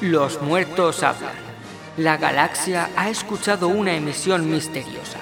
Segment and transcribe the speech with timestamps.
[0.00, 1.34] Los muertos hablan.
[1.98, 5.18] La galaxia ha escuchado una emisión misteriosa,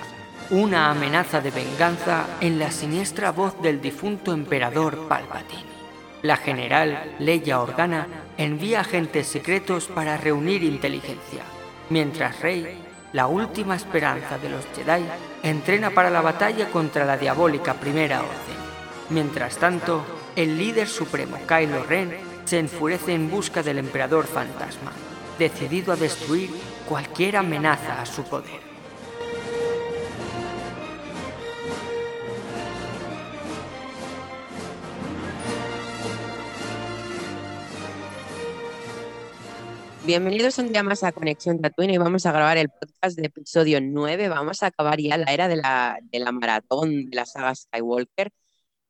[0.51, 5.65] una amenaza de venganza en la siniestra voz del difunto emperador Palpatine.
[6.23, 11.43] La general Leia Organa envía agentes secretos para reunir inteligencia,
[11.91, 12.79] mientras Rey,
[13.13, 15.05] la última esperanza de los Jedi,
[15.43, 18.59] entrena para la batalla contra la diabólica Primera Orden.
[19.11, 20.05] Mientras tanto,
[20.37, 24.91] el líder supremo Kylo Ren se enfurece en busca del emperador fantasma,
[25.39, 26.49] decidido a destruir
[26.89, 28.63] cualquier amenaza a su poder.
[40.07, 43.79] Bienvenidos un día más a Conexión Tatooine y vamos a grabar el podcast de episodio
[43.83, 44.31] 9.
[44.31, 48.31] Vamos a acabar ya la era de la, de la maratón de la saga Skywalker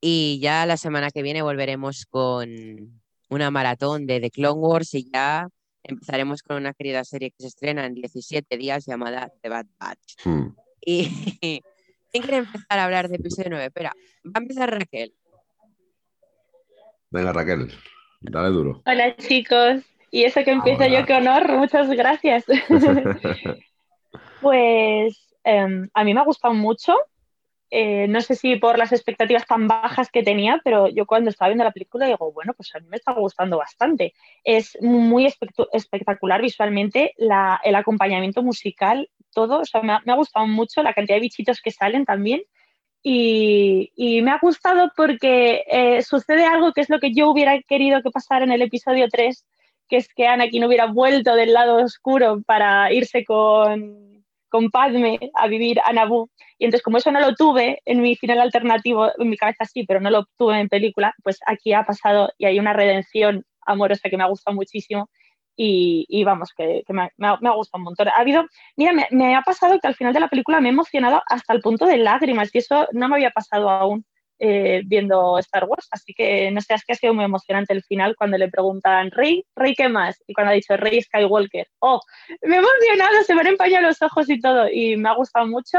[0.01, 2.98] y ya la semana que viene volveremos con
[3.29, 5.49] una maratón de The Clone Wars y ya
[5.83, 10.25] empezaremos con una querida serie que se estrena en 17 días llamada The Bad Batch.
[10.25, 10.55] Hmm.
[10.81, 11.09] Y
[12.11, 13.67] ¿quién quiere empezar a hablar de episodio 9?
[13.67, 13.93] Espera,
[14.27, 15.15] va a empezar Raquel.
[17.11, 17.73] Venga, Raquel,
[18.21, 18.83] dale duro.
[18.85, 21.01] Hola chicos, y eso que empiezo Hola.
[21.01, 22.45] yo, qué honor, muchas gracias.
[24.41, 26.97] pues em, a mí me ha gustado mucho,
[27.71, 31.51] Eh, no sé si por las expectativas tan bajas que tenía, pero yo cuando estaba
[31.51, 34.15] viendo la película digo, bueno, pues a mí me está gustando bastante.
[34.45, 35.27] Es muy
[35.73, 40.83] espectacular visualmente, la- el acompañamiento musical, todo, o sea, me ha, me ha gustado mucho
[40.83, 42.41] la cantidad de bichitos que salen también.
[43.03, 47.61] Y, y me ha gustado porque eh, sucede algo que es lo que yo hubiera
[47.63, 49.47] querido que pasara en el episodio 3,
[49.89, 54.18] que es que Anakin hubiera vuelto del lado oscuro para irse con,
[54.49, 56.31] con a vivir a Naboo.
[56.59, 59.85] Y entonces, como eso no lo tuve en mi final alternativo, en mi cabeza sí,
[59.85, 64.09] pero no lo tuve en película, pues aquí ha pasado y hay una redención amorosa
[64.09, 65.09] que me ha gustado muchísimo.
[65.61, 68.09] Y, y vamos, que, que me, me ha gustado un montón.
[68.09, 70.73] Ha habido, mira, me, me ha pasado que al final de la película me he
[70.73, 74.05] emocionado hasta el punto de lágrimas y eso no me había pasado aún
[74.39, 75.89] eh, viendo Star Wars.
[75.91, 79.11] Así que no sé, es que ha sido muy emocionante el final cuando le preguntan,
[79.11, 80.23] Rey, Rey, ¿qué más?
[80.27, 82.01] Y cuando ha dicho Rey Skywalker, ¡oh!
[82.43, 84.69] Me he emocionado, se me han empañado los ojos y todo.
[84.71, 85.79] Y me ha gustado mucho.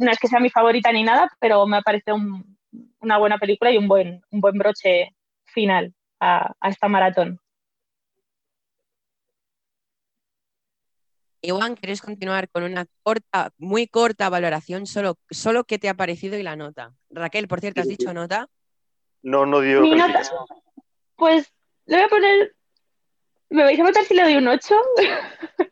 [0.00, 2.58] No es que sea mi favorita ni nada, pero me ha parecido un-
[3.00, 5.10] una buena película y un buen, un buen broche
[5.44, 7.38] final a, a esta maratón.
[11.46, 14.86] Iván, ¿quieres continuar con una corta, muy corta valoración?
[14.86, 16.92] Solo, solo qué te ha parecido y la nota.
[17.08, 18.48] Raquel, por cierto, ¿has dicho nota?
[19.22, 20.22] No, no dio Mi nota,
[21.14, 21.52] pues
[21.84, 22.56] le voy a poner.
[23.48, 24.74] ¿Me vais a votar si le doy un 8?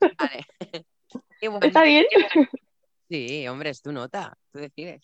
[0.01, 0.47] Vale.
[1.63, 2.07] ¿Está bien?
[3.09, 4.39] Sí, hombre, es tu nota.
[4.53, 5.03] Tú decides.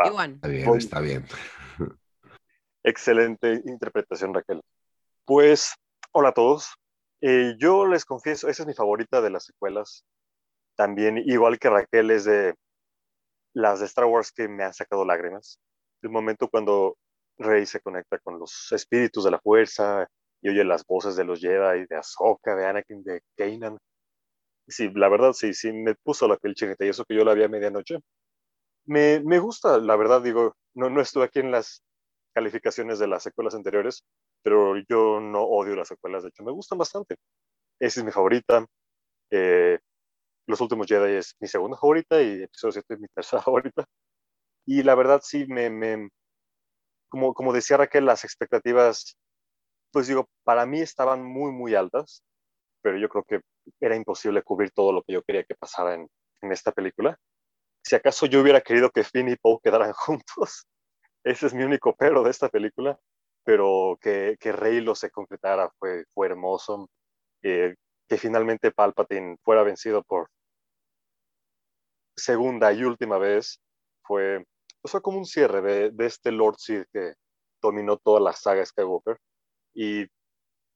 [0.00, 0.08] Va.
[0.08, 1.26] Iván, Está bien, está bien.
[2.82, 4.62] Excelente interpretación, Raquel.
[5.26, 5.74] Pues,
[6.12, 6.74] hola a todos.
[7.26, 10.04] Eh, yo les confieso, esa es mi favorita de las secuelas.
[10.76, 12.54] También, igual que Raquel, es de
[13.54, 15.58] las de Star Wars que me han sacado lágrimas.
[16.02, 16.96] El momento cuando
[17.38, 20.06] Rey se conecta con los espíritus de la fuerza
[20.42, 23.78] y oye las voces de los Jedi, de Ahsoka, de Anakin, de Kanan.
[24.68, 27.34] Sí, la verdad, sí, sí, me puso la piel chinita y eso que yo la
[27.34, 28.00] vi a medianoche.
[28.86, 31.82] Me, me gusta, la verdad, digo, no, no estuve aquí en las
[32.34, 34.04] calificaciones de las secuelas anteriores,
[34.42, 37.16] pero yo no odio las secuelas, de hecho, me gustan bastante.
[37.80, 38.66] Esa es mi favorita.
[39.32, 39.78] Eh,
[40.46, 43.84] Los últimos Jedi es mi segunda favorita y episodio 7 es mi tercera favorita.
[44.66, 46.08] Y la verdad, sí, me, me
[47.08, 49.16] como, como decía Raquel, las expectativas,
[49.92, 52.22] pues digo, para mí estaban muy, muy altas,
[52.82, 53.40] pero yo creo que
[53.80, 56.08] era imposible cubrir todo lo que yo quería que pasara en,
[56.42, 57.18] en esta película.
[57.84, 60.66] Si acaso yo hubiera querido que Finn y Poe quedaran juntos,
[61.24, 62.98] ese es mi único pero de esta película,
[63.44, 66.88] pero que, que Rey lo se concretara fue, fue hermoso.
[67.42, 67.74] Eh,
[68.08, 70.28] que finalmente Palpatine fuera vencido por
[72.16, 73.60] segunda y última vez
[74.02, 74.44] fue,
[74.84, 77.14] fue como un cierre de, de este Lord Sith que
[77.62, 79.18] dominó toda la saga Skywalker.
[79.74, 80.06] Y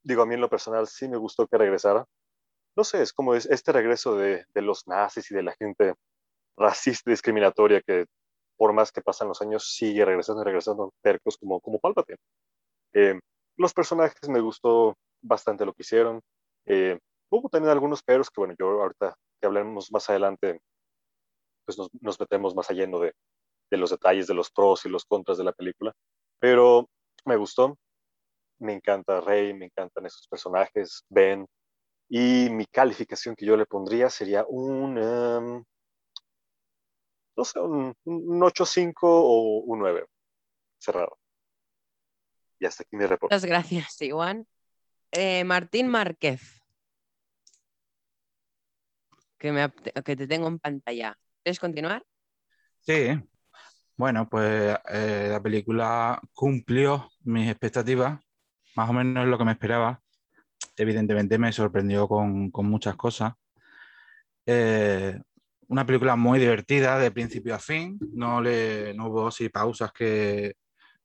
[0.02, 2.06] digo, a mí en lo personal sí me gustó que regresara.
[2.76, 5.94] No sé, es como es este regreso de, de los nazis y de la gente
[6.56, 8.06] racista discriminatoria que
[8.58, 12.18] por más que pasan los años sigue regresando y regresando tercos como, como Palpatine.
[12.92, 13.18] Eh,
[13.56, 16.20] los personajes me gustó bastante lo que hicieron.
[16.66, 16.98] Eh,
[17.30, 20.60] hubo también algunos peros que, bueno, yo ahorita que hablemos más adelante,
[21.64, 23.12] pues nos, nos metemos más allá de,
[23.70, 25.92] de los detalles, de los pros y los contras de la película.
[26.40, 26.88] Pero
[27.24, 27.76] me gustó.
[28.60, 31.46] Me encanta Rey, me encantan esos personajes, Ben.
[32.08, 35.64] Y mi calificación que yo le pondría sería un,
[37.38, 40.06] no sé, un, un 8.5 o un 9.
[40.76, 41.18] Cerrado.
[42.58, 43.32] Y hasta aquí mi reporte.
[43.34, 44.46] muchas gracias, Iván.
[45.12, 46.60] Eh, Martín Márquez.
[49.38, 49.70] Que, me,
[50.04, 51.16] que te tengo en pantalla.
[51.44, 52.04] ¿Quieres continuar?
[52.80, 53.10] Sí.
[53.96, 58.20] Bueno, pues eh, la película cumplió mis expectativas,
[58.74, 60.02] más o menos lo que me esperaba.
[60.76, 63.34] Evidentemente me sorprendió con, con muchas cosas.
[64.44, 65.20] Eh,
[65.68, 70.54] una película muy divertida de principio a fin, no, le, no hubo así pausas que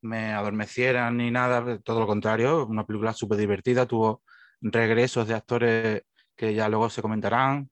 [0.02, 4.24] me adormecieran ni nada, todo lo contrario, una película súper divertida, tuvo
[4.62, 6.04] regresos de actores
[6.36, 7.70] que ya luego se comentarán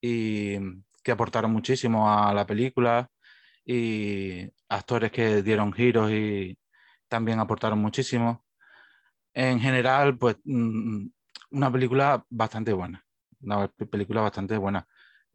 [0.00, 0.58] y
[1.02, 3.08] que aportaron muchísimo a la película
[3.64, 6.58] y actores que dieron giros y
[7.08, 8.44] también aportaron muchísimo.
[9.34, 11.06] En general, pues mm,
[11.52, 13.04] una película bastante buena,
[13.40, 14.86] una película bastante buena.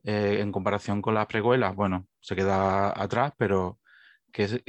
[0.06, 3.80] Eh, en comparación con las precuelas, bueno, se queda atrás, pero
[4.34, 4.62] que es,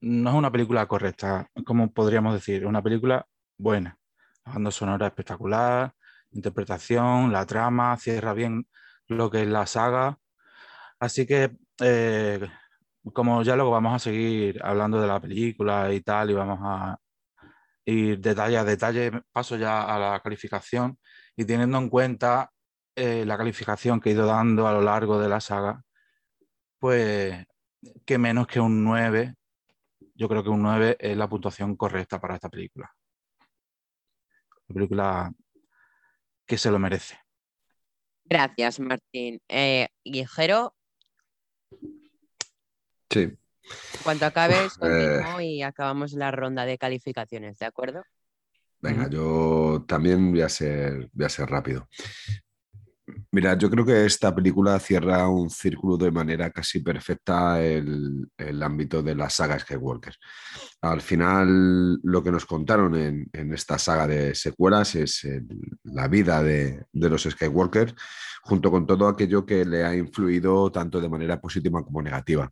[0.00, 3.26] no es una película correcta, como podríamos decir, es una película
[3.58, 3.98] buena.
[4.58, 5.94] La sonora espectacular,
[6.32, 8.66] interpretación, la trama, cierra bien
[9.08, 10.18] lo que es la saga.
[11.00, 12.40] Así que, eh,
[13.12, 16.98] como ya luego vamos a seguir hablando de la película y tal, y vamos a
[17.84, 20.98] ir detalle a detalle, paso ya a la calificación
[21.36, 22.50] y teniendo en cuenta
[22.94, 25.82] eh, la calificación que he ido dando a lo largo de la saga,
[26.78, 27.46] pues
[28.04, 29.34] que menos que un 9,
[30.14, 32.94] yo creo que un 9 es la puntuación correcta para esta película.
[34.68, 35.32] La película
[36.46, 37.18] que se lo merece.
[38.24, 39.40] Gracias, Martín.
[39.48, 40.74] Eh, Guijero.
[43.10, 43.32] Sí.
[44.02, 48.02] Cuando acabes, continúo y acabamos la ronda de calificaciones, ¿de acuerdo?
[48.80, 51.88] Venga, yo también voy a ser, voy a ser rápido.
[53.34, 58.62] Mira, yo creo que esta película cierra un círculo de manera casi perfecta el, el
[58.62, 60.14] ámbito de la saga Skywalker.
[60.82, 65.46] Al final, lo que nos contaron en, en esta saga de secuelas es el,
[65.84, 67.94] la vida de, de, los Skywalker,
[68.42, 72.50] junto con todo aquello que le ha influido tanto de manera positiva como negativa.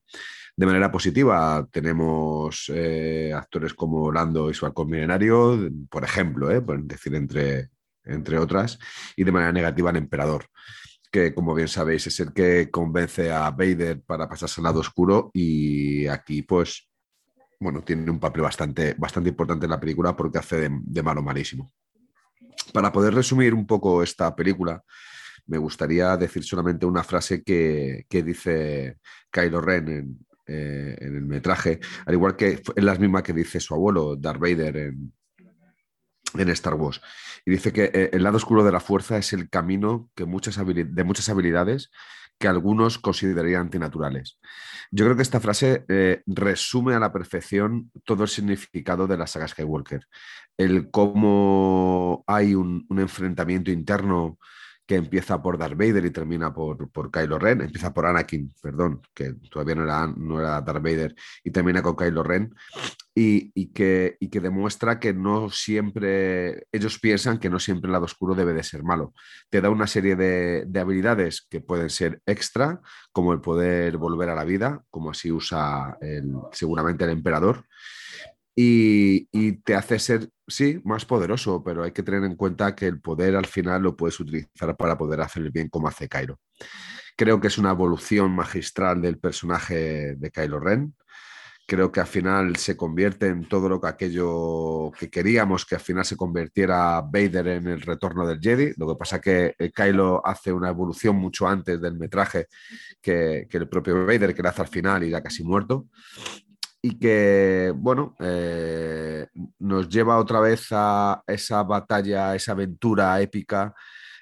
[0.57, 5.59] De manera positiva, tenemos eh, actores como Lando y su halcón milenario,
[5.91, 7.69] por ejemplo, eh, por decir entre,
[8.05, 8.79] entre otras,
[9.17, 10.47] y de manera negativa el emperador,
[11.11, 15.31] que como bien sabéis es el que convence a Vader para pasarse al lado oscuro
[15.35, 16.89] y aquí pues,
[17.59, 21.23] bueno, tiene un papel bastante, bastante importante en la película porque hace de, de malo
[21.23, 21.73] malísimo.
[22.73, 24.83] Para poder resumir un poco esta película,
[25.47, 28.99] me gustaría decir solamente una frase que, que dice
[29.31, 33.61] Kylo Ren en, eh, en, el metraje, al igual que es la misma que dice
[33.61, 35.13] su abuelo, Darth Vader, en,
[36.35, 37.01] en Star Wars.
[37.45, 40.57] Y dice que eh, el lado oscuro de la fuerza es el camino que muchas
[40.57, 41.91] de muchas habilidades
[42.39, 44.39] que algunos considerarían antinaturales.
[44.91, 49.27] Yo creo que esta frase eh, resume a la perfección todo el significado de la
[49.27, 50.07] saga Skywalker.
[50.57, 54.39] El cómo hay un, un enfrentamiento interno
[54.91, 59.01] que empieza por Darth Vader y termina por, por Kylo Ren, empieza por Anakin, perdón,
[59.15, 61.15] que todavía no era, no era Darth Vader,
[61.45, 62.53] y termina con Kylo Ren,
[63.15, 67.93] y, y, que, y que demuestra que no siempre, ellos piensan que no siempre el
[67.93, 69.15] lado oscuro debe de ser malo.
[69.49, 72.81] Te da una serie de, de habilidades que pueden ser extra,
[73.13, 77.65] como el poder volver a la vida, como así usa el, seguramente el emperador,
[78.55, 83.01] y, te hace ser, sí, más poderoso, pero hay que tener en cuenta que el
[83.01, 86.39] poder al final lo puedes utilizar para poder hacer el bien como hace Kylo.
[87.17, 90.95] Creo que es una evolución magistral del personaje de Kylo Ren.
[91.67, 95.81] Creo que al final se convierte en todo lo que aquello que queríamos, que al
[95.81, 98.73] final se convirtiera Vader en el retorno del Jedi.
[98.77, 102.47] Lo que pasa que Kylo hace una evolución mucho antes del metraje
[103.01, 105.87] que, que el propio Vader, que le hace al final y ya casi muerto
[106.83, 109.27] y que, bueno, eh,
[109.59, 113.75] nos lleva otra vez a esa batalla, esa aventura épica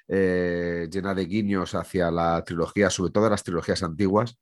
[0.07, 4.39] eh, llena de guiños hacia la trilogía, sobre todo las trilogías antiguas,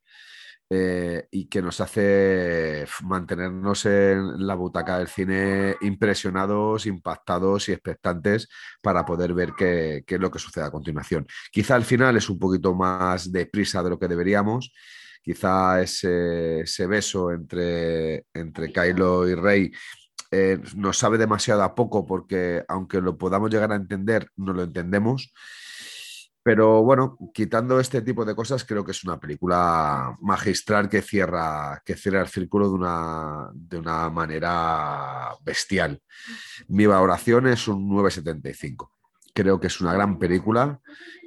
[0.69, 8.49] eh, y que nos hace mantenernos en la butaca del cine impresionados, impactados y expectantes
[8.81, 11.25] para poder ver qué, qué es lo que sucede a continuación.
[11.51, 14.73] Quizá al final es un poquito más deprisa de lo que deberíamos
[15.27, 19.71] quizá ese, beso entre, entre Kylo y Rey
[20.31, 24.63] eh, nos sabe demasiado a poco porque aunque lo podamos llegar a entender, no lo
[24.63, 25.33] entendemos.
[26.43, 31.81] Pero bueno, quitando este tipo de cosas, creo que es una película magistral que cierra,
[31.85, 36.01] que cierra el círculo de una, de una manera bestial.
[36.69, 38.97] Mi valoración es un 975
[39.37, 40.79] creo que es una gran película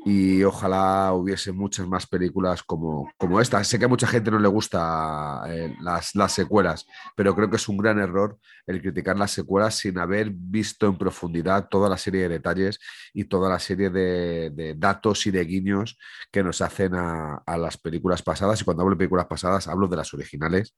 [0.05, 3.63] y ojalá hubiese muchas más películas como, como esta.
[3.65, 7.57] Sé que a mucha gente no le gusta eh, las, las, secuelas, pero creo que
[7.57, 11.99] es un gran error el criticar las secuelas sin haber visto en profundidad toda la
[11.99, 12.79] serie de detalles
[13.13, 15.99] y toda la serie de, de datos y de guiños
[16.33, 18.61] que nos hacen a, las películas pasadas.
[18.61, 20.75] Y cuando hablo de películas pasadas, hablo de las originales,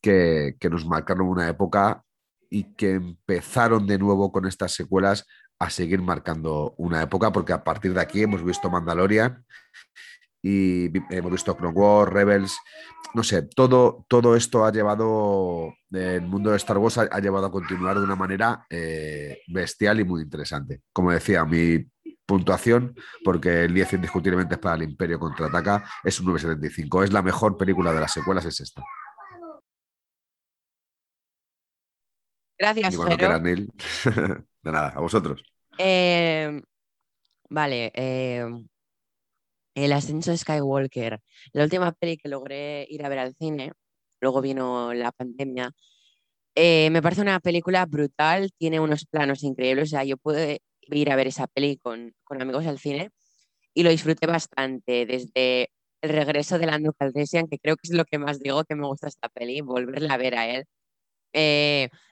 [0.00, 2.02] que, que nos marcaron una época
[2.50, 5.26] y que empezaron de nuevo con estas secuelas
[5.62, 9.44] a seguir marcando una época, porque a partir de aquí hemos visto Mandalorian
[10.42, 12.58] y hemos visto Clone Wars, Rebels,
[13.14, 17.52] no sé, todo, todo esto ha llevado, el mundo de Star Wars ha, llevado a
[17.52, 20.82] continuar de una manera eh, bestial y muy interesante.
[20.92, 21.86] Como decía, mi
[22.26, 27.04] puntuación, porque el 10 indiscutiblemente es para el Imperio Contraataca, es un 975.
[27.04, 28.82] Es la mejor película de las secuelas, es esta.
[32.58, 32.96] Gracias,
[34.62, 35.51] de nada, a vosotros.
[35.84, 36.62] Eh,
[37.50, 38.44] vale, eh,
[39.74, 41.20] El ascenso de Skywalker.
[41.52, 43.72] La última peli que logré ir a ver al cine,
[44.20, 45.72] luego vino la pandemia.
[46.56, 49.90] Eh, me parece una película brutal, tiene unos planos increíbles.
[49.90, 53.10] O sea, yo pude ir a ver esa peli con, con amigos al cine
[53.74, 55.06] y lo disfruté bastante.
[55.06, 55.70] Desde
[56.02, 58.86] el regreso de Lando Calrissian, que creo que es lo que más digo que me
[58.86, 60.66] gusta esta peli, volverla a ver a él.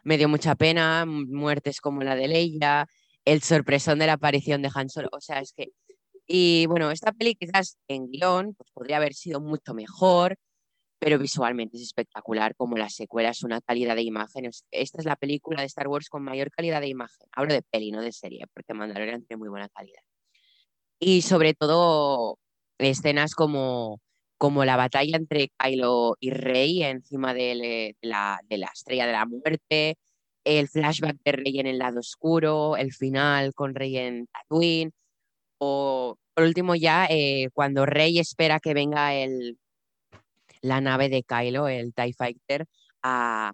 [0.04, 2.86] me dio mucha pena, muertes como la de Leia,
[3.30, 5.08] el sorpresón de la aparición de Han Solo.
[5.12, 5.68] O sea, es que.
[6.26, 10.36] Y bueno, esta peli quizás en guion pues, podría haber sido mucho mejor,
[10.98, 14.50] pero visualmente es espectacular, como las secuelas, una calidad de imagen.
[14.70, 17.28] Esta es la película de Star Wars con mayor calidad de imagen.
[17.32, 20.02] Hablo de peli, no de serie, porque Mandalorian tiene muy buena calidad.
[20.98, 22.38] Y sobre todo
[22.78, 24.00] escenas como,
[24.38, 29.26] como la batalla entre Kylo y Rey encima de la, de la estrella de la
[29.26, 29.96] muerte,
[30.58, 34.92] el flashback de Rey en el lado oscuro, el final con Rey en Tatooine,
[35.58, 39.58] o por último ya eh, cuando Rey espera que venga el,
[40.62, 42.66] la nave de Kylo, el TIE Fighter,
[43.02, 43.52] a,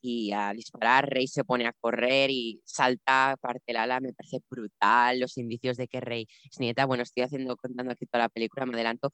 [0.00, 4.38] y a disparar, Rey se pone a correr y salta, parte el ala, me parece
[4.48, 8.28] brutal, los indicios de que Rey es nieta, bueno, estoy haciendo, contando aquí toda la
[8.28, 9.12] película, me adelanto,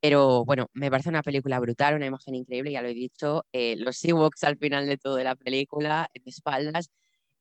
[0.00, 3.44] pero bueno, me parece una película brutal, una imagen increíble, ya lo he dicho.
[3.52, 6.90] Eh, los Ewoks al final de todo de la película, de espaldas.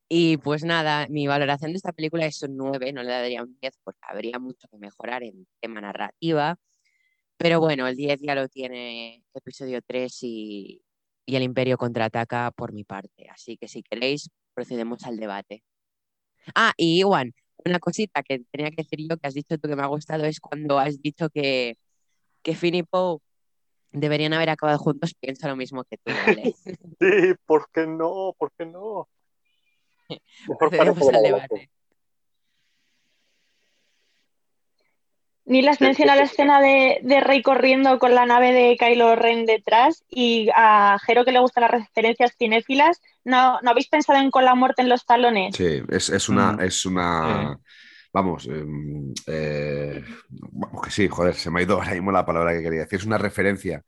[0.10, 3.58] Y pues nada, mi valoración de esta película es un 9, no le daría un
[3.62, 6.58] 10 porque habría mucho que mejorar en tema narrativa.
[7.38, 10.84] Pero bueno, el 10 ya lo tiene episodio 3 y,
[11.26, 13.28] y el Imperio contraataca por mi parte.
[13.30, 15.64] Así que si queréis, procedemos al debate.
[16.56, 17.34] Ah, y Iwan,
[17.66, 20.26] una cosita que tenía que decir yo que has dicho tú que me ha gustado
[20.26, 21.78] es cuando has dicho que,
[22.46, 23.18] que Finn y Poe
[23.92, 26.54] deberían haber acabado juntos, pienso lo mismo que tú, ¿vale?
[27.00, 28.36] sí, ¿por qué no?
[28.38, 29.10] ¿Por qué no?
[30.48, 31.72] Mejor al debate.
[35.48, 40.04] Nilas menciona la escena de, de, Rey corriendo con la nave de Kylo Ren detrás
[40.10, 43.00] y a Jero que le gustan las referencias cinéfilas.
[43.24, 45.56] ¿No, ¿no habéis pensado en con la muerte en los talones?
[45.56, 46.62] Sí, es, es una, mm.
[46.62, 47.60] es una,
[48.16, 50.02] vamos, em, eh,
[50.82, 53.06] que sí, joder, se me ha ido ahora mismo la palabra que quería decir, es
[53.06, 53.84] una referencia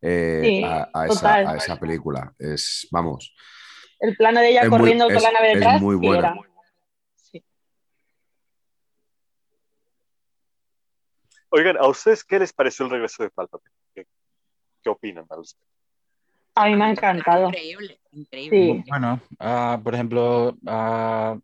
[0.00, 1.06] eh, a,
[1.56, 2.32] esa, película.
[2.38, 3.34] Es, vamos.
[4.00, 5.76] El plano de ella corriendo con la nave detrás.
[5.76, 6.34] Es muy buena.
[11.50, 13.74] Oigan, ¿a ustedes qué les pareció el regreso de Palpatine?
[13.94, 14.06] ¿Qué,
[14.82, 15.42] qué opinan al
[16.54, 17.48] A mí me ha encantado.
[17.48, 18.84] Increíble, increíble.
[18.88, 21.40] Bueno, uh, por ejemplo, uh,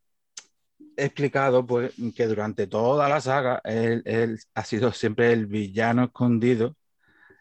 [0.97, 6.77] explicado pues, que durante toda la saga él, ha sido siempre el villano escondido,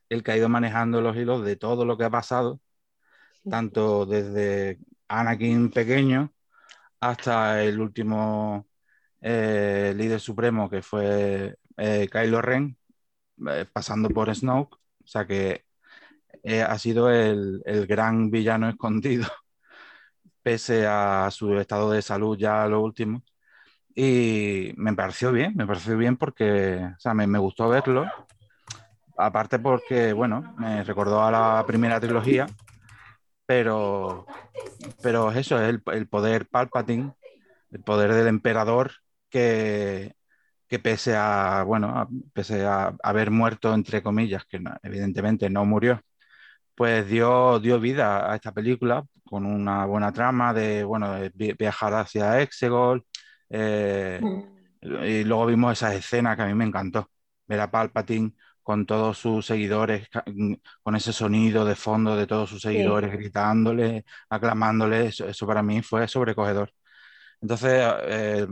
[0.09, 2.61] el que ha ido manejando los hilos de todo lo que ha pasado,
[3.49, 6.33] tanto desde Anakin pequeño
[6.99, 8.67] hasta el último
[9.21, 12.77] eh, líder supremo que fue eh, Kylo Ren,
[13.49, 14.75] eh, pasando por Snoke.
[15.03, 15.65] O sea que
[16.67, 19.27] ha sido el, el gran villano escondido,
[20.41, 23.23] pese a su estado de salud ya lo último
[23.95, 28.05] y me pareció bien, me pareció bien porque, o sea, me, me, gustó verlo.
[29.17, 32.47] Aparte porque, bueno, me recordó a la primera trilogía,
[33.45, 34.25] pero,
[35.01, 37.13] pero eso es el, el poder Palpatine,
[37.71, 38.91] el poder del emperador
[39.29, 40.15] que,
[40.71, 46.01] que pese a, bueno, pese a haber muerto, entre comillas, que evidentemente no murió,
[46.75, 51.93] pues dio, dio vida a esta película con una buena trama de, bueno, de viajar
[51.95, 53.05] hacia Exegol,
[53.51, 55.03] eh, mm.
[55.05, 57.09] y luego vimos esa escena que a mí me encantó,
[57.47, 60.53] ver a Palpatine con todos sus seguidores, mm,
[60.83, 66.07] con ese sonido de fondo de todos sus seguidores gritándole, aclamándole, eso, para mí fue
[66.07, 66.71] sobrecogedor.
[67.41, 68.47] Entonces, eh,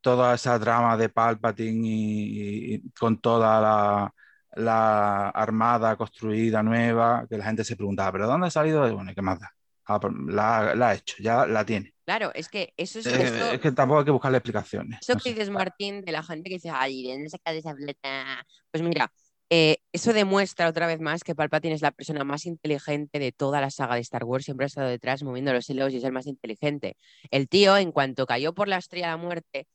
[0.00, 4.14] toda esa trama de Palpatine y, y con toda la,
[4.56, 8.80] la armada construida nueva, que la gente se preguntaba, ¿pero dónde ha salido?
[8.94, 9.54] Bueno, ¿qué más da?
[9.92, 11.92] Ah, pues la, la ha hecho, ya la tiene.
[12.04, 13.06] Claro, es que eso es.
[13.06, 15.00] Eh, esto- es que tampoco hay que buscarle explicaciones.
[15.02, 17.74] Eso no que dices, Martín, de la gente que dice, ay, ¿de dónde sacas esa
[17.74, 18.46] fleta?
[18.70, 19.12] Pues mira,
[19.50, 23.60] eh, eso demuestra otra vez más que Palpatine es la persona más inteligente de toda
[23.60, 24.44] la saga de Star Wars.
[24.44, 26.96] Siempre ha estado detrás moviendo los hilos y es el más inteligente.
[27.32, 29.66] El tío, en cuanto cayó por la estrella de la muerte,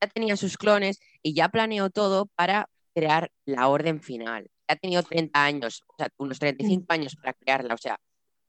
[0.00, 4.50] ya tenía sus clones y ya planeó todo para crear la orden final.
[4.68, 7.74] Ya ha tenido 30 años, o sea, unos 35 años para crearla.
[7.74, 7.98] O sea,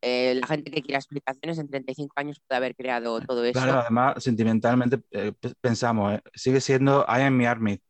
[0.04, 3.60] eh, la gente que quiera explicaciones en 35 años puede haber creado todo eso.
[3.60, 5.32] Claro, además, sentimentalmente eh,
[5.62, 7.82] pensamos, eh, sigue siendo I am my army.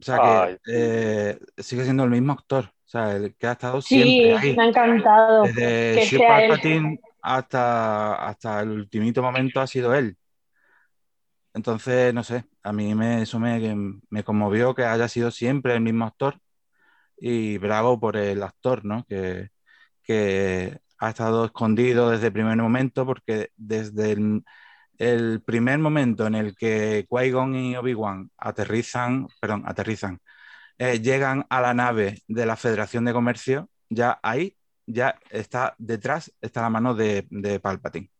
[0.00, 3.80] O sea que eh, sigue siendo el mismo actor, o sea, el que ha estado
[3.82, 4.56] Sí, siempre ahí.
[4.56, 5.42] me ha encantado.
[5.44, 6.48] Desde que Sir sea él.
[6.50, 10.16] Palpatine hasta, hasta el ultimito momento ha sido él.
[11.52, 15.80] Entonces, no sé, a mí me, eso me, me conmovió que haya sido siempre el
[15.80, 16.38] mismo actor
[17.18, 19.04] y bravo por el actor, ¿no?
[19.08, 19.50] Que,
[20.02, 24.44] que ha estado escondido desde el primer momento porque desde el,
[24.98, 30.20] el primer momento en el que Qui-Gon y Obi-Wan aterrizan, perdón, aterrizan,
[30.78, 36.32] eh, llegan a la nave de la Federación de Comercio, ya ahí ya está detrás
[36.40, 38.10] está la mano de, de Palpatine.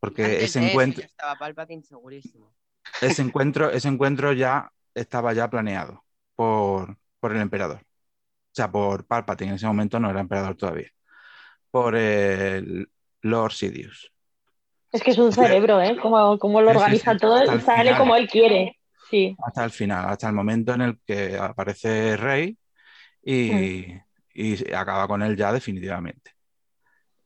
[0.00, 2.54] Porque Antes ese de encuentro, estaba Palpatine segurísimo.
[3.00, 7.80] ese encuentro, ese encuentro ya estaba ya planeado por, por el emperador.
[7.82, 10.90] O sea, por Palpatine, en ese momento no era emperador todavía.
[11.76, 12.88] Por el
[13.20, 14.10] Lord Sidious.
[14.90, 15.94] Es que es un cerebro, ¿eh?
[16.00, 17.98] Como, como lo organiza sí, todo sale final.
[17.98, 18.78] como él quiere.
[19.10, 19.36] Sí.
[19.44, 22.56] Hasta el final, hasta el momento en el que aparece Rey
[23.22, 23.92] y,
[24.32, 26.30] y acaba con él ya definitivamente.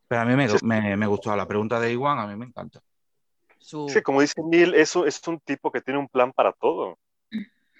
[0.09, 2.80] Pero a mí me, me, me gustó la pregunta de Iwan, a mí me encanta.
[3.61, 3.88] Su...
[3.88, 6.98] Sí, como dice Neil, eso es un tipo que tiene un plan para todo.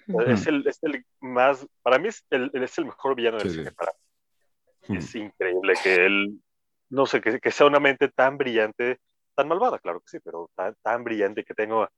[0.07, 3.57] Es el, es el más, para mí es el, es el mejor villano del Sí,
[3.57, 3.71] cine.
[3.73, 3.91] Para
[4.87, 4.97] Hmm.
[4.97, 6.41] Es increíble que él,
[6.91, 8.99] no sé, que, que sea una mente tan brillante,
[9.33, 11.89] tan malvada, claro que sí, pero tan, tan brillante que tenga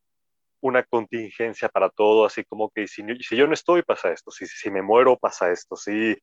[0.62, 4.46] una contingencia para todo, así como que si, si yo no estoy, pasa esto, si,
[4.48, 6.16] si me muero, pasa esto, si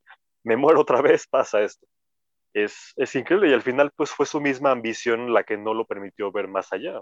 [0.44, 1.86] me muero otra vez, pasa esto.
[2.52, 5.84] Es, es increíble y al final pues fue su misma ambición la que no lo
[5.84, 7.00] permitió ver más allá.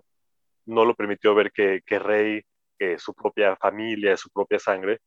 [0.66, 2.42] No lo permitió ver que, que Rey,
[2.78, 4.98] que su propia familia, su propia sangre,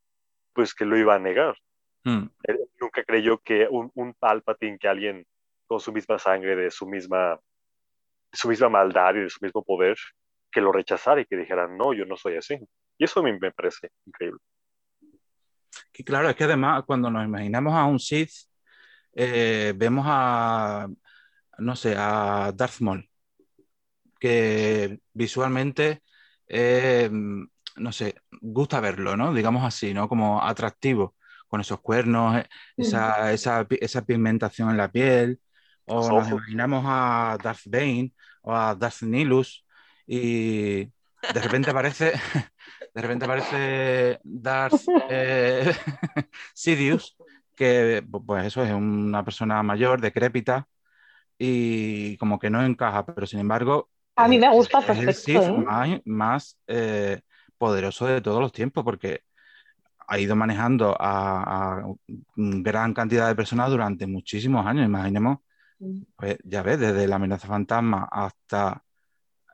[0.54, 1.56] pues que lo iba a negar.
[2.04, 2.26] Mm.
[2.44, 5.26] Él nunca creyó que un, un Palpatine, que alguien
[5.72, 7.40] con su misma sangre, de su misma,
[8.30, 9.96] de su misma maldad y de su mismo poder,
[10.52, 12.60] que lo rechazara y que dijera, no, yo no soy así.
[12.98, 14.42] Y eso a mí me parece increíble.
[15.94, 18.34] Y claro, es que además cuando nos imaginamos a un Sith,
[19.14, 20.90] eh, vemos a,
[21.60, 23.10] no sé, a Darth Maul,
[24.20, 26.04] que visualmente,
[26.50, 27.10] eh,
[27.78, 29.34] no sé, gusta verlo, ¿no?
[29.34, 30.10] Digamos así, ¿no?
[30.10, 31.16] Como atractivo,
[31.48, 35.40] con esos cuernos, eh, esa, esa, esa pigmentación en la piel,
[35.92, 39.66] o nos imaginamos a Darth Bane o a Darth Nihilus
[40.08, 42.14] y de repente aparece,
[42.94, 45.74] de repente aparece Darth eh,
[46.54, 47.16] Sidious,
[47.56, 50.68] que pues eso es una persona mayor, decrépita,
[51.38, 55.14] y como que no encaja, pero sin embargo A mí me gusta ese es el
[55.14, 55.52] Sith ¿eh?
[55.52, 57.22] más, más, eh,
[57.58, 59.22] poderoso de todos los tiempos, porque
[60.08, 61.84] ha ido manejando a, a
[62.36, 64.86] gran cantidad de personas durante muchísimos años.
[64.86, 65.38] Imaginemos,
[66.16, 68.84] pues, ya ves, desde la amenaza fantasma hasta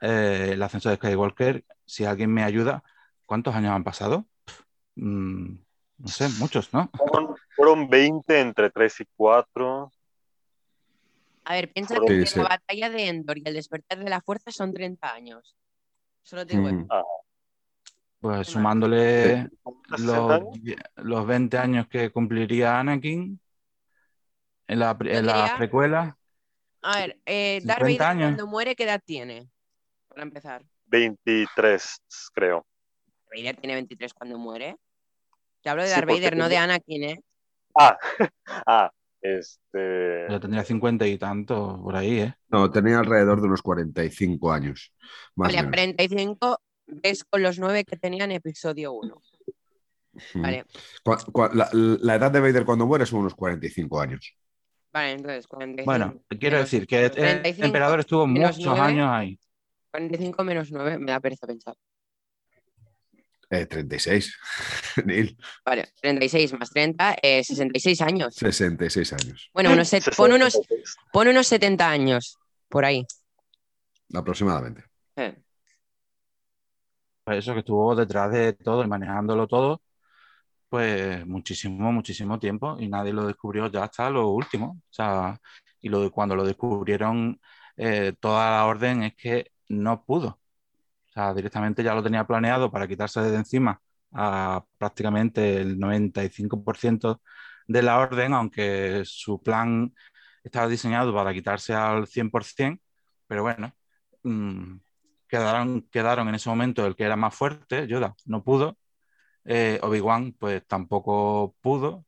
[0.00, 2.82] eh, el ascenso de Skywalker, si alguien me ayuda,
[3.26, 4.26] ¿cuántos años han pasado?
[4.44, 4.60] Pff,
[4.96, 5.54] mm,
[5.98, 6.90] no sé, muchos, ¿no?
[6.96, 9.90] Fueron, fueron 20 entre 3 y 4.
[11.44, 12.38] A ver, piensa Sí, que sí.
[12.40, 15.56] la batalla de Endor y el despertar de la fuerza son 30 años.
[16.22, 16.88] Solo te digo, Mm.
[18.20, 18.52] Pues Sí.
[18.52, 19.48] sumándole
[19.96, 20.40] 60 los,
[20.96, 23.40] los 20 años que cumpliría Anakin
[24.66, 26.17] en la, en la precuela.
[26.82, 28.22] A ver, eh, Darth 50 Vader años.
[28.28, 29.48] cuando muere, ¿qué edad tiene?
[30.08, 30.64] Para empezar.
[30.86, 32.00] 23,
[32.32, 32.66] creo.
[33.34, 34.76] Vader tiene 23 cuando muere.
[35.62, 37.20] Te hablo de Sí, Darth Vader, no de Anakin, ¿eh?
[37.78, 37.98] Ah,
[38.66, 40.26] ah, este.
[40.30, 42.34] Ya tendría 50 y tanto por ahí, ¿eh?
[42.48, 44.92] No, tenía alrededor de unos 45 años.
[45.34, 45.76] Más Vale, o a menos.
[45.96, 49.20] 45 ves con los 9 que tenía en episodio 1.
[50.34, 50.42] Mm.
[50.42, 50.64] Vale,
[51.54, 54.34] la, la edad de Vader cuando muere son unos 45 años.
[54.92, 55.84] Vale, entonces 45.
[55.84, 58.80] Bueno, quiero menos- decir que el 35 emperador estuvo muchos 9.
[58.80, 59.38] años ahí.
[59.90, 61.74] 45 menos 9, me da pereza pensar.
[63.50, 64.36] Eh, 36.
[65.06, 68.34] Neil, Vale, 36 más 30, eh, 66 años.
[68.34, 70.60] 66 años Bueno, unos set- pon, unos,
[71.12, 72.36] pon unos 70 años
[72.68, 73.06] por ahí.
[74.14, 74.84] aproximadamente.
[75.16, 75.34] Eh.
[77.24, 79.80] pues eso, que estuvo detrás de todo y manejándolo todo,
[80.68, 84.80] pues muchísimo, muchísimo tiempo y nadie lo descubrió ya hasta lo último.
[84.90, 85.40] O sea,
[85.80, 87.40] y lo, cuando lo descubrieron,
[87.76, 90.40] eh, toda la orden es que no pudo.
[91.08, 93.80] O sea, directamente ya lo tenía planeado para quitarse de encima
[94.12, 97.22] a prácticamente el 95%
[97.66, 99.94] de la orden, aunque su plan
[100.44, 102.80] estaba diseñado para quitarse al 100%,
[103.26, 103.72] pero bueno,
[104.24, 104.76] mm,
[105.28, 108.78] quedaron, quedaron en ese momento el que era más fuerte, Yoda, no pudo,
[109.50, 112.04] eh, Obi-Wan pues tampoco pudo,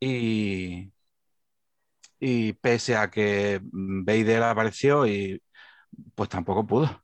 [0.00, 0.92] y,
[2.18, 5.40] y pese a que Vader apareció y
[6.16, 7.02] pues tampoco pudo.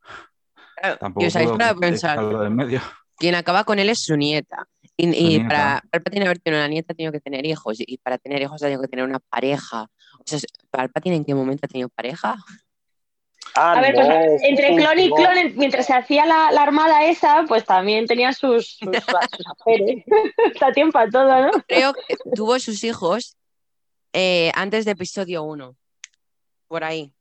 [0.99, 2.81] tampoco pudo pensar, medio.
[3.17, 4.67] quien acaba con él es su nieta.
[4.97, 8.43] Y, para Palpatine haber tenido una nieta ha tenido que tener hijos y para tener
[8.43, 9.85] hijos ha tenido que tener una pareja.
[10.19, 10.39] O sea,
[10.71, 12.37] ¿Palpatine en qué momento ha tenido pareja?
[13.55, 14.09] Ah, a ver, pues
[14.43, 18.89] entre clon y clon, mientras se hacía la, armada esa, pues también tenía sus, sus,
[19.61, 20.05] aferes.
[20.55, 21.51] Está tiempo a todo, ¿no?
[21.67, 23.37] Creo que tuvo sus hijos
[24.13, 25.75] eh, antes de episodio 1.
[26.69, 27.13] Por ahí.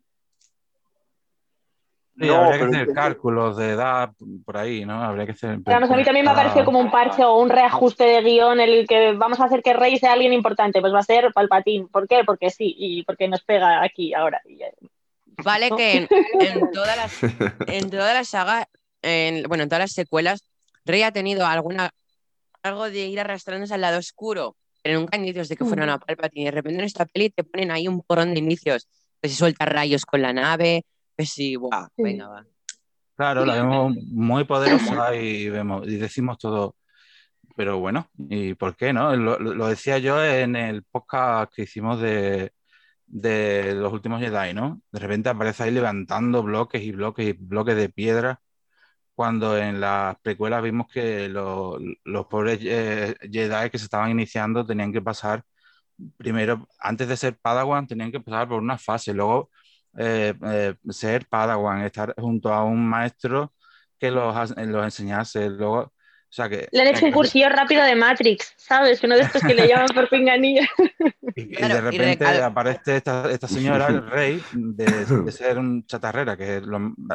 [2.20, 4.12] Sí, habría que hacer cálculos de edad
[4.46, 5.02] por ahí, ¿no?
[5.02, 5.50] Habría que hacer.
[5.66, 8.70] a mí también me ha parecido como un parche o un reajuste de guion en
[8.70, 10.82] el que vamos a hacer que Rey sea alguien importante.
[10.82, 11.88] Pues va a ser Palpatín.
[11.88, 12.24] ¿Por qué?
[12.26, 14.42] Porque sí, y porque nos pega aquí ahora.
[15.44, 16.08] Vale que
[16.40, 17.24] en, todas las,
[17.68, 18.66] en todas las sagas,
[19.48, 20.44] bueno, en todas las secuelas,
[20.86, 21.92] Rey ha tenido alguna
[22.64, 26.46] algo de ir arrastrándose al lado oscuro, pero nunca indicios de que fuera una Palpatine.
[26.46, 28.88] De repente en esta peli te ponen ahí un porón de indicios.
[29.22, 30.84] Que se suelta rayos con la nave,
[31.16, 32.46] que sí, guau, venga, va.
[33.16, 36.76] Claro, la vemos muy poderosa y, vemos, y decimos todo,
[37.56, 39.16] pero bueno, ¿y por qué no?
[39.16, 42.52] Lo, decía yo en el podcast que hicimos de,
[43.12, 44.82] de los últimos Jedi, ¿no?
[44.92, 48.42] De repente aparece ahí levantando bloques y bloques y bloques de piedra,
[49.16, 54.66] cuando en las precuelas vimos que los, los pobres eh, Jedi que se estaban iniciando
[54.66, 55.44] tenían que pasar
[56.18, 59.50] primero, antes de ser Padawan, tenían que pasar por una fase, luego
[59.98, 63.54] eh, eh, ser Padawan, estar junto a un maestro
[64.00, 65.94] que los, los enseñase, luego
[66.32, 69.04] o sea que, Le han hecho un cursillo rápido de Matrix, ¿sabes?
[69.04, 70.68] Uno de estos que le llaman por pinganilla.
[71.34, 74.86] Y, de repente aparece esta, señora, el rey, de,
[75.32, 76.62] ser un chatarrera, que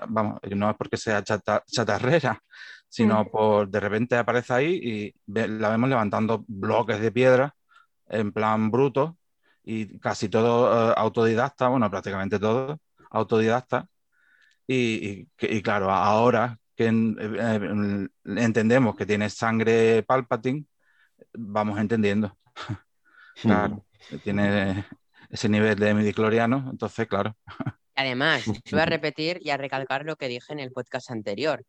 [0.08, 2.42] vamos, no es porque sea chatarrera,
[2.88, 3.28] sino mm.
[3.28, 7.54] por de repente aparece ahí y la vemos levantando bloques de piedra
[8.08, 9.18] en plan bruto
[9.62, 13.86] y casi todo eh, autodidacta, bueno, prácticamente todo autodidacta.
[14.66, 20.64] Y, y, claro, ahora que eh, entendemos que tiene sangre Palpatine,
[21.32, 22.36] vamos entendiendo.
[23.42, 23.84] claro,
[24.22, 24.84] tiene
[25.30, 27.36] ese nivel de midicloriano, entonces, claro.
[27.94, 31.64] Además, voy a repetir y a recalcar lo que dije en el podcast anterior.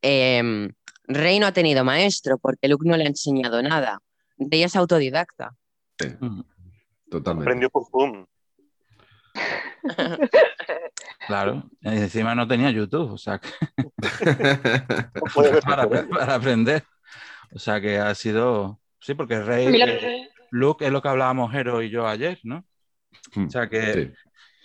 [0.00, 0.72] Em,
[1.08, 4.00] Rey no ha tenido maestro porque Luke no le ha enseñado nada.
[4.38, 5.56] Ella es autodidacta.
[5.98, 6.08] Sí,
[7.10, 7.48] totalmente.
[7.48, 8.26] Aprendió por Zoom.
[11.26, 13.48] Claro, y encima no tenía YouTube, o sea que...
[15.64, 16.84] para, aprender.
[17.52, 18.80] O sea que ha sido.
[19.00, 19.66] Sí, porque Rey.
[19.80, 22.64] Eh, Luke es lo que hablábamos Hero y yo ayer, ¿no?
[23.34, 24.12] Hmm, o sea que,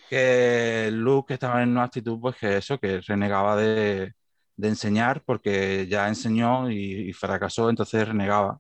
[0.10, 4.14] que Luke estaba en una actitud, pues que eso, que renegaba de,
[4.62, 8.60] enseñar porque ya enseñó y, fracasó, entonces renegaba.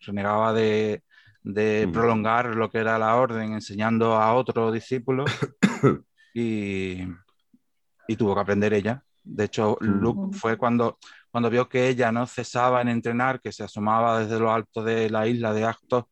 [0.00, 1.02] Renegaba de,
[1.48, 1.92] hmm.
[1.92, 5.24] prolongar lo que era la orden enseñando a otro discípulo
[6.34, 7.02] y,
[8.08, 9.02] y tuvo que aprender ella.
[9.22, 10.98] De hecho, Luke fue cuando,
[11.30, 15.10] cuando vio que ella no cesaba en entrenar, que se asomaba desde lo alto de
[15.10, 16.04] la isla de Actos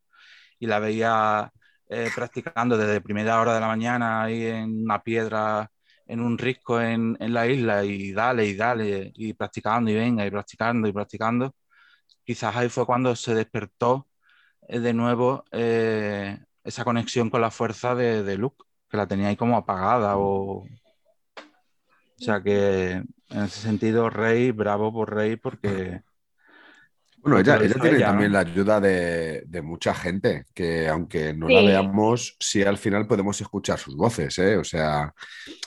[0.59, 1.51] y la veía
[1.89, 5.71] eh, practicando desde primera hora de la mañana ahí en una piedra,
[6.07, 10.27] en un risco en, en, la isla y dale y dale y practicando y venga
[10.27, 11.55] y practicando y practicando.
[12.25, 14.09] Quizás ahí fue cuando se despertó
[14.69, 19.37] de nuevo eh, esa conexión con la fuerza de, de Luke, que la tenía ahí
[19.37, 20.65] como apagada o
[22.19, 26.03] o sea que en ese sentido, Rey, bravo por Rey, porque.
[27.19, 32.63] Bueno, ella, tiene también la ayuda de, mucha gente, que aunque no la veamos, sí
[32.63, 34.57] al final podemos escuchar sus voces, ¿eh?
[34.57, 35.13] O sea,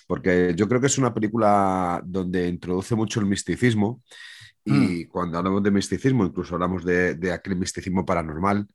[0.07, 4.01] porque yo creo que es una película donde introduce mucho el misticismo
[4.69, 5.09] y mm.
[5.09, 8.67] cuando hablamos de misticismo, incluso hablamos de, aquel misticismo paranormal,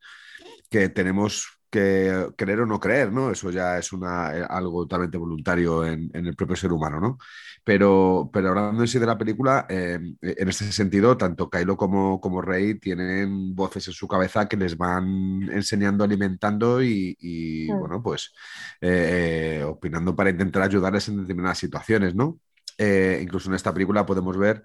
[0.71, 3.31] que tenemos que creer o no creer, ¿no?
[3.31, 7.19] Eso ya es una, eh, algo totalmente voluntario en, en, el propio ser humano, ¿no?
[7.65, 12.21] Pero, pero hablando en sí de la película, eh, en este sentido, tanto Kylo como,
[12.21, 18.35] como Rey tienen voces en su cabeza que les van enseñando, alimentando y, bueno, pues
[18.83, 22.39] eh, eh, opinando para intentar ayudarles en determinadas situaciones, ¿no?
[22.77, 24.65] incluso en esta película podemos ver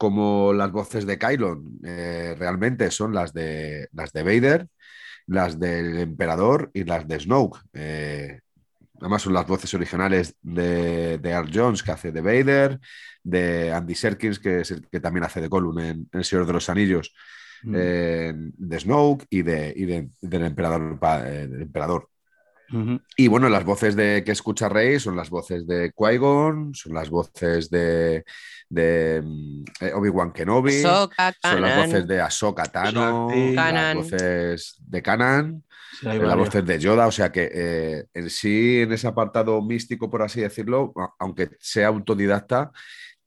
[0.00, 4.66] como las voces de Kylon eh, realmente son las de, las de Vader,
[5.26, 7.58] las del Emperador y las de Snoke.
[7.74, 8.40] Eh,
[8.98, 12.80] además son las voces originales de, de Art Jones, que hace de Vader,
[13.22, 16.52] de Andy Serkins, que es el que también hace de Gollum en, El Señor de
[16.54, 17.14] los Anillos,
[17.62, 17.74] Mm.
[17.76, 20.98] eh, de Snoke y, de, y de- del Emperador.
[20.98, 22.08] del emperador.
[23.16, 27.10] Y bueno, las voces de que escucha Rey son las voces de Qui-Gon, son las
[27.10, 28.24] voces de,
[28.68, 33.54] de mm, eh, Obi-Wan Kenobi, Ahsoka, son las voces de Ahsoka Tano, Shakti.
[33.54, 35.64] las voces de Kanan,
[35.98, 39.60] Sí, hay las voces de Yoda, o sea que eh, en sí, en ese apartado
[39.60, 42.70] místico, por así decirlo, aunque sea autodidacta,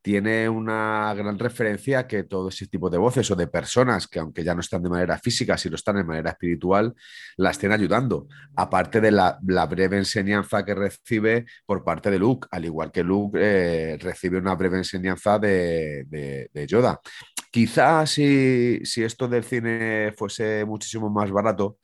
[0.03, 4.43] tiene una gran referencia que todo ese tipo de voces o de personas que aunque
[4.43, 6.93] ya no están de manera física, si lo están de manera espiritual,
[7.37, 8.27] la estén ayudando.
[8.55, 13.01] Aparte de la, la breve enseñanza que recibe por parte de Luke, al igual que
[13.01, 16.99] Luke eh, recibe una breve enseñanza de, de- de Yoda.
[17.49, 21.77] Quizás si, si esto del cine fuese muchísimo más barato,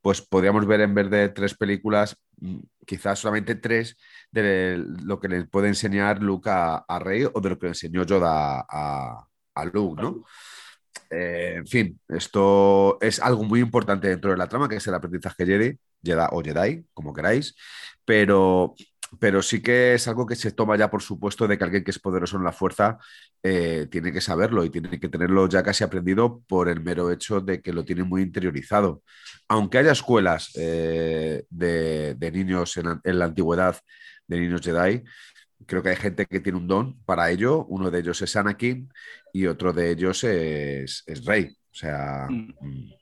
[0.00, 3.96] pues podríamos ver en vez de tres películas, mm, quizás solamente tres
[4.30, 7.70] de lo que le puede enseñar Luke a, a Rey o de lo que le
[7.70, 10.24] enseñó Yoda a, a Luke, ¿no?
[11.10, 14.94] Eh, en fin, esto es algo muy importante dentro de la trama, que es el
[14.94, 17.54] aprendizaje Jedi, Jedi o Jedi, como queráis,
[18.04, 18.74] pero,
[19.20, 21.90] pero sí que es algo que se toma ya por supuesto de que alguien que
[21.90, 22.98] es poderoso en la fuerza
[23.42, 27.40] eh, tiene que saberlo y tiene que tenerlo ya casi aprendido por el mero hecho
[27.40, 29.02] de que lo tiene muy interiorizado.
[29.48, 33.76] Aunque haya escuelas eh, de, de niños en, en la antigüedad,
[34.26, 35.02] de niños Jedi,
[35.66, 37.64] creo que hay gente que tiene un don para ello.
[37.66, 38.90] Uno de ellos es Anakin
[39.32, 41.46] y otro de ellos es, es Rey.
[41.70, 42.52] O sea, Mm.
[42.60, 42.92] mm,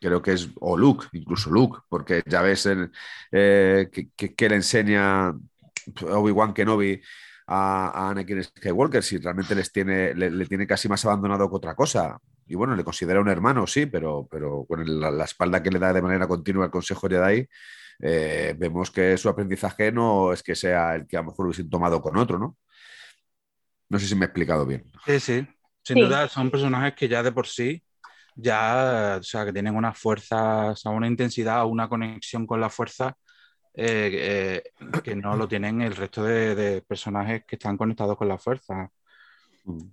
[0.00, 2.90] creo que es, o Luke, incluso Luke, porque ya ves el,
[3.32, 5.32] eh, que, que- que le enseña
[6.02, 7.00] Obi-Wan Kenobi
[7.46, 11.56] a, a Anakin Skywalker, si realmente les tiene, le, le tiene casi más abandonado que
[11.56, 12.18] otra cosa.
[12.46, 15.70] Y bueno, le considera un hermano, sí, pero, pero con el- la, la espalda que
[15.70, 17.46] le da de manera continua al Consejo Jedi,
[18.02, 21.68] eh, vemos que su aprendizaje no es que sea el que a lo mejor hubiesen
[21.70, 22.56] tomado con otro, ¿no?
[23.88, 24.84] No sé si me he explicado bien.
[25.06, 25.46] Sí, sí.
[25.82, 26.00] Sin Sí.
[26.02, 27.82] duda son personajes que ya de por sí,
[28.34, 32.70] ya, o sea, que tienen una fuerza, o sea, una intensidad, una conexión con la
[32.70, 33.14] fuerza
[33.74, 38.28] eh, eh, que no lo tienen el resto de, de personajes que están conectados con
[38.28, 38.90] la fuerza.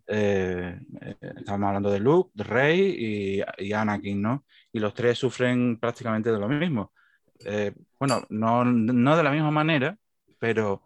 [0.08, 4.46] Eh, eh, estamos hablando de Luke, de Rey y, y Anakin, ¿no?
[4.72, 6.92] Y los tres sufren prácticamente de lo mismo.
[8.00, 9.96] Bueno, no, no de la misma manera,
[10.40, 10.84] pero,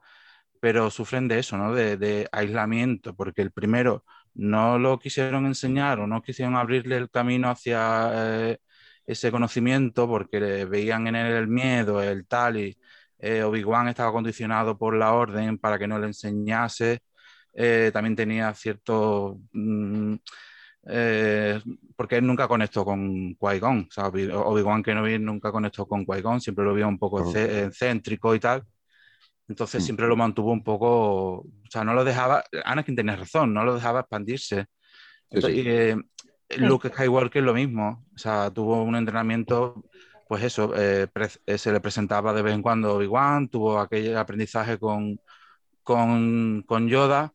[0.59, 1.73] pero sufren de eso, ¿no?
[1.73, 4.03] De, de aislamiento, porque el primero
[4.35, 8.11] no lo quisieron enseñar o no quisieron abrirle el camino hacia
[8.51, 8.57] eh,
[9.05, 12.77] ese conocimiento porque veían en él el miedo, el tal, y
[13.19, 16.99] eh, Obi-Wan estaba condicionado por la orden para que no le enseñase.
[17.53, 19.39] Eh, también tenía cierto...
[19.53, 20.15] mm,
[20.87, 21.61] eh,
[21.95, 26.41] porque él nunca conectó con Qui-Gon, o sea, Obi- Obi-Wan Kenobi nunca conectó con Qui-Gon,
[26.41, 27.31] siempre lo vio un poco Ujú.
[27.33, 28.63] ce- excéntrico y tal.
[29.51, 29.85] Entonces Mm.
[29.85, 33.75] siempre lo mantuvo un poco, o sea, no lo dejaba, Anakin tenía razón, no lo
[33.75, 34.65] dejaba expandirse.
[35.29, 35.51] Sí, sí.
[35.51, 35.95] Y, eh,
[36.57, 39.83] Luke Skywalker lo mismo, o sea, tuvo un entrenamiento,
[40.27, 41.07] pues eso, eh,
[41.45, 45.19] eh, se le presentaba de vez en cuando Obi-Wan, tuvo aquel aprendizaje con,
[45.83, 47.33] con, con Yoda,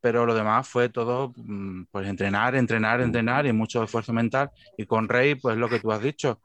[0.00, 4.50] pero lo demás fue todo, mm, pues entrenar, entrenar, entrenar y mucho esfuerzo mental.
[4.78, 6.40] Y con Rey, pues lo que tú has dicho,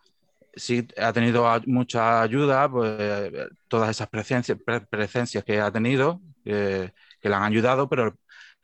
[0.56, 6.22] sí ha tenido mucha ayuda, pues eh, todas esas presencias, pre- presencias que ha tenido,
[6.46, 6.92] eh,
[7.22, 8.18] que le han ayudado, pero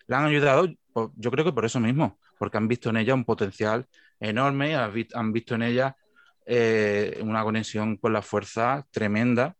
[0.08, 3.14] le han ayudado, po- yo creo que por eso mismo, porque han visto en ella
[3.16, 3.88] un potencial
[4.20, 5.96] enorme, han vi- han visto en ella
[6.46, 9.56] eh, una conexión con la fuerza tremenda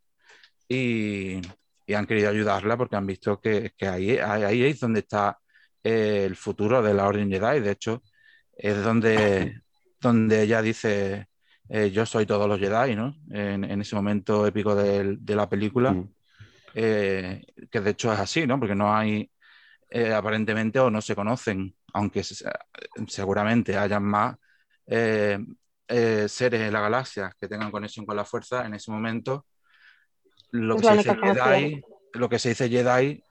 [0.68, 1.40] y,
[1.86, 5.38] y han querido ayudarla porque han visto que, que ahí, ahí, ahí es donde está
[5.82, 7.60] eh, el futuro de la Orden Jedi.
[7.60, 8.02] De hecho,
[8.56, 9.54] es donde,
[10.00, 11.28] donde ella dice,
[11.74, 13.16] eh, yo soy todos los Jedi, ¿no?
[13.30, 16.08] En, en ese momento épico de, la película, Mm.
[16.74, 18.58] eh, que de hecho es así, ¿no?
[18.58, 19.30] Porque no hay,
[19.88, 22.44] eh, aparentemente, o no se conocen, aunque se-
[23.08, 24.36] seguramente hayan más
[24.86, 25.38] eh,
[25.88, 29.46] eh, seres en la galaxia que tengan conexión con la fuerza en ese momento.
[30.50, 31.16] Lo Es que, se dice.
[31.32, 31.82] Jedi,
[32.12, 33.22] lo que se dice Jedi,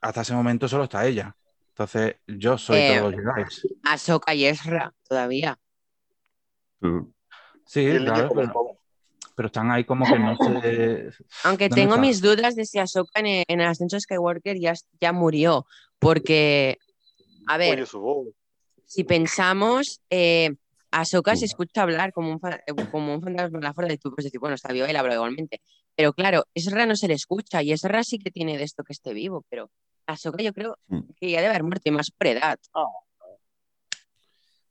[0.00, 1.36] hasta ese momento solo está ella.
[1.68, 3.70] Entonces, yo soy Eh, todos los Jedi.
[3.84, 5.56] Ahsoka y Ezra todavía.
[6.80, 7.13] Mm.
[7.66, 8.28] Sí, claro,
[9.34, 11.10] pero, están ahí como que no se.
[11.44, 12.00] Aunque ¿Dónde tengo está?
[12.00, 15.66] mis dudas de si Ahsoka en el, en el ascenso Skywalker ya, ya murió,
[15.98, 16.78] porque,
[17.46, 18.32] a ver, Oye,
[18.86, 20.54] si pensamos, eh,
[20.90, 22.40] Ahsoka se escucha hablar como un,
[22.90, 25.60] como un fantasma fuerza y tú puedes decir, bueno, está viva y la habla igualmente.
[25.96, 28.92] Pero claro, Ezra no se le escucha y Ezra sí que tiene de esto que
[28.92, 29.70] esté vivo, pero
[30.06, 31.00] Ahsoka yo creo Mm.
[31.16, 32.58] que ya debe haber muerto y más por edad.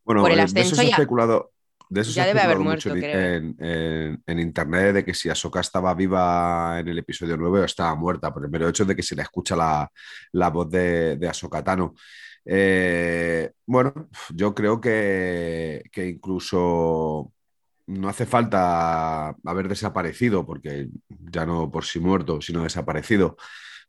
[0.06, 1.52] Bueno, Por el eh, de eso ascenso se ha ya- especulado,
[1.94, 3.20] de eso se ya ha debe haber mucho muerto, en, creo.
[3.36, 7.64] en- en- en internet de que si Ahsoka estaba viva en el episodio 9 o
[7.66, 9.90] estaba muerta, por el mero hecho de que se le escucha la,
[10.34, 11.94] la voz de, de Ahsoka Tano.
[12.46, 17.32] Eh, bueno, yo creo que, que incluso
[17.88, 23.38] no hace falta haber desaparecido, porque ya no por sí muerto, sino desaparecido,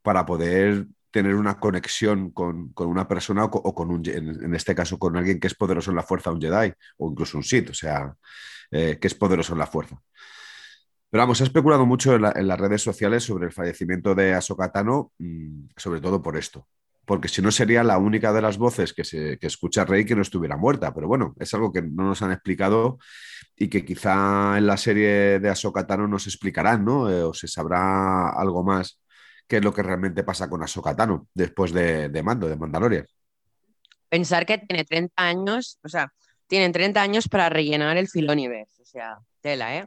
[0.02, 4.54] para poder tener una conexión con, con una persona o, co- o con un, en,
[4.54, 7.44] este caso con alguien que es poderoso en la fuerza, un Jedi o incluso un
[7.44, 8.14] Sith, o sea,
[8.72, 10.02] eh, que es poderoso en la fuerza.
[11.10, 14.72] Pero vamos, se ha especulado mucho en las redes sociales sobre el fallecimiento de Ahsoka
[14.72, 16.66] Tano, mm, sobre todo por esto.
[17.04, 20.16] Porque si no sería la única de las voces que, se, que escucha Rey que
[20.16, 20.92] no estuviera muerta.
[20.94, 22.98] Pero bueno, es algo que no nos han explicado
[23.56, 27.10] y que quizá en la serie de Ahsoka Tano nos explicarán, ¿no?
[27.10, 29.00] Eh, o se sabrá algo más
[29.46, 33.06] qué es lo que realmente pasa con Ahsoka Tano después de, de Mando, de Mandalorian.
[34.08, 36.12] Pensar que tiene 30 años, o sea,
[36.46, 38.82] tienen 30 años para rellenar el Filoniverse.
[38.82, 39.86] O sea, tela, ¿eh?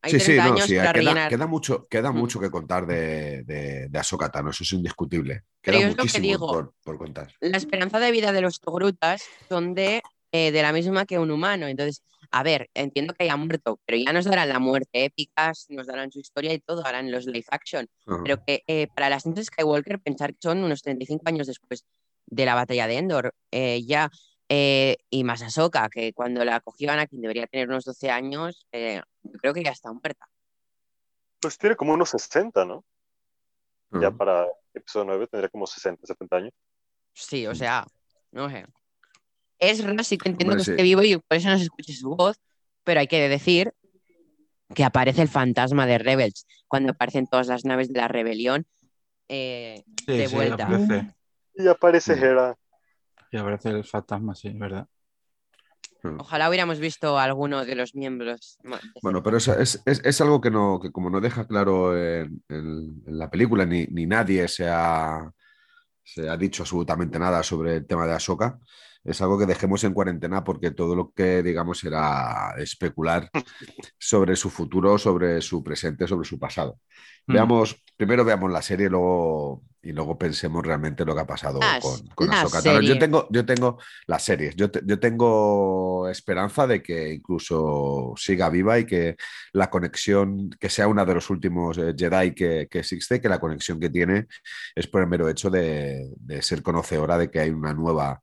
[0.00, 1.28] Hay sí, 30 sí, no, años sí, para queda, rellenar.
[1.30, 2.16] queda mucho, queda Mm.
[2.16, 5.42] mucho que contar de, de, de Ahsoka Tano, eso es indiscutible.
[5.60, 6.46] Pero Queda yo es lo que digo.
[6.46, 7.32] por, por contar.
[7.40, 10.00] La esperanza de vida de los togrutas son de,
[10.32, 11.66] eh, de la misma que un humano.
[11.66, 15.86] Entonces, a ver, entiendo que haya muerto, pero ya nos darán la muerte épicas, nos
[15.86, 17.88] darán su historia y todo, harán los live action.
[18.24, 21.84] Pero que eh, para la ascenso de Skywalker, pensar que son unos 35 años después
[22.26, 24.10] de la batalla de Endor, eh, ya,
[24.48, 29.02] eh, y más Ahsoka, que cuando la cogió Anakin debería tener unos 12 años, eh,
[29.22, 30.28] yo creo que ya está muerta.
[31.40, 32.84] Pues tiene como unos 60, ¿no?
[33.90, 36.52] Ya para episodio 9 tendría como 60, 70 años.
[37.14, 37.86] Sí, o sea,
[38.32, 38.66] no sé.
[39.58, 40.70] Es raro, sí que entiendo Hombre, que sí.
[40.72, 42.36] esté vivo y por eso no se escuche su voz,
[42.84, 43.72] pero hay que decir
[44.74, 48.66] que aparece el fantasma de Rebels cuando aparecen todas las naves de la rebelión.
[49.28, 50.64] eh, Sí, De sí, vuelta.
[50.64, 51.14] aparece.
[51.54, 52.12] Y aparece.
[52.14, 52.56] Hera.
[53.30, 54.86] Y aparece el fantasma, sí, es verdad.
[56.18, 58.58] ojalá hubiéramos visto a alguno de los miembros.
[59.02, 62.42] Bueno, pero es, es- es- es algo que, no, que como no deja claro en,
[62.48, 65.30] en- en la película, ni, ni nadie se ha,
[66.04, 68.58] se ha dicho absolutamente nada sobre el tema de Ahsoka,
[69.08, 73.30] es algo que dejemos en cuarentena porque todo lo que digamos era especular
[73.98, 76.78] sobre su futuro, sobre su presente, sobre su pasado.
[77.26, 77.32] Mm.
[77.34, 81.82] Veamos, primero veamos la serie luego, y luego pensemos realmente lo que ha pasado Las-
[81.84, 82.80] con, con la Ahsoka Tano.
[82.80, 88.48] Yo tengo, yo tengo las series, yo, te- yo tengo esperanza de que incluso siga
[88.50, 89.16] viva y que
[89.52, 93.38] la conexión, que sea una de los últimos eh, Jedi que, que existe, que la
[93.40, 94.26] conexión que tiene
[94.74, 98.22] es por el mero hecho de, de ser conocedora de que hay una nueva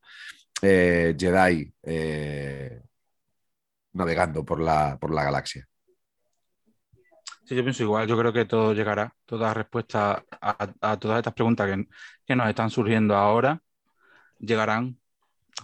[0.66, 2.82] eh, Jedi eh,
[3.94, 5.68] navegando por la, por la galaxia.
[7.44, 11.34] Sí, yo pienso igual, yo creo que todo llegará, toda respuesta a, a todas estas
[11.34, 11.88] preguntas que,
[12.26, 13.62] que nos están surgiendo ahora
[14.40, 15.00] llegarán,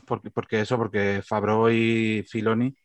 [0.08, 2.76] porque, porque eso, porque Favreau y Filoni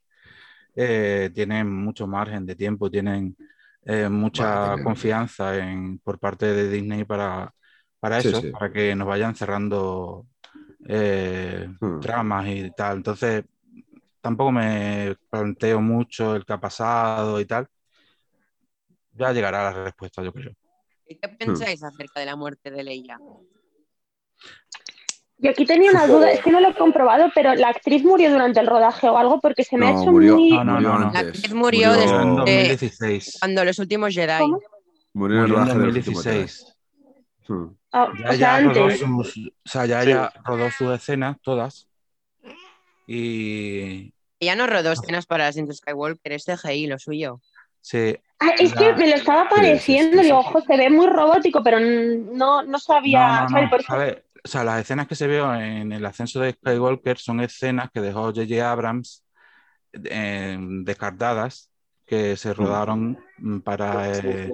[0.77, 3.37] eh, tienen mucho margen de tiempo, tienen
[3.85, 7.53] eh, mucha Bueno, confianza en, por parte de Disney para,
[8.01, 8.53] para Sí, eso, sí.
[8.53, 10.27] para que nos vayan cerrando
[10.89, 12.01] eh, Hmm.
[12.01, 12.99] tramas y tal.
[12.99, 13.45] Entonces,
[14.21, 17.67] tampoco me planteo mucho el que ha pasado y tal.
[19.13, 20.53] Ya llegará la respuesta, yo creo.
[21.09, 23.19] ¿Y qué pensáis acerca de la muerte de Leia?
[25.39, 28.31] Yo aquí tenía una duda, es que no lo he comprobado, pero la actriz murió
[28.31, 30.51] durante el rodaje o algo porque se me ha No, hecho murió- muy...
[30.51, 31.13] No, no, no, no.
[31.13, 33.37] La actriz murió Murió desde- en Eh, 2016.
[33.39, 34.39] Cuando los últimos Jedi.
[34.39, 34.61] ¿Cómo?
[35.13, 36.77] Murió en el en rodaje de los últimos 2016.
[37.47, 37.77] Jedi.
[37.99, 38.99] Ah, Ya, o ya sea, rodó antes.
[38.99, 40.11] sus, o sea, ya, Sí.
[40.11, 41.89] ya rodó sus escenas, todas.
[43.07, 47.41] Y Ella no rodó escenas para Ascenso Skywalker, es CGI, lo suyo.
[47.81, 50.47] se, Ah, es que me lo estaba Sí, sí, pareciendo, sí, digo, sí.
[50.49, 53.29] ojo, se ve muy robótico, pero no, no sabía.
[53.29, 53.65] No, no, ¿sabes?
[53.65, 53.71] no.
[53.71, 56.53] Por eso- A ver, o sea, las escenas que se veo en el ascenso de
[56.53, 58.71] Skywalker son escenas que dejó J.J.
[58.71, 59.25] Abrams
[59.93, 61.71] eh, descartadas,
[62.05, 64.51] que se rodaron mm, para eh,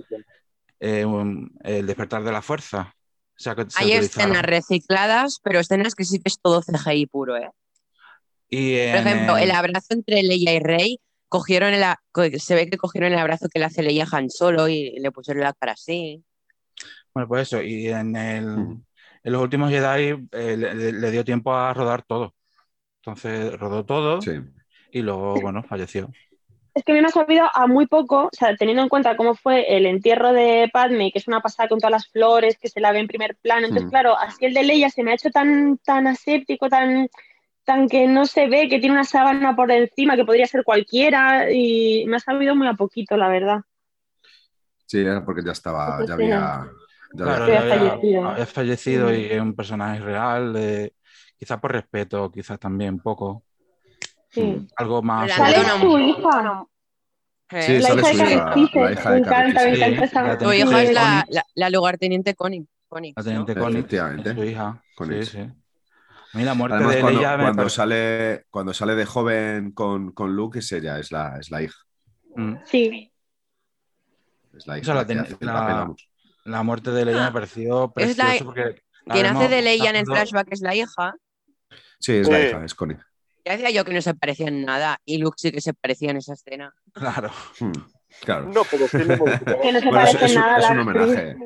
[0.78, 2.94] eh, un- el despertar de la fuerza.
[3.36, 7.50] Se Hay escenas recicladas, pero escenas que sí que es todo CGI puro, ¿eh?
[8.48, 11.82] Y Por ejemplo, el- abrazo entre Leia y Rey, cogieron el,
[12.40, 15.10] se ve que cogieron el abrazo que le hace Leia a Han Solo y le
[15.10, 16.22] pusieron la cara así.
[17.14, 18.82] Bueno, pues eso, y en, el, Ujú.
[19.24, 22.34] en los últimos Jedi eh, le, le- le dio tiempo a rodar todo.
[22.96, 24.32] Entonces rodó todo Sí.
[24.92, 26.12] y luego, bueno, falleció.
[26.74, 29.16] Es que a mí me ha sabido a muy poco, o sea, teniendo en cuenta
[29.16, 32.68] cómo fue el entierro de Padme, que es una pasada con todas las flores, que
[32.70, 33.66] se la ve en primer plano.
[33.66, 33.90] Entonces, Mm.
[33.90, 37.08] claro, así el de Leia se me ha hecho tan, tan aséptico, tan,
[37.64, 41.50] tan que no se ve, que tiene una sábana por encima, que podría ser cualquiera,
[41.52, 43.60] y me ha sabido muy a poquito, la verdad.
[44.86, 46.70] Sí, era porque ya estaba, ya había.
[47.12, 48.22] ya Claro, había- había ya había, fallecido.
[48.22, 50.94] había fallecido y es un personaje real, eh,
[51.38, 53.44] quizás por respeto, quizás también un poco.
[54.32, 54.66] Sí.
[54.76, 55.30] algo más.
[55.38, 55.80] Madonna.
[55.80, 56.64] su hija.
[57.50, 59.88] Sí, la hija de la hija de Me encanta, Carrie me Fisher.
[59.88, 62.34] encanta esa Sí, Tu la hija es la, la, la lugarteniente.
[62.34, 62.66] Connick,
[63.16, 63.44] La ¿no?
[63.44, 64.82] teniente su hija.
[65.06, 65.38] Sí, sí.
[65.38, 69.72] A mí la muerte Además, de cuando, ella me cuando sale, cuando sale de joven
[69.72, 71.76] con, con Luke, es ella, es la, es la hija.
[72.36, 72.54] Mm.
[72.64, 73.12] Sí.
[74.56, 75.36] Es la hija la la ten- papel,
[76.62, 80.06] muerte de Leia me pareció Es la- precioso porque Quien hace de Leia en el
[80.06, 81.14] flashback es la hija.
[81.98, 82.96] Sí, es la hija, es Connie.
[83.44, 86.10] Ya decía yo que no se parecía en nada y Luke sí que se parecía
[86.10, 86.72] en esa escena.
[86.92, 87.30] Claro.
[87.58, 87.72] Hmm,
[88.20, 88.50] Claro.
[88.52, 91.36] No, pero sí no se Bueno, es, parece es un, nada es un homenaje.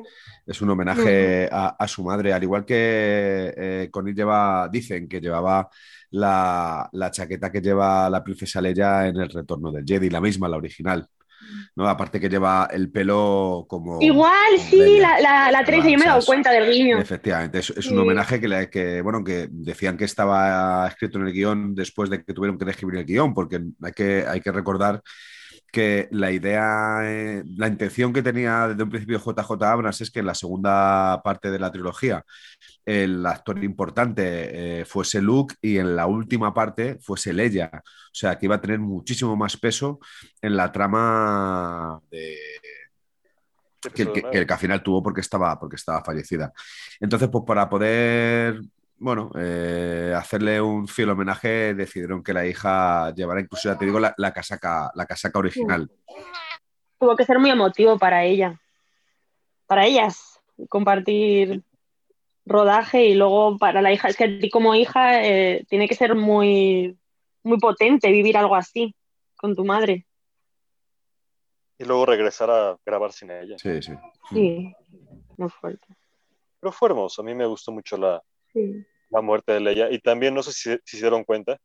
[0.47, 5.21] Es un homenaje a, a su madre, al igual que eh, Connie lleva, dicen que
[5.21, 5.69] llevaba
[6.11, 10.49] la, la chaqueta que lleva la princesa Leia en el retorno del Jedi, la misma,
[10.49, 11.07] la original.
[11.75, 11.89] ¿No?
[11.89, 14.01] Aparte que lleva el pelo como.
[14.01, 16.99] Igual, sí, la, la, la 13, yo me he dado cuenta del guiño.
[16.99, 17.93] Efectivamente, es, es Sí.
[17.93, 22.11] un homenaje que, le- que, bueno, que decían que estaba escrito en el guion después
[22.11, 25.03] de que tuvieron que reescribir el guion, porque hay que, hay que recordar
[25.73, 30.21] que la idea, eh, la intención que tenía desde un principio JJ Abrams es que
[30.21, 32.25] en la segunda parte de la trilogía
[32.87, 37.69] el actor importante eh, fuese Luke y en la última parte fuese Leia.
[37.75, 39.99] O sea, que iba a tener muchísimo más peso
[40.41, 42.39] en la trama de,
[43.93, 46.53] que, el que- que el que al final tuvo porque estaba, porque estaba fallecida.
[47.01, 48.61] Entonces, pues para poder,
[48.99, 53.99] bueno, eh, hacerle un fiel homenaje, decidieron que la hija llevara incluso, ya te digo,
[53.99, 55.91] la, la casaca, la casaca original.
[57.01, 58.59] Tuvo que ser muy emotivo para ella.
[59.67, 61.63] Para ellas, compartir
[62.47, 64.09] rodaje y luego para la hija.
[64.09, 66.97] Es que a ti como hija eh, tiene que ser muy,
[67.43, 68.95] muy potente vivir algo así
[69.37, 70.07] con tu madre.
[71.79, 73.59] Y luego regresar a grabar sin ella.
[73.59, 73.93] Sí, sí.
[74.31, 74.75] Sí,
[75.37, 75.87] muy fuerte.
[76.61, 77.21] Pero fue hermoso.
[77.21, 78.23] A mí me gustó mucho la,
[78.53, 78.83] Sí.
[79.11, 79.91] la muerte de Leia.
[79.91, 81.59] Y también, no sé si, si se dieron cuenta,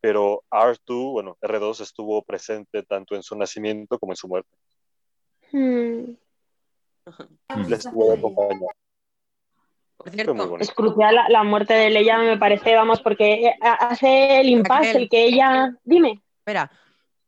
[0.00, 4.50] pero R2, bueno, R2 estuvo presente tanto en su nacimiento como en su muerte.
[5.52, 6.16] Hmm.
[7.06, 7.68] Mm.
[7.68, 8.66] Les estuvo acompañando.
[9.96, 10.58] Por cierto.
[10.58, 14.88] Es crucial la, la muerte de Leia, me parece, vamos, porque eh, hace el impasse,
[14.88, 15.02] Raquel.
[15.02, 15.74] el que ella...
[15.84, 16.22] Dime.
[16.38, 16.70] espera,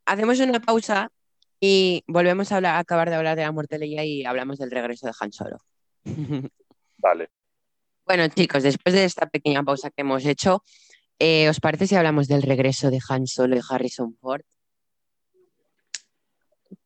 [0.05, 1.11] hacemos una pausa
[1.61, 4.59] y volvemos a hablar, a acabar de hablar de la muerte de Leia y hablamos
[4.59, 5.59] del regreso de Han Solo.
[6.99, 7.31] Vale.
[8.05, 10.63] Bueno, chicos, después de esta pequeña pausa que hemos hecho,
[11.19, 14.43] eh, ¿os parece si hablamos del regreso de Han Solo y Harrison Ford?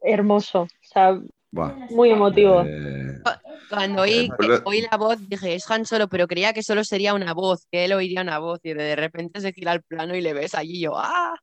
[0.00, 1.20] Hermoso, o sea,
[1.53, 1.74] Buah.
[1.90, 2.62] muy emotivo.
[2.66, 3.20] Eh,
[3.68, 6.82] Cuando oí, Eh, vuelve- oí la voz dije, es Han Solo, pero creía que solo
[6.84, 10.14] sería una voz, que él oiría una voz y de repente se gira el plano
[10.14, 11.34] y le ves allí y yo, ¡ah!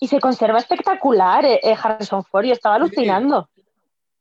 [0.00, 3.48] Y se conserva espectacular eh, eh, Harrison Ford, yo estaba alucinando.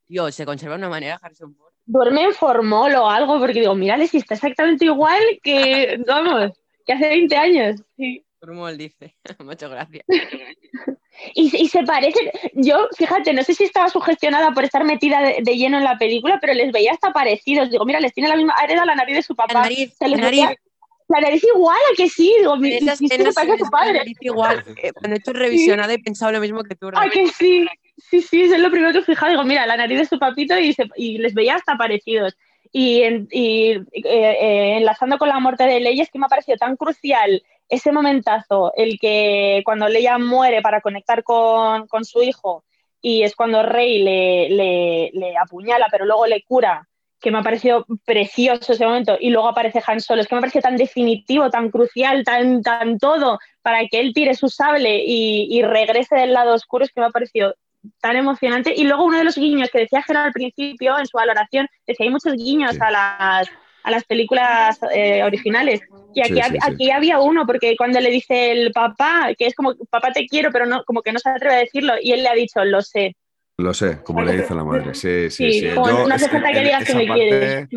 [0.08, 1.72] Dios, se conserva de una manera Harrison Ford.
[1.86, 6.52] Duerme en formol o algo, porque digo, mírale si está exactamente igual que, vamos,
[6.86, 7.82] que hace 20 años.
[7.96, 8.26] Sí.
[8.42, 10.06] Él dice, muchas gracias.
[11.34, 12.20] Y, y se parece,
[12.54, 15.98] yo, fíjate, no sé si estaba sugestionada por estar metida de, de lleno en la
[15.98, 17.70] película, pero les veía hasta parecidos.
[17.72, 19.54] Digo, mira, les tiene la misma, ha heredado la nariz de su papá.
[19.54, 20.60] La nariz, Se les la veía- nariz.
[21.08, 22.34] la nariz igual, ¿a que sí?
[22.40, 23.94] Digo, mi, En esa si es que escena se parece a su padre.
[23.94, 24.64] nariz igual.
[24.82, 26.90] Eh, Cuando he hecho revisionada he pensado lo mismo que tú.
[26.94, 27.66] ¿A que sí?
[28.10, 29.32] Sí, sí, eso es lo primero que he fijado.
[29.32, 32.38] Digo, mira, la nariz de su papito y, se- y les veía hasta parecidos.
[32.72, 36.30] Y, en- y, eh, eh, enlazando con la muerte de Leia, es que me ha
[36.30, 42.24] parecido tan crucial ese momentazo, el que cuando Leia muere para conectar con, con su
[42.24, 42.64] hijo
[43.02, 46.88] y es cuando Rey le, le, le apuñala, pero luego le cura,
[47.20, 50.42] que me ha parecido precioso ese momento, y luego aparece Han Solo, es que me
[50.42, 55.48] parece tan definitivo, tan crucial, tan, tan todo, para que él tire su sable y,
[55.50, 57.56] y regrese del lado oscuro, es que me ha parecido
[58.02, 58.74] tan emocionante.
[58.76, 62.06] Y luego uno de los guiños que decía Gerard al principio en su valoración, decía
[62.06, 62.80] hay muchos guiños Sí.
[62.82, 63.50] a las
[63.88, 65.82] a las películas eh, originales.
[66.14, 66.74] Y aquí, Sí, hab- sí, sí.
[66.74, 70.52] aquí había uno, porque cuando le dice el papá, que es como, papá te quiero,
[70.52, 72.82] pero no, como que no se atreve a decirlo, y él le ha dicho, lo
[72.82, 73.16] sé.
[73.58, 74.94] Lo sé, como le dice la madre.
[74.94, 77.68] Sí, sí, Sí, Yo, no hace falta que digas que me parte, quieres.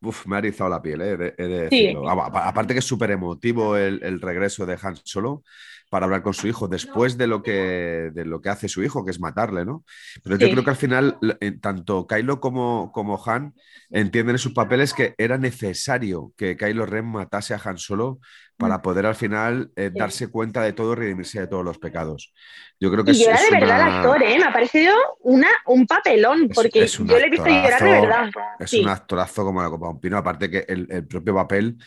[0.00, 1.86] Uf, me ha erizado la piel, eh, de- he de Sí.
[1.86, 2.08] decirlo.
[2.08, 5.42] Aparte que es súper emotivo el, el regreso de Han Solo
[5.90, 9.04] para hablar con su hijo después de lo que, de lo que hace su hijo,
[9.04, 9.84] que es matarle, ¿no?
[10.22, 13.54] Pero yo creo que al final, eh, tanto Kylo como, como Han
[13.90, 18.18] entienden en sus papeles que era necesario que Kylo Ren matase a Han Solo
[18.56, 19.92] para poder al final eh, Mm.
[19.92, 19.98] Sí.
[19.98, 22.32] darse cuenta de todo y redimirse de todos los pecados.
[22.80, 24.38] Yo creo que Y es, llora de verdad actor, ¿eh?
[24.38, 27.90] Me ha parecido una, un papelón, porque es un yo le he visto llorar de
[27.92, 28.30] verdad.
[28.58, 28.80] Es Sí.
[28.82, 31.78] un actorazo como la Copa de un Pino, aparte que el, el propio papel,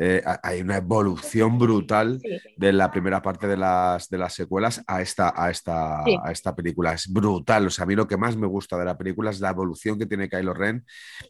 [0.00, 2.38] eh, ha- hay una evolución brutal Sí.
[2.56, 6.16] de la primera parte de las, de las secuelas a esta, a, esta, Sí.
[6.22, 6.92] a esta película.
[6.92, 7.66] Es brutal.
[7.66, 9.98] O sea, a mí lo que más me gusta de la película es la evolución
[9.98, 10.84] que tiene Kylo Ren,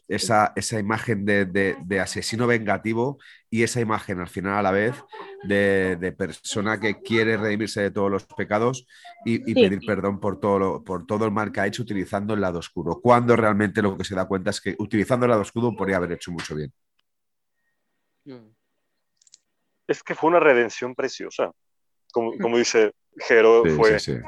[0.07, 3.17] esa, esa imagen de, de- de asesino vengativo
[3.49, 5.03] y esa imagen al final a la vez vez
[5.43, 8.85] de, de persona que quiere redimirse de todos los pecados
[9.25, 9.53] y, y Sí.
[9.55, 12.59] pedir perdón por todo, lo- por todo el mal que ha hecho utilizando el lado
[12.59, 12.99] oscuro.
[13.01, 16.11] Cuando realmente lo que se da cuenta es que utilizando el lado oscuro podría haber
[16.13, 16.71] hecho mucho bien.
[18.25, 18.58] Mm.
[19.89, 21.51] Es que fue una redención preciosa.
[22.13, 24.21] Como, como dice Jero, Sí, fue, sí, sí.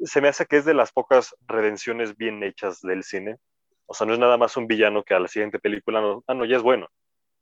[0.00, 3.36] se me hace que es de las pocas redenciones bien hechas del cine.
[3.84, 6.34] O sea, no es nada más un villano que a la siguiente película, no, ah,
[6.34, 6.88] no, ya es bueno.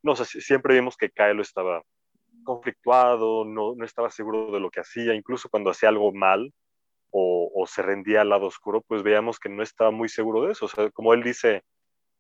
[0.02, 1.82] No, o sea, siempre vimos que Kylo estaba
[2.42, 6.52] conflictuado, no, no estaba seguro de lo que hacía, incluso cuando hacía algo mal
[7.10, 10.52] o, o se rendía al lado oscuro, pues veíamos que no estaba muy seguro de
[10.52, 10.66] eso.
[10.66, 11.62] O sea, como él dice,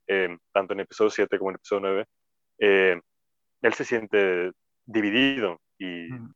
[0.06, 2.06] eh, tanto en episodio 7 como en episodio 9,
[2.60, 3.00] eh,
[3.62, 4.52] él se siente
[4.86, 6.34] dividido y, Mm.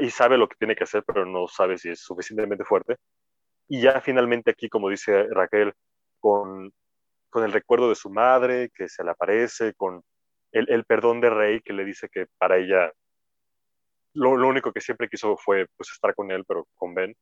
[0.00, 2.96] y sabe lo que tiene que hacer, pero no sabe si es suficientemente fuerte.
[3.68, 5.72] Y ya finalmente aquí, como dice Raquel,
[6.20, 6.72] con,
[7.30, 10.02] con el recuerdo de su madre que se le aparece, con
[10.52, 12.92] el, el perdón de Rey que le dice que para ella
[14.14, 17.14] lo, lo único que siempre quiso fue pues, estar con él, pero con Ben.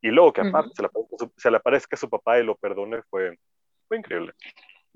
[0.00, 2.54] Y luego que aparte se, le aparezca su, se le aparezca su papá y lo
[2.56, 3.36] perdone fue,
[3.88, 4.32] fue increíble.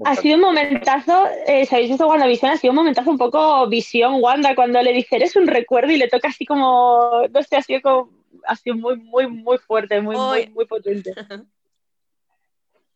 [0.05, 3.69] Ha sido un momentazo, eh, si habéis visto WandaVision, ha sido un momentazo un poco
[3.69, 7.57] visión Wanda cuando le dice eres un recuerdo y le toca así como, no sé,
[7.57, 8.11] ha sido como,
[8.47, 10.51] ha sido muy, muy, muy fuerte, muy, muy, Oy.
[10.51, 11.13] muy potente.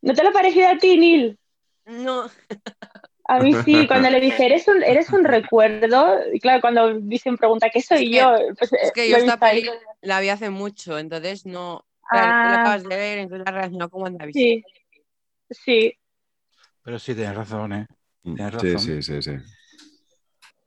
[0.02, 1.38] ¿No te lo ha parecido a ti, Neil?
[1.86, 2.28] No,
[3.28, 7.36] A mí sí, cuando le dice eres un, eres un recuerdo, y claro, cuando dicen
[7.36, 8.36] pregunta ¿qué soy Es que- yo?
[8.58, 9.68] Pues, es eh, que yo esta peli
[10.00, 11.84] la vi hace mucho, entonces no.
[12.10, 12.60] Claro, tú la Ah.
[12.60, 14.32] acabas de ver, entonces la relaciono con WandaVision.
[14.44, 14.64] Sí,
[15.50, 15.98] sí.
[16.86, 17.86] Pero sí, tienes razón, ¿eh?
[18.22, 18.78] Tienes Sí, razón.
[18.80, 19.32] sí, sí, sí.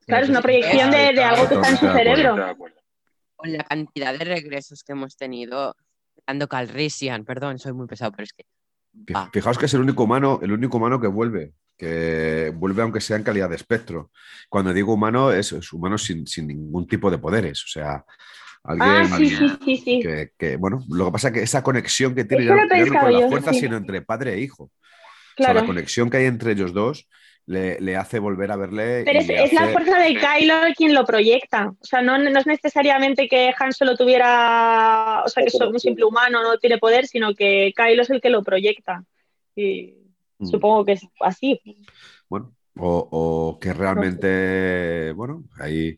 [0.05, 2.57] Claro, es una proyección de, de algo que está en su cerebro.
[3.38, 5.76] Con la cantidad de regresos que hemos tenido.
[6.26, 8.43] Ando Calrissian, perdón, soy muy pesado, pero es que.
[9.15, 9.30] Va.
[9.32, 13.15] Fijaos que es el único humano, el único humano que vuelve, que vuelve aunque sea
[13.15, 14.11] en calidad de espectro.
[14.49, 17.63] Cuando digo humano, es, es humano sin, sin ningún tipo de poderes.
[17.63, 18.03] O sea,
[18.63, 19.99] alguien Ah, sí, sí, sí, sí.
[20.01, 22.99] que, que, bueno, lo que pasa es que esa conexión que tiene ya, ya no
[22.99, 23.61] con la fuerza, sí.
[23.61, 24.70] sino entre padre e hijo.
[25.40, 25.62] O sea, Claro.
[25.62, 27.08] la conexión que hay entre ellos dos
[27.46, 29.04] le, le hace volver a verle.
[29.06, 31.70] Pero es, la fuerza de Kylo quien lo proyecta.
[31.80, 35.80] O sea, no, no es necesariamente que Han solo tuviera, o sea, que es un
[35.80, 39.04] simple humano, no tiene poder, sino que Kylo es el que lo proyecta.
[39.56, 39.96] Y
[40.42, 40.46] Mm.
[40.46, 41.60] supongo que es así.
[42.30, 45.96] Bueno, o, o que realmente, bueno, ahí.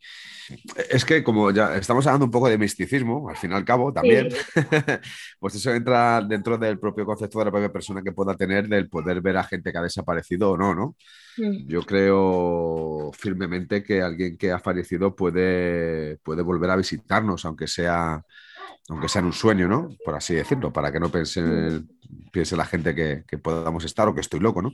[0.90, 3.92] Es que como ya estamos hablando un poco de misticismo, al fin y al cabo,
[3.92, 4.28] también,
[5.40, 8.88] pues eso entra dentro del propio concepto de la propia persona que pueda tener del
[8.88, 10.96] poder ver a gente que ha desaparecido o no, ¿no?
[11.36, 11.66] Mm.
[11.66, 18.22] Yo creo firmemente que alguien que ha fallecido puede, puede volver a visitarnos, aunque sea,
[18.88, 19.90] aunque sea en un sueño, ¿no?
[20.04, 24.40] Por así decirlo, para que no piense, la gente que, podamos estar o que estoy
[24.40, 24.72] loco, ¿no?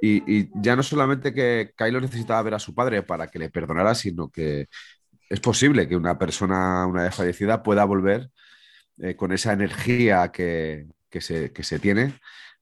[0.00, 3.94] Y, ya no solamente que Kylo necesitaba ver a su padre para que le perdonara,
[3.94, 4.68] sino que
[5.30, 8.30] es posible que una persona, una vez fallecida, pueda volver
[8.98, 12.14] eh, con esa energía que, que se, que se tiene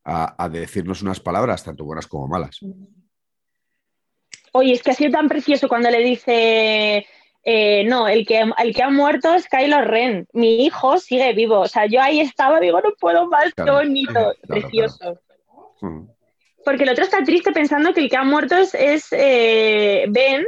[0.04, 2.58] a decirnos unas palabras, tanto buenas como malas.
[4.52, 7.06] Oye, es que ha sido tan precioso cuando le dice,
[7.44, 11.60] eh, no, el que, el que ha muerto es Kylo Ren, mi hijo sigue vivo.
[11.60, 15.20] O sea, yo ahí estaba, digo, no puedo más, qué bonito, Claro, precioso.
[15.80, 16.06] Mm.
[16.64, 20.46] Porque el otro está triste pensando que el que ha muerto es, es, eh, Ben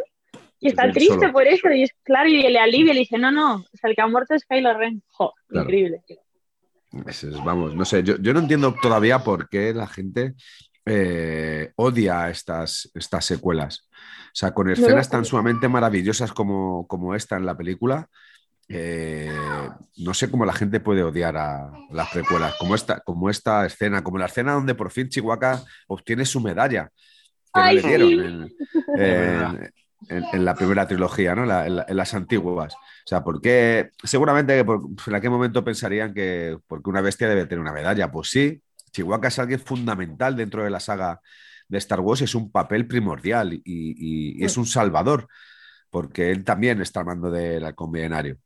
[0.60, 1.32] y está Ben triste solo.
[1.32, 1.68] por eso.
[1.72, 4.06] Y es claro, y le alivia, le dice, no, no, o sea, el que ha
[4.06, 5.02] muerto es Kylo Ren.
[5.10, 6.02] Jo, increíble.
[7.08, 10.34] Es- vamos, no sé, yo, yo no entiendo todavía por qué la gente
[10.86, 13.88] eh, odia estas, estas secuelas.
[14.26, 18.08] O sea, con escenas tan sumamente maravillosas como, como esta en la película,
[18.68, 19.30] eh,
[19.98, 24.02] no sé cómo la gente puede odiar a las precuelas, como esta, como esta escena,
[24.02, 26.88] como la escena donde por fin Chihuahua obtiene su medalla
[27.52, 28.14] que no le dieron sí.
[28.14, 28.54] en,
[29.00, 29.72] en-
[30.08, 31.46] en- en la primera trilogía, ¿no?
[31.46, 32.74] La- en, la- en las antiguas.
[32.74, 37.46] O sea, porque seguramente que por- en aquel momento pensarían que porque una bestia debe
[37.46, 38.10] tener una medalla.
[38.10, 38.60] Pues sí,
[38.94, 41.20] Chihuahua es alguien fundamental dentro de la saga
[41.68, 45.28] de Star Wars, es un papel primordial y, y- y es un salvador,
[45.90, 48.38] porque él también está al mando del halcón milenario.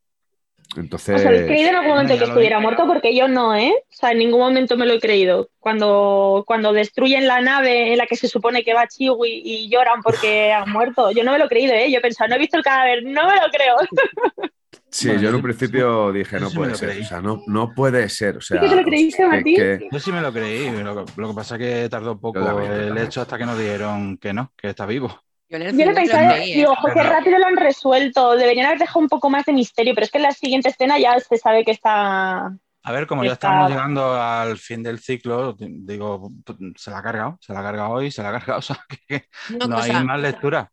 [0.77, 2.87] Entonces, ¿Os habéis creído en algún momento que estuviera muerto?
[2.87, 3.73] Porque yo no, ¿eh?
[3.75, 5.49] O sea, en ningún momento me lo he creído.
[5.59, 10.03] Cuando, cuando destruyen la nave en la que se supone que va Chiwi y lloran
[10.03, 11.91] porque han muerto, yo no me lo he creído, ¿eh?
[11.91, 13.77] Yo he pensado, no he visto el cadáver, no me lo creo.
[14.91, 17.03] sí, Bueno, yo en un principio dije, no sí puede ser, creí.
[17.03, 19.57] o sea, no, no puede ser, o sea, que te lo creíste, Martín?
[19.57, 20.71] que- Yo sí me lo creí.
[20.71, 23.59] Lo que, lo que pasa es que tardó poco también, el hecho hasta que nos
[23.59, 25.19] dijeron que no, que está vivo.
[25.49, 26.41] Yo en el Yo lo ¿eh?
[26.45, 28.37] digo, ojo, qué rápido lo han resuelto.
[28.37, 30.99] Deberían haber dejado un poco más de misterio, pero es que en la siguiente escena
[30.99, 32.53] ya se sabe que está.
[32.83, 36.31] A ver, como ya Está- estamos llegando al fin del ciclo, digo,
[36.77, 38.85] se la ha cargado, se la ha cargado hoy, se la ha cargado, o sea,
[39.09, 39.25] que
[39.59, 40.71] no cosa, hay más lectura.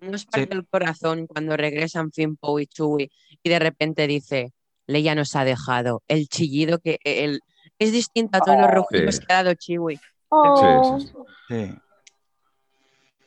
[0.00, 3.10] Nos parte el corazón cuando regresan Finpo y Chewie
[3.42, 4.52] y de repente dice,
[4.86, 6.02] Leia nos ha dejado.
[6.06, 7.40] El chillido que el,
[7.80, 9.26] es distinto a todos los rugidos Sí.
[9.26, 10.00] que ha dado Chewie.
[10.28, 11.12] Oh, Sí, sí,
[11.48, 11.74] sí.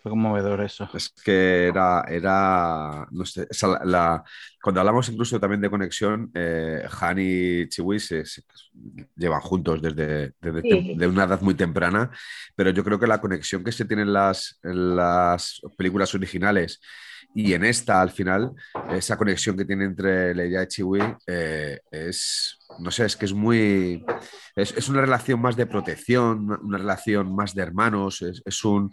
[0.02, 0.90] Fue conmovedor eso.
[0.94, 4.24] Es que era, era no sé, esa la- la-
[4.62, 8.42] cuando hablamos incluso también de conexión, eh, Han y Chewie se, se-
[9.16, 10.68] llevan juntos desde, desde Sí.
[10.70, 12.10] tem- de una edad muy temprana,
[12.56, 16.82] pero yo creo que la conexión que se tiene en las, en las películas originales
[17.36, 18.52] y en esta al final,
[18.92, 23.34] esa conexión que tiene entre Leia y Chewie eh, es, no sé, es que es
[23.34, 24.04] muy,
[24.56, 28.66] es, es una relación más de protección, una, una relación más de hermanos, es, es
[28.66, 28.92] un...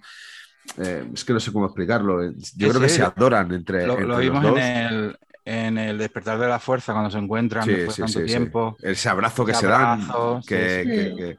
[0.76, 2.22] eh, es que no sé cómo explicarlo.
[2.22, 4.58] Yo Sí, creo que sí, se adoran entre, Lo, entre lo los vimos dos.
[4.58, 8.18] en el, en el despertar de la fuerza cuando se encuentran Sí, después sí, tanto
[8.20, 8.26] sí, sí.
[8.26, 8.76] tiempo.
[8.82, 10.90] Ese abrazo que Ese se dan, abrazo, que, sí.
[10.90, 11.36] que- que-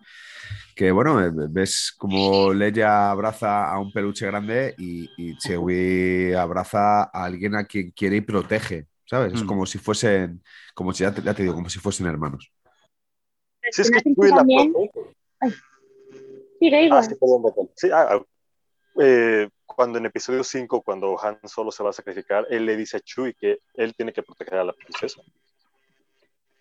[0.76, 7.04] que, bueno, eh, ves como Leia abraza a un peluche grande y, y Chewie abraza
[7.04, 9.34] a alguien a quien quiere y protege, ¿sabes?
[9.34, 9.46] Es Mm.
[9.46, 10.42] como si fuesen,
[10.74, 12.50] como si ya te, ya te digo, como si fuesen hermanos.
[13.72, 15.16] Sí, es que la también- protege.
[16.60, 17.70] Sigue Ah, perdón.
[17.76, 18.22] Sí, ah, ah,
[19.02, 22.98] eh, cuando en episodio 5, cuando Han solo se va a sacrificar, él le dice
[22.98, 25.22] a Chewie que él tiene que proteger a la princesa.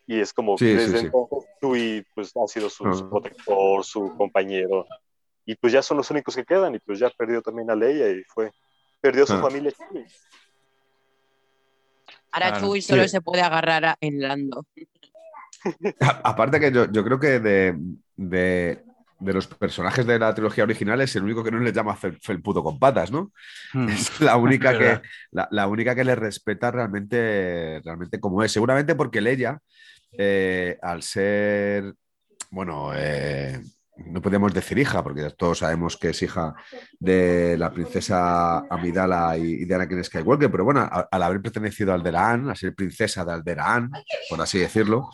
[0.07, 1.07] Y es como Sí, sí, desde sí.
[1.07, 3.11] entonces Chewie pues, ha sido su, su Ajá.
[3.11, 4.87] protector, su compañero.
[5.45, 6.75] Y pues ya son los únicos que quedan.
[6.75, 8.51] Y pues ya perdió también a Leia y fue.
[9.01, 9.41] Perdió a su Ah.
[9.43, 10.07] familia Chewie.
[12.31, 13.09] Ahora Claro, Chewie solo sí.
[13.09, 14.65] se puede agarrar a- en Lando.
[16.01, 17.75] A- Aparte que yo, yo creo que de,
[18.17, 18.85] de-
[19.21, 22.19] de los personajes de la trilogía original es el único que no les llama fel,
[22.21, 23.33] felpudo con patas, ¿no?
[23.75, 23.89] Mm.
[23.89, 28.53] Es la única Es que, la, la única que le respeta realmente, realmente como es.
[28.53, 29.59] Seguramente porque Leia,
[30.13, 31.95] eh, al ser,
[32.51, 33.61] bueno, eh,
[34.07, 36.55] no podemos decir hija, porque todos sabemos que es hija
[36.99, 42.01] de la princesa Amidala y, de Anakin Skywalker, pero bueno, a- al haber pertenecido al
[42.01, 43.91] Alderaan, a ser princesa de Alderaan,
[44.31, 45.11] por así decirlo,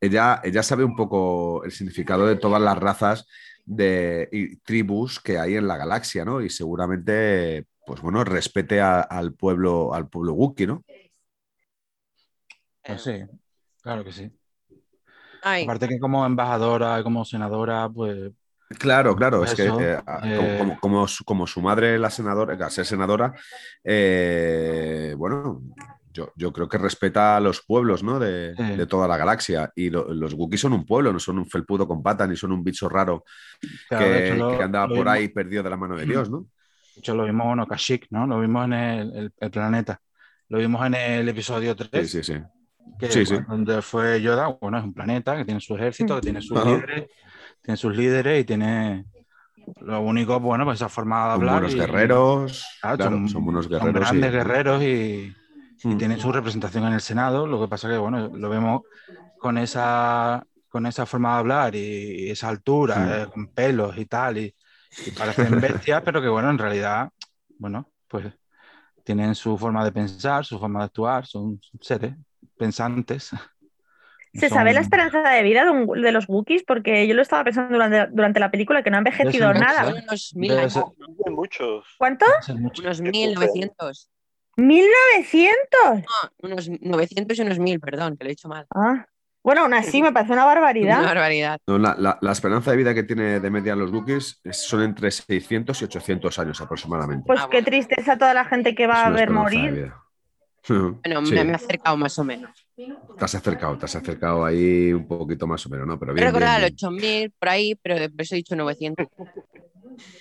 [0.00, 3.26] ella, ella sabe un poco el significado de todas las razas
[3.64, 6.42] de y tribus que hay en la galaxia, ¿no?
[6.42, 10.84] Y seguramente, pues bueno, respete a- al pueblo, al pueblo Wookiee, ¿no?
[12.82, 13.22] Pues sí,
[13.82, 14.30] claro que sí.
[15.44, 18.32] Ay, Aparte que como embajadora como senadora, pues
[18.78, 22.54] Claro, claro, es que eh, eh, como, como- como su, como su madre, la senadora,
[22.54, 23.32] al ser senadora,
[23.84, 25.62] eh, bueno,
[26.12, 28.18] yo, yo creo que respeta a los pueblos, ¿no?
[28.18, 28.76] De, Sí.
[28.76, 29.70] de toda la galaxia.
[29.76, 32.52] Y lo- los Wookiees son un pueblo, no son un felpudo con pata, ni son
[32.52, 33.24] un bicho raro
[33.88, 36.06] claro, que, hecho, lo- que anda lo por vimos- ahí perdido de la mano de
[36.06, 36.40] Dios, ¿no?
[36.94, 38.26] de hecho, lo vimos en Okashik, ¿no?
[38.26, 40.00] Lo vimos en el, el- el planeta.
[40.48, 42.40] Lo vimos en el episodio 3, Sí, sí, sí.
[42.98, 43.36] Que, sí, sí.
[43.48, 44.56] donde fue Yoda.
[44.60, 46.70] Bueno, es un planeta que tiene su ejército, que tiene sus Ajá.
[46.70, 47.08] líderes,
[47.62, 49.04] tiene sus líderes y tiene
[49.80, 51.54] lo único, bueno, pues esa forma de Son hablar.
[51.54, 53.94] buenos y- guerreros, Claro, claro, son, son guerreros.
[53.94, 55.34] grandes y- guerreros y,
[55.84, 55.98] y Mm.
[55.98, 57.46] tienen su representación en el Senado.
[57.46, 58.82] Lo que pasa que, bueno, lo vemos
[59.38, 63.22] con esa, con esa forma de hablar y esa altura, Mm.
[63.22, 64.54] eh, con pelos y tal, y,
[65.06, 67.10] y parecen bestias, pero que, bueno, en realidad,
[67.58, 68.32] bueno, pues
[69.04, 72.14] tienen su forma de pensar, su forma de actuar, son seres
[72.56, 73.30] pensantes.
[74.34, 76.64] ¿Se Son- sabe la esperanza de vida de, un- de los Wookiees?
[76.64, 79.68] Porque yo lo estaba pensando durante, durante la película, que no ha envejecido Debe ser-
[79.68, 79.84] nada.
[79.84, 80.82] son unos mil Debe años, ser-
[81.32, 81.86] muchos.
[81.98, 82.26] ¿Cuánto?
[82.48, 84.10] Unos Ciento mil novecientos.
[84.56, 86.04] ¿1900?
[86.04, 88.66] No, unos 900 y unos mil, perdón, que lo he dicho mal.
[88.74, 89.06] Ah.
[89.42, 91.02] Bueno, aún así me parece una Una barbaridad.
[91.02, 91.58] barbaridad.
[91.66, 94.82] No, la, la- la esperanza de vida que tiene de media los Wookiees es- son
[94.82, 97.24] entre 600 y 800 años aproximadamente.
[97.26, 97.66] Pues Ah, qué bueno.
[97.66, 99.92] tristeza toda la gente que va Es a una ver morir.
[100.68, 101.34] Bueno, sí.
[101.34, 102.50] me, he acercado más o menos.
[102.76, 105.98] Te has acercado, te has acercado ahí un poquito más o menos, ¿no?
[105.98, 106.72] Pero bien, recordado bien.
[106.72, 109.06] 8000 por ahí, pero eso he dicho 900.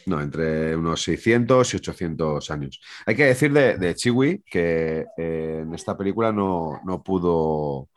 [0.06, 2.82] No, entre unos 600 y 800 años.
[3.06, 7.89] Hay que decir de, de Chewie que eh, en esta película no, no pudo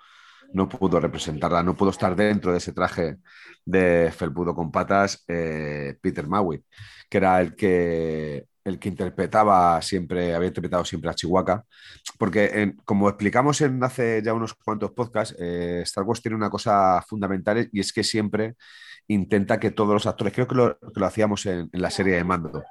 [0.52, 3.18] no pudo representarla, no pudo estar dentro de ese traje
[3.64, 6.64] de felpudo con patas eh, Peter Maui,
[7.10, 11.64] que era el que el que interpretaba siempre, había interpretado siempre a Chihuahua,
[12.18, 16.50] porque en- como explicamos en hace ya unos cuantos podcasts, eh, Star Wars tiene una
[16.50, 18.56] cosa fundamental y es que siempre
[19.08, 22.16] intenta que todos los actores, creo que lo, que lo hacíamos en, en la serie
[22.16, 22.62] de Mando,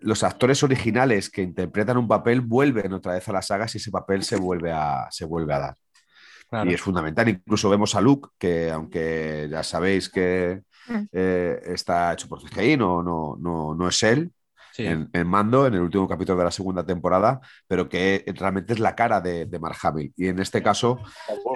[0.00, 3.90] los actores originales que interpretan un papel vuelven otra vez a las sagas y ese
[3.90, 5.74] papel se vuelve a, se vuelve a dar.
[6.48, 6.70] Claro.
[6.70, 7.28] Y es fundamental.
[7.28, 11.04] Incluso vemos a Luke, que aunque ya sabéis que Mm.
[11.12, 14.32] eh, está hecho por CGI, no, no, no, no es él,
[14.78, 14.86] Sí.
[14.86, 18.78] en, en Mando, en el último capítulo de la segunda temporada, pero que realmente es
[18.78, 20.12] la cara de, de Mark Hamill.
[20.16, 21.00] Y en este caso,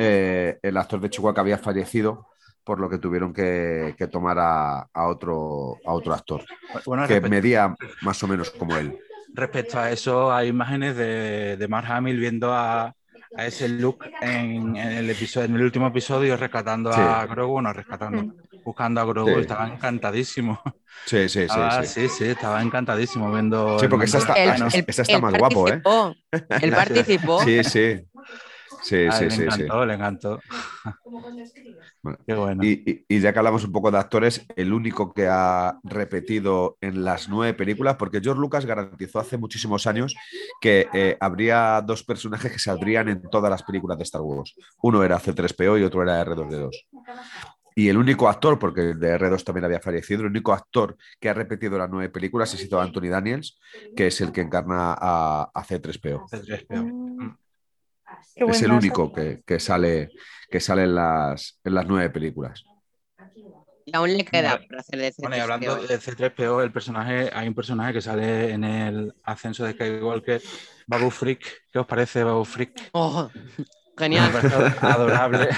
[0.00, 2.26] eh, el actor de Chihuahua había fallecido,
[2.64, 6.42] por lo que tuvieron que, que tomar a, a otro, a otro actor,
[6.84, 8.98] Bueno, que medía más o menos como él.
[9.34, 12.94] respecto a eso, hay imágenes de, de Mark Hamill viendo a,
[13.36, 17.00] a ese Luke en, en el episodio, en el último episodio rescatando Sí.
[17.00, 18.34] a Grogu, no rescatando,
[18.64, 19.40] buscando a Grogu, Sí.
[19.40, 20.60] estaba encantadísimo.
[21.06, 21.40] Sí, sí, sí.
[21.40, 22.08] Estaba- sí.
[22.08, 23.78] sí, sí, estaba encantadísimo viendo.
[23.78, 25.82] Sí, el porque esa está- ah, el- ese está más guapo, ¿eh?
[26.60, 26.72] Él
[27.30, 27.42] participó.
[27.42, 28.00] Sí, sí.
[28.82, 29.42] Sí, Ah, sí, le sí, sí.
[29.44, 30.40] encantó, le encantó.
[32.02, 32.64] Bueno, Qué bueno.
[32.64, 36.78] Y, y- y ya que hablamos un poco de actores, el único que ha repetido
[36.80, 40.16] en las nueve películas, porque George Lucas garantizó hace muchísimos años
[40.60, 44.54] que eh, habría dos personajes que saldrían en todas las películas de Star Wars.
[44.82, 46.70] Uno era C3PO y otro era R2D2.
[47.74, 51.28] Y el único actor, porque el de R2 también había fallecido, el único actor que
[51.28, 53.58] ha repetido las nueve películas ha sido Anthony Daniels,
[53.96, 56.28] que es el que encarna a, a C3PO.
[56.28, 56.84] C3PO.
[56.84, 57.36] Mm.
[58.34, 60.10] Qué Es el único que, que sale,
[60.50, 62.64] que sale en, las, en las nueve películas.
[63.84, 65.88] Y aún le queda Bueno, por hacer de Bueno, y hablando C3PO.
[65.88, 70.40] de C3PO, el personaje, hay un personaje que sale en el ascenso de Skywalker,
[70.86, 71.44] Babu Freak.
[71.72, 72.90] ¿Qué os parece Babu Freak?
[72.92, 73.28] Oh,
[74.02, 74.30] genial.
[74.80, 75.48] adorable.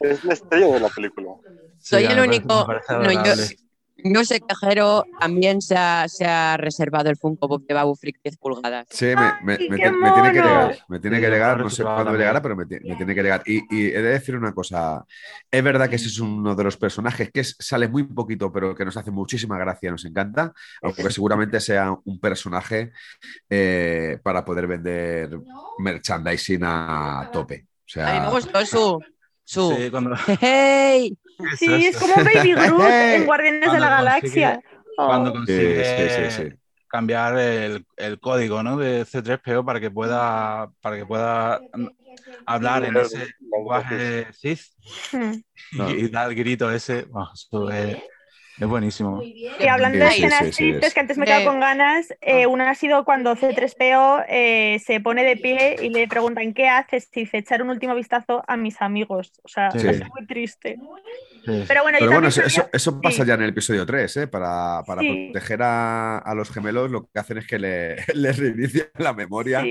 [0.00, 1.30] Es la estrella de la película.
[1.78, 7.08] Soy Sí, el único- no, yo- sé que Jero también se ha, se ha reservado
[7.08, 8.86] el Funko Pop de Babu Freak 10 pulgadas.
[8.90, 10.78] Sí, me, me- ¡Ay, me qué ti- me tiene que llegar.
[10.88, 11.60] Me tiene Sí, que llegar.
[11.60, 13.42] No sé cuándo llegará, pero me, ti- me tiene que llegar.
[13.46, 15.04] Y, y he de decir una cosa.
[15.50, 18.74] Es verdad que ese es uno de los personajes que es- sale muy poquito, pero
[18.74, 20.52] que nos hace muchísima gracia, nos encanta.
[20.82, 22.92] Aunque seguramente sea un personaje
[23.48, 25.38] eh, para poder vender
[25.78, 27.66] merchandising a tope.
[27.96, 29.00] O A mí me sea, gustó su.
[29.44, 31.16] su Sí, cuando, ¡Hey!
[31.58, 34.60] Sí, es como Baby Groot en Guardianes de la consigue- Galaxia.
[34.96, 35.06] Oh.
[35.08, 36.56] cuando sí, consigue sí, sí, sí.
[36.86, 38.76] cambiar el, el código ¿no?
[38.76, 41.60] de C3PO para que pueda, para que pueda
[42.46, 44.60] hablar en ese lenguaje Sith
[45.12, 45.32] Mm.
[45.72, 45.90] No.
[45.90, 47.06] y, y dar el grito ese.
[47.34, 47.96] Eso es,
[48.60, 49.22] es buenísimo.
[49.22, 50.94] Y hablando de sí, escenas sí, sí, tristes, es.
[50.94, 54.80] que antes me he quedado De- con ganas, eh, una ha sido cuando C3PO eh,
[54.84, 57.08] se pone de pie y le preguntan ¿qué haces?
[57.14, 59.32] Y dice echar un último vistazo a mis amigos.
[59.42, 59.86] O sea, Sí.
[59.88, 60.78] es muy triste.
[61.44, 61.64] Sí.
[61.68, 63.28] Pero bueno, yo Pero bueno, eso, sabía- eso- eso pasa sí.
[63.28, 64.26] ya en el episodio 3, ¿eh?
[64.28, 65.30] Para, para Sí.
[65.32, 69.62] proteger a, a los gemelos, lo que hacen es que le, les reinician la memoria.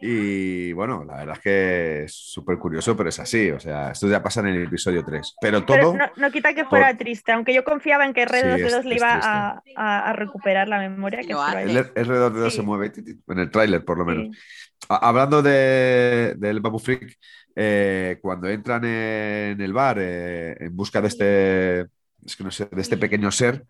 [0.00, 3.50] Y bueno, la verdad es que es súper curioso, pero es así.
[3.50, 5.36] O sea, esto ya pasa en el episodio 3.
[5.40, 5.76] Pero todo.
[5.76, 8.84] Pero no, no quita que fuera triste, aunque yo confiaba en que Sí, R2D2 es-
[8.84, 11.20] le iba a, a- a recuperar la memoria.
[11.20, 11.92] Que el hecho.
[11.94, 12.56] R- R2D2 Sí.
[12.56, 12.92] se mueve
[13.28, 14.36] en el tráiler, por lo menos.
[14.36, 14.42] Sí.
[14.88, 17.16] Hablando de, del Babu Freak,
[17.56, 21.80] eh, cuando entran en el bar eh, en busca de este,
[22.26, 23.64] es que no sé, de este pequeño ser,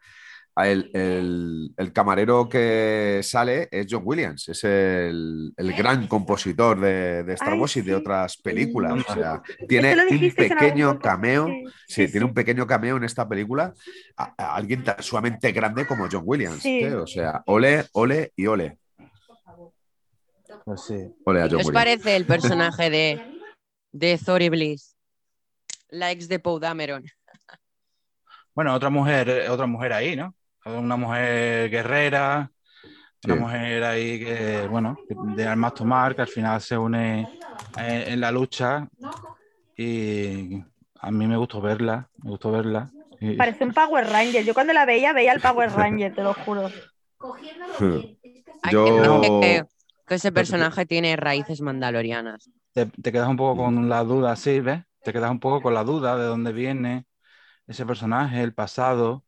[0.57, 7.25] el, el- el camarero que sale es John Williams, es el, el gran compositor de,
[7.25, 7.93] de Star Ay, Wars y de sí.
[7.93, 9.05] otras películas.
[9.09, 11.47] O sea, tiene un pequeño cameo.
[11.49, 11.65] sí.
[11.89, 13.75] Sí, Sí, tiene un pequeño cameo en esta película.
[14.17, 16.61] A, a alguien tan sumamente grande como John Williams.
[16.63, 16.81] Sí.
[16.81, 16.95] ¿eh?
[16.95, 18.79] O sea, ole, ole y ole.
[20.65, 20.97] Pues sí.
[21.25, 23.21] Ole a ¿Qué os parece el personaje de,
[23.93, 24.97] de Thori Bliss?
[25.89, 27.05] La ex de Poe Dameron.
[28.55, 30.35] Bueno, otra mujer, otra mujer ahí, ¿no?
[30.67, 32.51] Una mujer guerrera,
[33.25, 33.41] una Sí.
[33.41, 37.29] mujer ahí que, bueno, de armas tomar, que al final se une
[37.79, 38.89] eh, en la lucha
[39.77, 40.63] y
[41.01, 42.91] a mí me gustó verla, me gustó verla.
[43.21, 44.45] Y- Parece un Power Ranger.
[44.45, 46.71] Yo cuando la veía, veía el Power Ranger, te lo juro.
[48.63, 49.65] Hay Yo- que,
[50.07, 52.51] que ese personaje tiene raíces mandalorianas.
[52.73, 54.83] te, te quedas un poco con la duda, sí, ¿ves?
[55.03, 57.07] Te quedas un poco con la duda de dónde viene
[57.67, 59.25] ese personaje, el pasado,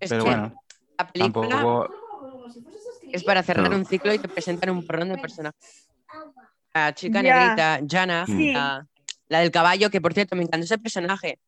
[0.00, 0.61] Es pero que bueno,
[0.98, 1.94] la película tampoco...
[3.12, 3.76] es para cerrar No.
[3.76, 5.88] un ciclo y te presentan un porrón de personajes.
[6.74, 7.38] La chica Ya.
[7.38, 8.52] negrita, Jana, Sí.
[8.52, 8.86] la,
[9.28, 11.38] la del caballo, que por cierto me encantó ese personaje.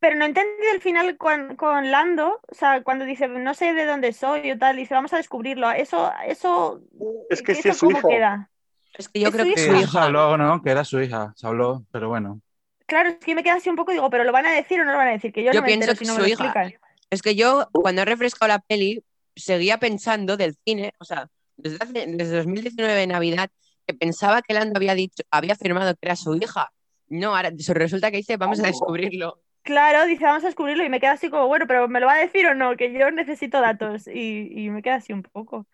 [0.00, 3.86] Pero no entendí el final con, con Lando, o sea, cuando dice, no sé de
[3.86, 5.70] dónde soy o tal, dice, vamos a descubrirlo.
[5.70, 6.82] Eso, eso,
[7.30, 8.02] Es que sí ¿eso es su hija.
[8.08, 8.50] queda?
[8.98, 10.04] Es que yo Es creo su que su se hija.
[10.04, 10.62] habló, ¿no?
[10.62, 12.40] Que era su hija, se habló, pero bueno.
[12.86, 14.84] Claro, es que me queda así un poco, digo, pero ¿lo van a decir o
[14.84, 15.32] no lo van a decir?
[15.32, 16.44] Que yo, Yo no me pienso entero que si no su me lo hija.
[16.44, 16.80] explican.
[17.14, 19.02] Es que yo, cuando he refrescado la peli,
[19.36, 23.50] seguía pensando del cine, o sea, desde, hace- desde 2019 de Navidad,
[23.86, 26.72] que pensaba que Lando había dicho, había afirmado que era su hija.
[27.08, 29.40] No, ahora resulta que dice, vamos a descubrirlo.
[29.62, 32.14] Claro, dice, vamos a descubrirlo y me queda así como, bueno, pero ¿me lo va
[32.14, 32.76] a decir o no?
[32.76, 35.66] Que yo necesito datos y, y me queda así un poco.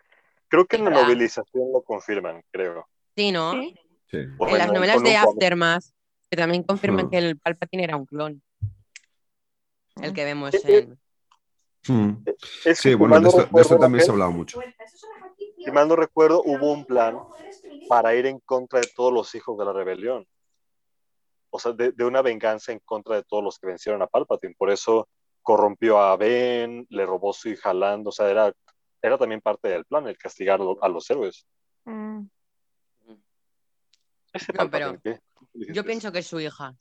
[0.49, 2.87] Creo que en la novelización lo confirman, creo.
[3.17, 3.53] Sí, ¿no?
[3.53, 3.75] ¿Sí?
[4.11, 4.19] Sí.
[4.39, 5.17] O En las novelas de.
[5.17, 5.85] Aftermath,
[6.29, 7.11] que también confirman Hmm.
[7.11, 8.43] que el Palpatine era un clon.
[10.03, 10.99] El que vemos en...
[11.89, 12.11] Mm.
[12.65, 14.61] Es Sí, que, bueno, de esto, de esto recuerdo, también se ha hablado mucho.
[15.65, 17.19] Si mal no recuerdo, hubo un plan
[17.89, 20.27] para ir en contra de todos los hijos de la rebelión.
[21.51, 24.55] O sea, de, de una venganza en contra de todos los que vencieron a Palpatine.
[24.57, 25.09] Por eso
[25.43, 28.11] corrompió a Ben, le robó su hija Lando.
[28.11, 28.53] O sea, era
[29.03, 31.47] era también parte del plan, el castigar a los héroes.
[31.85, 32.27] Mm.
[34.33, 35.73] Ese No, pero Palpatine, ¿qué?
[35.73, 36.77] Yo pienso que es su hija.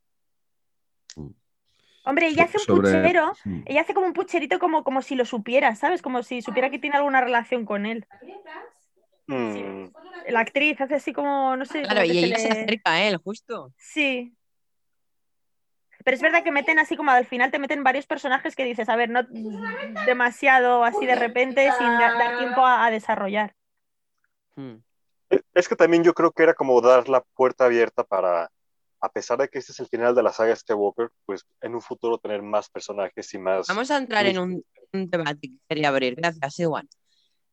[2.10, 3.34] Hombre, ella hace un Sobre- puchero,
[3.66, 6.02] ella hace como un pucherito como, como si lo supiera, ¿sabes?
[6.02, 8.06] Como si supiera que tiene alguna relación con él.
[9.28, 9.90] Mm,
[10.30, 11.84] La actriz hace así como, no sé.
[11.84, 13.72] Claro, y se ella se le- acerca a él, justo.
[13.78, 14.36] Sí.
[16.04, 18.90] Pero es verdad que meten así como al final te meten varios personajes que dices,
[18.90, 19.22] a ver, no
[20.06, 23.54] demasiado así de repente sin da- dar tiempo a, a desarrollar.
[24.56, 24.76] Mm.
[25.30, 28.50] Es- Es que también yo creo que era como dar la puerta abierta para,
[29.02, 31.82] a pesar de que este es el final de la saga Skywalker, pues en un
[31.82, 33.68] futuro tener más personajes y más...
[33.68, 36.16] Vamos a entrar en un, un debate que quería abrir.
[36.16, 36.88] Gracias, igual.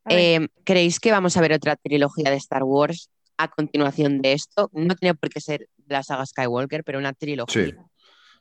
[0.05, 0.51] A ver.
[0.65, 4.71] ¿Creéis que vamos a ver otra trilogía de Star Wars a continuación de esto?
[4.73, 7.67] No tiene por qué ser la saga Skywalker, pero una trilogía.
[7.67, 7.75] Sí.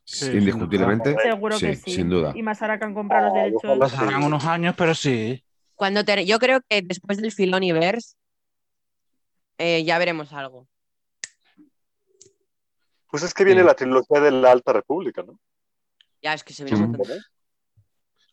[0.07, 1.15] Sí, Indiscutiblemente.
[1.21, 1.91] Seguro que sí, sí.
[1.95, 2.31] sin duda.
[2.35, 3.79] Y más ahora que han comprado los derechos.
[3.79, 5.43] Pasarán unos años, pero sí.
[5.73, 8.15] Cuando te- yo creo que después del Filoniverse
[9.57, 10.67] eh, ya veremos algo.
[13.15, 13.67] Pues es que viene Sí.
[13.67, 15.39] la trilogía de la Alta República, ¿no?
[16.21, 16.97] Ya es que se viene Mm.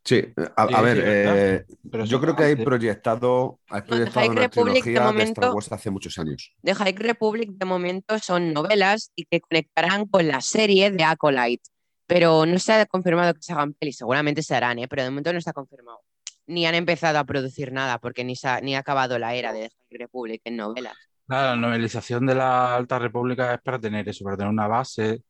[0.05, 0.17] Sí,
[0.57, 4.29] a, Sí, a sí, ver, eh, Pero yo creo que hay proyectado, hay proyectado High
[4.31, 6.53] una Republic, de trilogía de, momento- Star Wars hace muchos años.
[6.63, 11.63] de High Republic de momento son novelas y que conectarán con la serie de Acolyte.
[12.09, 14.89] Pero no se ha confirmado que se hagan pelis, seguramente se harán, ¿eh?
[14.89, 16.01] pero de momento no está confirmado.
[16.49, 19.53] Ni han empezado a producir nada porque ni, se ha, ni ha acabado la era
[19.53, 20.97] de High Republic en novelas.
[21.29, 25.23] La novelización de la Alta República es para tener eso, para tener una base,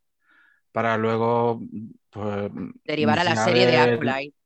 [0.72, 1.60] para luego
[2.10, 2.50] pues,
[2.84, 4.36] Derivar a la iniciar serie de el- Acolyte.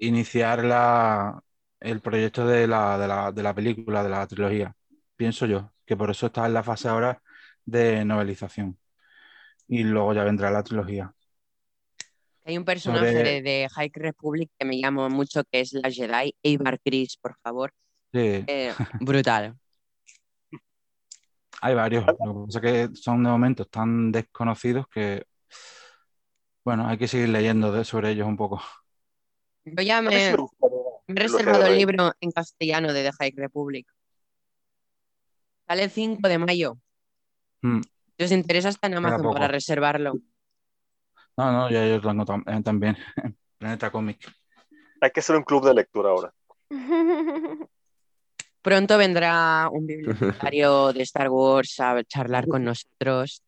[0.00, 1.40] iniciar la,
[1.80, 4.74] el proyecto de la, de, la, de la película, de la trilogía.
[5.16, 7.22] Pienso yo, que por eso está en la fase ahora
[7.64, 8.78] de novelización.
[9.68, 11.14] Y luego ya vendrá la trilogía.
[12.44, 15.90] Hay un personaje Sobre- de, de High Republic que me llama mucho, que es la
[15.90, 17.72] Jedi, Eibar Chris, por favor.
[18.12, 19.56] Sí, Eh, brutal.
[21.64, 22.04] Hay varios.
[22.06, 25.24] Lo que pasa es que son de momentos tan desconocidos que,
[26.62, 28.60] bueno, hay que seguir leyendo de- sobre ellos un poco.
[29.64, 30.36] Yo ya me, he
[31.08, 33.86] reservado el libro en castellano de The High Republic.
[35.66, 36.76] Sale el 5 de mayo.
[37.62, 37.80] Mm.
[38.18, 40.18] Si os interesa, está en Amazon para reservarlo.
[41.38, 42.96] No, no, ya yo lo tengo tam- eh, también.
[43.58, 44.30] Planeta Comic.
[45.00, 46.34] Hay que hacer un club de lectura ahora.
[48.64, 53.42] Pronto vendrá un bibliotecario de Star Wars a charlar con nosotros,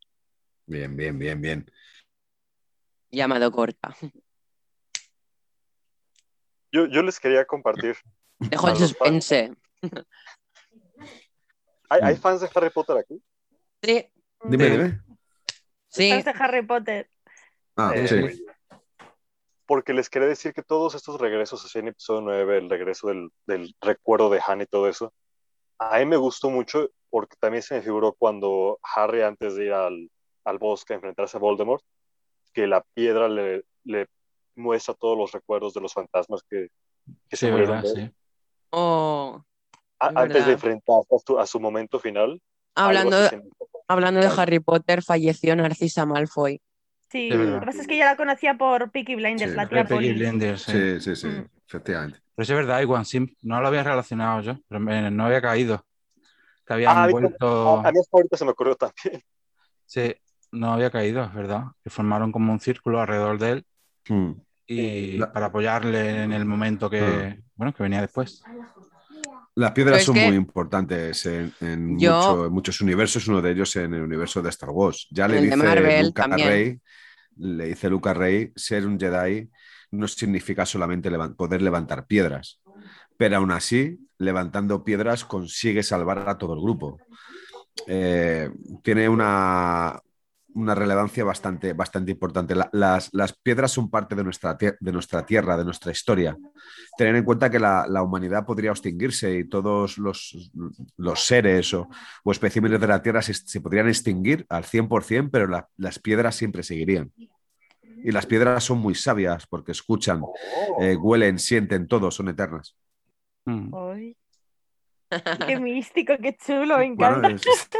[0.66, 1.70] Bien, bien, bien, bien.
[3.10, 3.96] llamado Corta.
[6.70, 7.96] Yo, yo les quería compartir.
[8.40, 9.54] Dejo el suspense.
[11.88, 12.18] ¿Hay, hay Mm.
[12.18, 13.22] fans de Harry Potter aquí?
[13.82, 14.06] Sí,
[14.44, 15.00] Dime, dime.
[15.88, 16.10] sí.
[16.10, 17.10] Fans de Harry Potter.
[17.76, 18.44] Ah, Eh, sí.
[19.66, 23.30] Porque les quería decir que todos estos regresos, así en episodio 9, el regreso del,
[23.46, 25.12] del recuerdo de Han y todo eso,
[25.78, 29.72] a mí me gustó mucho porque también se me figuró cuando Harry, antes de ir
[29.72, 30.10] al,
[30.44, 31.82] al bosque a enfrentarse a Voldemort,
[32.52, 34.06] que la piedra le, le
[34.54, 36.68] muestra todos los recuerdos de los fantasmas que,
[37.28, 38.10] que Sí, se verdad, sí.
[38.70, 39.42] Oh,
[39.98, 42.40] A- antes de enfrentarse a su, a su momento final.
[43.18, 43.42] de,
[43.88, 46.60] hablando de Harry Potter, falleció Narcisa Malfoy.
[47.08, 49.84] Sí, lo que pasa es que yo la conocía por Peaky Blinders, Sí, la tía
[49.86, 50.12] Peaky.
[50.14, 50.72] Blinders, sí.
[50.72, 51.46] Sí, sí, sí, Mm.
[51.68, 52.18] efectivamente.
[52.34, 55.40] Pero sí es verdad, Iwan Sim, no lo había relacionado yo, pero me- no había
[55.40, 55.84] caído.
[56.66, 57.78] Que Ah, habían a mí- vuelto.
[57.78, 58.94] A, mí hasta ahorita se me ocurrió también.
[59.86, 60.14] Sí,
[60.50, 61.66] no había caído, es verdad.
[61.84, 63.66] Que formaron como un círculo alrededor de él
[64.08, 64.32] Mm.
[64.66, 68.42] y La- para apoyarle en el momento que, bueno, que venía después.
[69.56, 73.50] Las piedras son que- muy importantes en, en Yo- mucho- en muchos universos, uno de
[73.52, 75.08] ellos en el universo de Star Wars.
[75.10, 76.48] Ya le El dice Marvel Luke a también.
[76.48, 76.80] Rey,
[77.38, 79.48] le dice Luke a Rey, ser un Jedi
[79.92, 82.60] no significa solamente poder levantar piedras,
[83.16, 86.98] pero aún así, levantando piedras consigue salvar a todo el grupo.
[87.86, 88.50] Eh,
[88.82, 89.98] tiene una,
[90.56, 92.54] una relevancia bastante, bastante importante.
[92.54, 96.36] La- las, las piedras son parte de nuestra, de nuestra tierra, de nuestra historia.
[96.96, 100.50] Tener en cuenta que la, la humanidad podría extinguirse y todos los,
[100.96, 101.88] los seres o,
[102.24, 106.34] o especímenes de la tierra se, se podrían extinguir al 100%, pero la- las piedras
[106.36, 107.12] siempre seguirían.
[107.82, 110.82] Y las piedras son muy sabias porque escuchan, Oh.
[110.82, 112.76] eh, huelen, sienten, todo, son eternas.
[113.44, 113.70] Mm.
[115.44, 117.28] Qué místico, qué chulo, me encanta.
[117.28, 117.70] Bueno, es-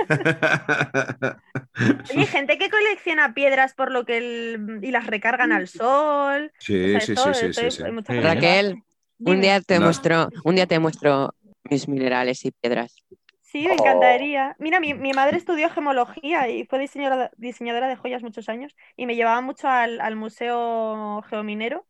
[2.08, 6.52] Oye, hay gente que colecciona piedras por lo que el- y las recargan al sol.
[6.58, 7.84] sí, O sea, sí, sí, sí, sí.
[8.16, 8.82] Raquel,
[9.24, 9.80] un día te No.
[9.80, 11.34] muestro, un día te muestro
[11.70, 12.94] mis minerales y piedras.
[13.40, 14.56] Sí, me encantaría.
[14.58, 19.06] Mira, mi, mi madre estudió gemología y fue diseñadora, diseñadora de joyas muchos años y
[19.06, 21.86] me llevaba mucho al, al Museo Geominero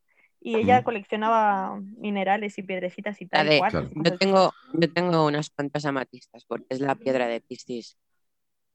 [0.46, 3.48] y ella coleccionaba minerales y piedrecitas y tal.
[3.48, 4.10] de- cuarzos y Claro.
[4.10, 7.96] Yo tengo, yo tengo unas cuantas amatistas porque es la piedra de Piscis.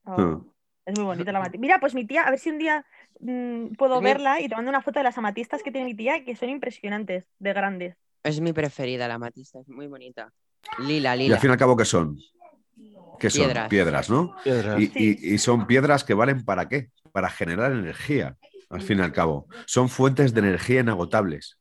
[0.03, 0.51] Oh, Mm.
[0.83, 1.61] Es muy bonita la amatista.
[1.61, 2.83] Mira, pues mi tía, a ver si un día
[3.19, 5.93] mm, puedo mi- verla y te mando una foto de las amatistas que tiene mi
[5.95, 7.95] tía, que son impresionantes, de grandes.
[8.23, 10.33] Es mi preferida, la amatista, es muy bonita.
[10.79, 11.35] Lila, Y lila.
[11.35, 12.17] al fin y al cabo, ¿qué son?
[13.19, 13.45] ¿Qué son?
[13.45, 13.69] Piedras.
[13.69, 14.35] Piedras, ¿no?
[14.43, 14.79] Piedras.
[14.81, 15.17] Y, Sí.
[15.21, 16.89] y- y son piedras que valen para qué?
[17.13, 18.35] Para generar energía,
[18.69, 19.47] al fin y al cabo.
[19.67, 21.59] Son fuentes de energía inagotables.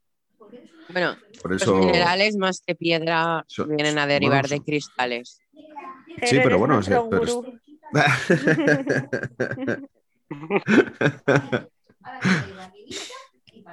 [0.93, 5.41] Bueno, Por los minerales más que piedra So- vienen a bueno, derivar so- de cristales.
[6.22, 7.45] Sí, pero bueno, nuestro sí, pero.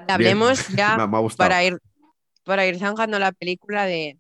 [0.08, 1.50] Hablemos ya me, me ha gustado.
[1.50, 1.78] para ir,
[2.44, 4.18] para ir zanjando la película de,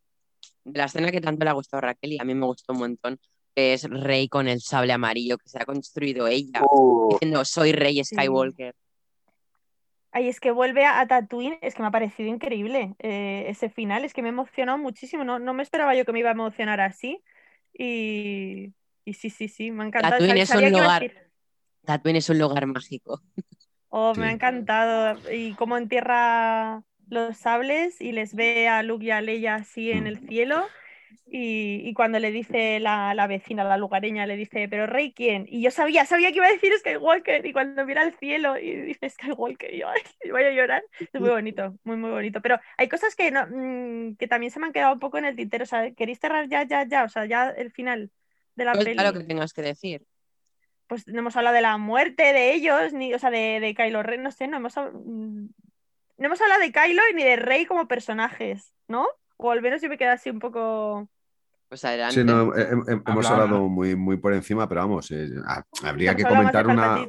[0.65, 2.73] de la escena que tanto le ha gustado a Raquel y a mí me gustó
[2.73, 3.19] un montón,
[3.55, 7.71] que es Rey con el sable amarillo que se ha construido ella, Uh, diciendo soy
[7.71, 8.15] Rey Sí.
[10.17, 13.69] Ay, es que vuelve a, a Tatooine, es que me ha parecido increíble eh, ese
[13.69, 16.29] final, es que me ha emocionado muchísimo, no, no me esperaba yo que me iba
[16.29, 17.21] a emocionar así
[17.71, 18.73] y,
[19.05, 20.13] y sí, sí, sí, me ha encantado.
[20.13, 21.11] Tatooine es un lugar-
[21.85, 23.21] Tatooine es un lugar mágico.
[23.89, 25.17] Oh, me ha encantado.
[25.31, 30.07] Y cómo entierra los sables y les ve a Luke y a Leia así en
[30.07, 30.65] el cielo.
[31.25, 35.45] Y, y cuando le dice la, la vecina, la lugareña, le dice, ¿pero Rey quién?
[35.49, 37.45] Y yo sabía, sabía que iba a decir Skywalker.
[37.45, 40.01] Y cuando mira al cielo y dice Skywalker, y yo ay,
[40.31, 40.83] voy a llorar.
[40.99, 42.41] Es muy bonito, muy, muy bonito.
[42.41, 45.25] Pero hay cosas que, no, mm, que también se me han quedado un poco en
[45.25, 45.63] el tintero.
[45.63, 47.03] O sea, ¿queréis cerrar ya, ya, ya?
[47.03, 48.11] O sea, ya el final
[48.55, 50.05] de la Suelta peli lo que tengas que decir.
[50.87, 54.03] pues no hemos hablado de la muerte de ellos, ni, o sea, de, de Kylo
[54.03, 55.45] Ren, no sé, no hemos, mm,
[56.17, 59.07] no hemos hablado de Kylo ni de Rey como personajes, ¿no?
[59.37, 61.09] O al menos yo me quedé así un poco...
[61.69, 62.15] Pues adelante.
[62.15, 65.29] Sí, no, he- he- he- hemos Habla, hablado muy, muy por encima, pero vamos, eh,
[65.45, 67.05] ha- habría que comentar una.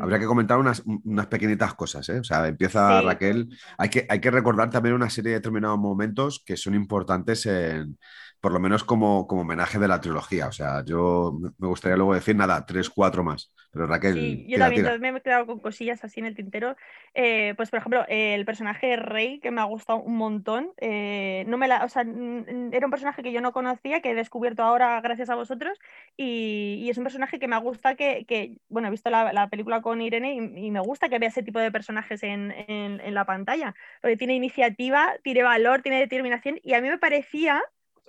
[0.00, 2.18] Habría que comentar unas, unas pequeñitas cosas, ¿eh?
[2.18, 3.06] O sea, empieza Sí.
[3.06, 3.48] Raquel.
[3.76, 7.98] Hay que, hay que recordar también una serie de determinados momentos que son importantes en,
[8.40, 10.48] por lo menos como, como homenaje de la trilogía.
[10.48, 13.52] O sea, yo me gustaría luego decir nada, tres, cuatro más.
[13.74, 15.00] Pero Raquel, Sí, yo tira, también tira.
[15.00, 16.76] me he quedado con cosillas así en el tintero.
[17.14, 20.72] Eh, pues, por ejemplo, eh, el personaje de Rey, que me ha gustado un montón.
[20.78, 24.14] eh, no me la, o sea, era un personaje que yo no conocía, que he
[24.14, 25.78] descubierto ahora gracias a vosotros.
[26.16, 29.48] Y, y es un personaje que me gusta que, que bueno, he visto la, la
[29.48, 33.00] película con Irene y, y me gusta que vea ese tipo de personajes en, en-
[33.00, 33.74] en la pantalla.
[34.00, 36.60] Porque tiene iniciativa, tiene valor, tiene determinación.
[36.62, 37.60] Y a mí me parecía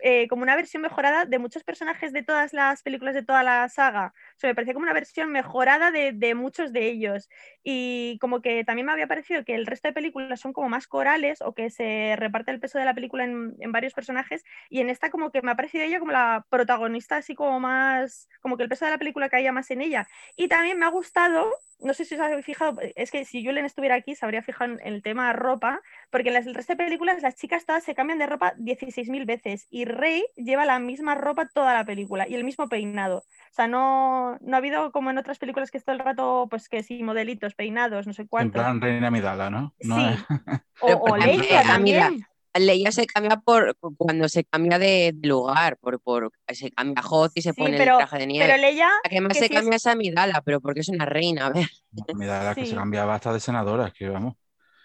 [0.02, 3.68] eh, como una versión mejorada de muchos personajes de todas las películas de toda la
[3.70, 4.14] saga.
[4.36, 7.30] O sea, me parecía como una versión mejorada de, de muchos de ellos.
[7.64, 10.88] Y como que también me había parecido que el resto de películas son como más
[10.88, 14.43] corales o que se reparte el peso de la película en, en varios personajes.
[14.70, 18.30] Y en esta como que me ha parecido ella como la protagonista, así como más,
[18.41, 20.08] como que el peso de la película caía más en ella.
[20.36, 23.66] Y también me ha gustado, no sé si os habéis fijado, es que si Julen
[23.66, 25.82] estuviera aquí se habría fijado en el tema ropa,
[26.12, 29.26] porque en las- el resto de películas las chicas todas se cambian de ropa 16.000
[29.26, 33.18] veces y Rey lleva la misma ropa toda la película y el mismo peinado.
[33.20, 36.47] O sea, no, no ha habido como en otras películas que es todo el rato,
[36.49, 38.62] pues que sí, modelitos, peinados, no sé En cuántos.
[38.62, 39.74] plan Reina Midala, ¿no?
[39.82, 40.16] No Sí.
[40.82, 42.26] O, o Leia también.
[42.58, 47.06] Leia se cambia por cuando se cambia de, de lugar, por, por se cambia a
[47.06, 48.45] Hoth y se Sí, pone pero- el traje de nieve.
[48.45, 50.80] Pero Leia, La que más que se sí es- cambia es a Midala, pero porque
[50.80, 51.68] es una reina, a ver.
[52.14, 54.36] Midala que se cambiaba hasta de senadora, es que vamos.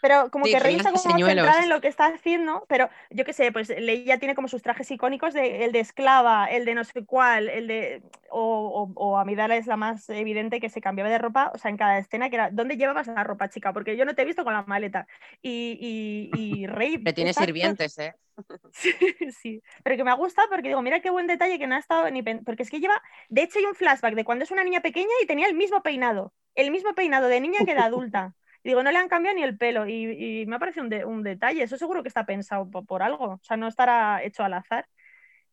[0.00, 1.22] Pero como Sí, que pero Rey está como señuelos.
[1.22, 4.62] centrada en lo que está haciendo, pero yo qué sé, pues Leia tiene como sus
[4.62, 9.10] trajes icónicos de el de esclava, el de no sé cuál, el de o, o,
[9.12, 11.98] o Amidala es la más evidente que se cambiaba de ropa, o sea, en cada
[11.98, 13.72] escena que era, ¿dónde llevabas la ropa, chica?
[13.72, 15.06] Porque yo no te he visto con la maleta.
[15.42, 18.14] Y, y, y Rey Que tiene sirvientes, ¿eh?
[18.72, 18.92] Sí,
[19.32, 21.78] sí, pero que me ha gustado porque digo, mira qué buen detalle que no ha
[21.78, 24.64] estado ni porque es que lleva, de hecho hay un flashback de cuando es una
[24.64, 28.34] niña pequeña y tenía el mismo peinado, el mismo peinado de niña que de adulta.
[28.64, 31.22] Digo, no le han cambiado ni el pelo y, me ha parecido un, de- un
[31.22, 34.54] detalle, eso seguro que está pensado po- por, algo, o sea, no estará hecho al
[34.54, 34.86] azar.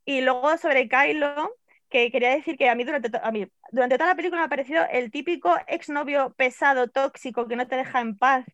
[0.05, 1.55] Y luego sobre Kylo,
[1.89, 4.49] que quería decir que a mí durante, a mí, durante toda la película me ha
[4.49, 8.45] parecido el típico exnovio pesado, tóxico, que no te deja en paz.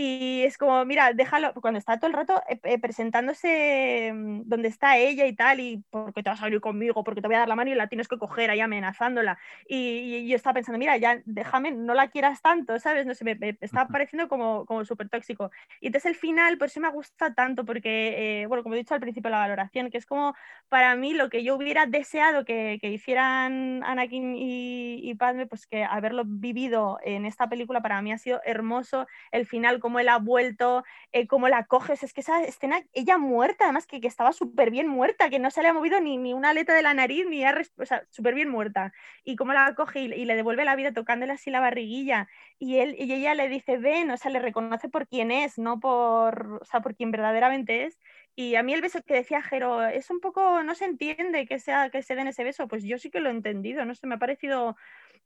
[0.00, 4.68] Y es como, mira, déjalo, cuando está todo el rato eh, eh, presentándose mm, donde
[4.68, 7.40] está ella y tal, y porque te vas a venir conmigo, porque te voy a
[7.40, 9.38] dar la mano y la tienes que coger ahí amenazándola.
[9.66, 13.06] Y, y yo estaba pensando, mira, ya déjame, no la quieras tanto, ¿sabes?
[13.06, 15.50] No sé, me, me está pareciendo como, como súper tóxico.
[15.80, 18.94] Y entonces el final, por eso me gusta tanto, porque, eh, bueno, como he dicho
[18.94, 20.32] al principio la valoración, que es como
[20.68, 25.66] para mí lo que yo hubiera deseado que, que hicieran Anakin y, y Padme, pues
[25.66, 30.10] que haberlo vivido en esta película para mí ha sido hermoso, el final cómo él
[30.10, 34.06] ha vuelto, eh, cómo la coges, es que esa escena, ella muerta, además que, que
[34.06, 36.82] estaba súper bien muerta, que no se le ha movido ni, ni una aleta de
[36.82, 38.92] la nariz, ni ha, o sea, súper bien muerta,
[39.24, 42.28] y cómo la coge y, le devuelve la vida tocándole así la barriguilla,
[42.58, 45.80] y, él, y ella le dice, ven, o sea, le reconoce por quién es, no
[45.80, 47.98] por, o sea, por quién verdaderamente es,
[48.38, 51.58] y a mí el beso que decía Jero es un poco, no se entiende que,
[51.58, 54.06] sea, que se den ese beso, pues yo sí que lo he entendido, no sé,
[54.06, 54.76] me ha parecido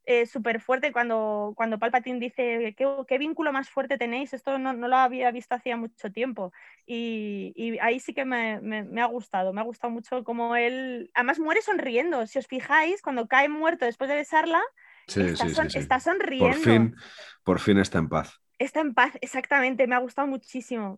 [0.07, 4.95] eh, súper fuerte cuando, cuando Palpatine dice ¿qué, vínculo más fuerte tenéis, esto no, lo
[4.95, 6.53] había visto hacía mucho tiempo
[6.87, 8.59] y, ahí sí que me,
[8.99, 13.27] ha gustado, me ha gustado mucho como él, además muere sonriendo, si os fijáis, cuando
[13.27, 14.63] cae muerto después de besarla,
[15.05, 16.47] está, sonriendo.
[16.47, 16.95] Por fin,
[17.43, 18.42] por fin está en paz.
[18.63, 20.97] Está en paz, exactamente, me ha gustado muchísimo.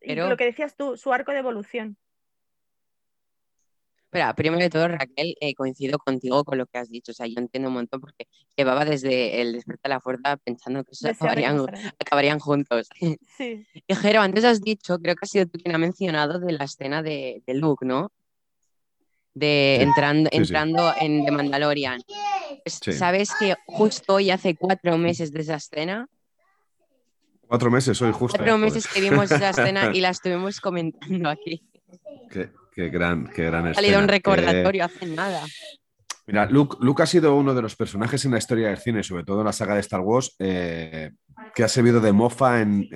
[0.00, 1.96] Y lo que decías tú, su arco de evolución.
[3.98, 7.12] Espera, primero de todo, Raquel, eh, coincido contigo con lo que has dicho.
[7.12, 10.82] O sea, yo entiendo un montón porque llevaba desde el despertar de la fuerza pensando
[10.82, 12.88] que eso acabarían, juntos.
[13.36, 13.64] Sí.
[13.86, 16.64] Y Jero, antes has dicho, creo que ha sido tú quien ha mencionado de la
[16.64, 18.10] escena de, Luke, ¿no?
[19.34, 22.00] De entrando, entrando en The Mandalorian.
[22.64, 26.08] ¿Sabes que justo hoy hace cuatro meses de esa escena?
[27.48, 28.38] Cuatro meses, hoy justo.
[28.38, 31.62] Cuatro meses que vimos esa escena y la estuvimos comentando aquí.
[32.30, 32.50] ¿Qué?
[32.76, 35.42] Qué gran, qué gran Ha salido un recordatorio hace nada.
[36.26, 39.24] Mira, Luke, Luke, ha sido uno de los personajes en la historia del cine, sobre
[39.24, 41.12] todo en la saga de Star Wars, eh,
[41.54, 42.90] que ha servido de mofa en,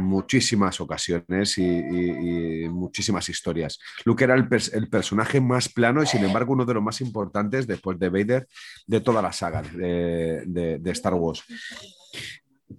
[0.00, 3.80] muchísimas ocasiones y, muchísimas historias.
[4.04, 4.46] Luke era el,
[4.88, 8.46] personaje más plano y, sin embargo, uno de los más importantes después de Vader
[8.86, 11.42] de toda la saga de, Star Wars.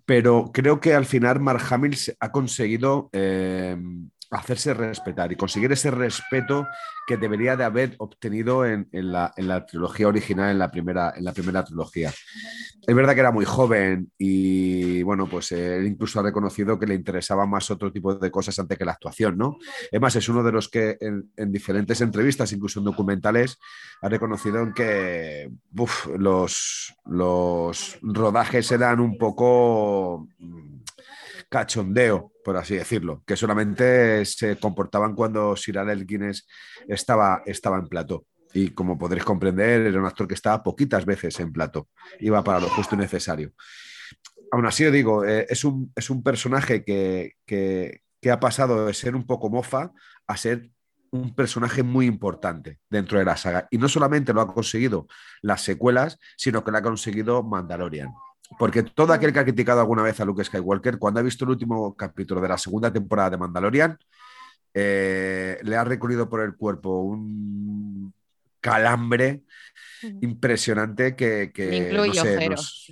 [0.05, 3.77] Pero creo que al final Mark Hamill ha conseguido eh,
[4.36, 6.67] hacerse respetar y conseguir ese respeto
[7.07, 11.63] que debería de haber obtenido en, la, trilogía original, en la, primera, en la primera
[11.63, 12.11] trilogía.
[12.88, 16.95] Es verdad que era muy joven y bueno, pues él incluso ha reconocido que le
[16.95, 19.57] interesaba más otro tipo de cosas antes que la actuación, ¿no?
[19.91, 23.59] Es más, es uno de los que en, diferentes entrevistas, incluso en documentales,
[24.01, 25.51] ha reconocido en que
[26.17, 30.27] los, los rodajes eran un poco
[31.55, 36.45] cachondeo, por así decirlo, que solamente se comportaban cuando Sir Alec Guinness
[36.85, 38.25] estaba, estaba en plato.
[38.53, 41.87] Y como podréis comprender, era un actor que estaba poquitas veces en plato,
[42.19, 43.53] iba para lo justo y necesario.
[44.51, 48.85] Aún así, os digo, eh, es, un, es, un, personaje que, que, que ha pasado
[48.85, 49.93] de ser un poco mofa
[50.27, 50.71] a ser
[51.11, 53.69] un personaje muy importante dentro de la saga.
[53.71, 55.07] Y no solamente lo ha conseguido
[55.41, 58.09] las secuelas, sino que lo ha conseguido Mandalorian.
[58.59, 61.51] Porque todo aquel que ha criticado alguna vez a Luke Skywalker, cuando ha visto el
[61.51, 63.97] último capítulo de la segunda temporada de Mandalorian,
[64.73, 68.13] eh, le ha recorrido por el cuerpo un
[68.59, 69.43] calambre
[70.21, 71.51] impresionante que...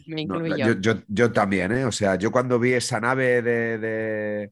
[0.07, 0.75] me incluyo,
[1.07, 1.85] yo, también, ¿eh?
[1.85, 4.51] O sea, yo cuando vi esa nave de de,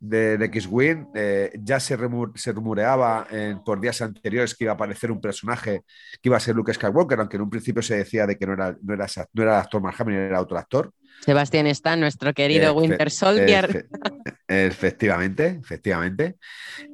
[0.00, 1.08] de X-Wing.
[1.14, 3.26] Eh, ya se, rumoreaba
[3.64, 5.82] por días anteriores que iba a aparecer un personaje
[6.22, 8.52] que iba a ser Luke Skywalker, aunque en un principio se decía de que no
[8.54, 10.92] era, no era, no era el actor Mark Hamill, era otro actor.
[11.20, 13.88] Sebastián está, nuestro querido Winter Soldier.
[14.48, 16.36] efectivamente, efectivamente.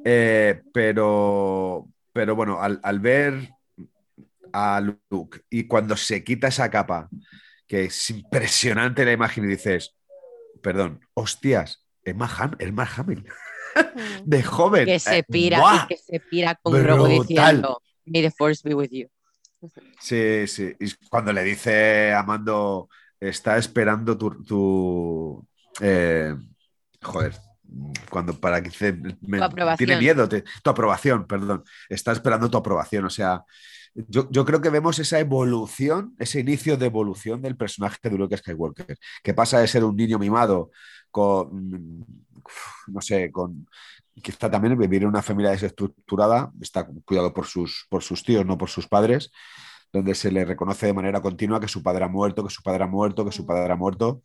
[0.03, 3.49] Eh, pero, pero bueno, al, al ver
[4.51, 7.09] a Luke y cuando se quita esa capa,
[7.67, 9.95] que es impresionante la imagen y dices,
[10.61, 13.25] perdón, hostias, es más, Hamill.
[14.23, 14.85] de joven.
[14.85, 18.89] Que se eh, pira, que se pira con Grogu diciendo, May the Force be with
[18.91, 19.09] you.
[19.99, 20.75] Sí, sí.
[20.79, 22.87] Y cuando le dice a Mando,
[23.19, 25.45] está esperando tu.
[25.81, 26.35] Eh,
[27.01, 27.33] joder,
[28.09, 33.05] cuando para que tiene miedo, tu aprobación, perdón, está esperando tu aprobación.
[33.05, 33.43] O sea,
[33.95, 38.37] yo, yo, creo que vemos esa evolución, ese inicio de evolución del personaje de Luke
[38.37, 40.69] Skywalker, que pasa de ser un niño mimado
[41.15, 42.05] con,
[42.87, 43.65] no sé, con
[44.21, 48.57] quizá también vivir en una familia desestructurada, está cuidado por sus, por sus tíos, no
[48.57, 49.31] por sus padres,
[49.93, 52.83] donde se le reconoce de manera continua que su padre ha muerto, que su padre
[52.83, 54.23] ha muerto, que su padre ha muerto.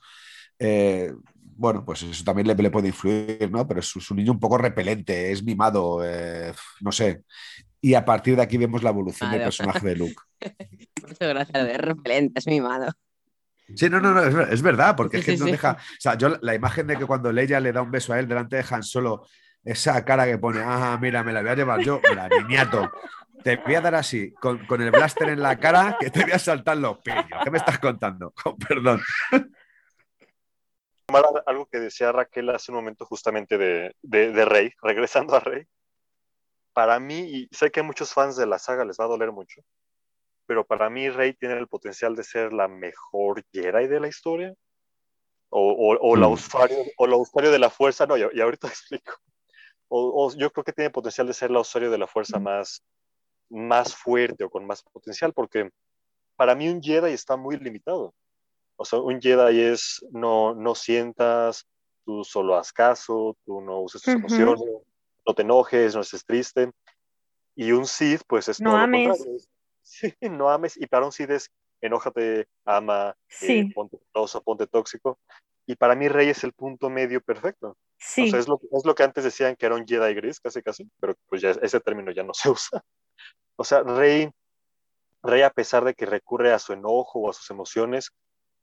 [0.59, 1.13] Eh,
[1.57, 3.69] bueno, pues eso también le, le, puede influir, ¿no?
[3.69, 7.23] Pero es, un niño un poco repelente, es mimado, eh, no sé.
[7.81, 10.17] Y a partir de aquí vemos la evolución del personaje de Luke.
[11.03, 12.93] Muchas gracias, es repelente, es mimado.
[13.75, 15.73] Sí, no, no, no, es, verdad, porque es que no deja.
[15.73, 18.29] O sea, yo la imagen de que cuando Leia le da un beso a él
[18.29, 19.27] delante de Han Solo,
[19.65, 22.91] esa cara que pone, ah, mira, me la voy a llevar yo, la niñato.
[23.43, 26.39] Te voy a dar así, con, el blaster en la cara, que te voy a
[26.39, 27.25] saltar los pillos.
[27.43, 28.33] ¿Qué me estás contando?
[28.33, 29.01] Con perdón.
[31.47, 35.67] Algo que decía Raquel hace un momento justamente de, de Rey, regresando a Rey.
[36.73, 39.33] Para mí, y sé que a muchos fans de la saga les va a doler
[39.33, 39.61] mucho,
[40.51, 44.53] pero para mí Rey tiene el potencial de ser la mejor Jedi de la historia.
[45.49, 49.13] O, la usuario, o la usuario de la fuerza, no, y, ahorita explico.
[49.87, 52.83] O, yo creo que tiene potencial de ser la usuario de la fuerza más,
[53.49, 55.71] más fuerte o con más potencial, porque
[56.35, 58.13] para mí un Jedi está muy limitado.
[58.75, 61.65] O sea, un Jedi es no, no sientas,
[62.05, 64.61] tú solo haz caso, tú no uses tus emociones,
[65.25, 66.73] no te enojes, no estés triste.
[67.55, 69.49] Y un Sith, pues es no ames.
[69.91, 70.77] Sí, no ames.
[70.77, 71.51] Y para un Sith es
[71.81, 75.19] enójate, ama, eh, ponte celoso, ponte tóxico.
[75.67, 77.77] Y para mí Rey es el punto medio perfecto.
[77.99, 78.29] Sí.
[78.29, 80.63] O sea, es lo, es lo que antes decían que era un Jedi gris, casi
[80.63, 82.85] casi, pero pues ya ese término ya no se usa.
[83.57, 84.31] O sea, Rey,
[85.23, 88.11] Rey a pesar de que recurre a su enojo o a sus emociones,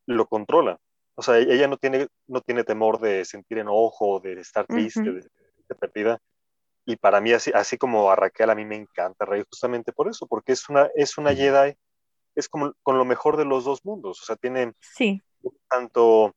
[0.06, 0.80] lo controla.
[1.16, 5.76] O sea, ella no tiene, no tiene temor de sentir enojo, de estar triste, de,
[5.80, 6.20] perdida.
[6.90, 10.08] Y para mí, así, así como a Raquel, a mí me encanta Rey justamente por
[10.08, 11.76] eso, porque es una, es una Jedi,
[12.34, 14.22] es como con lo mejor de los dos mundos.
[14.22, 15.22] O sea, tiene sí.
[15.70, 16.34] tanto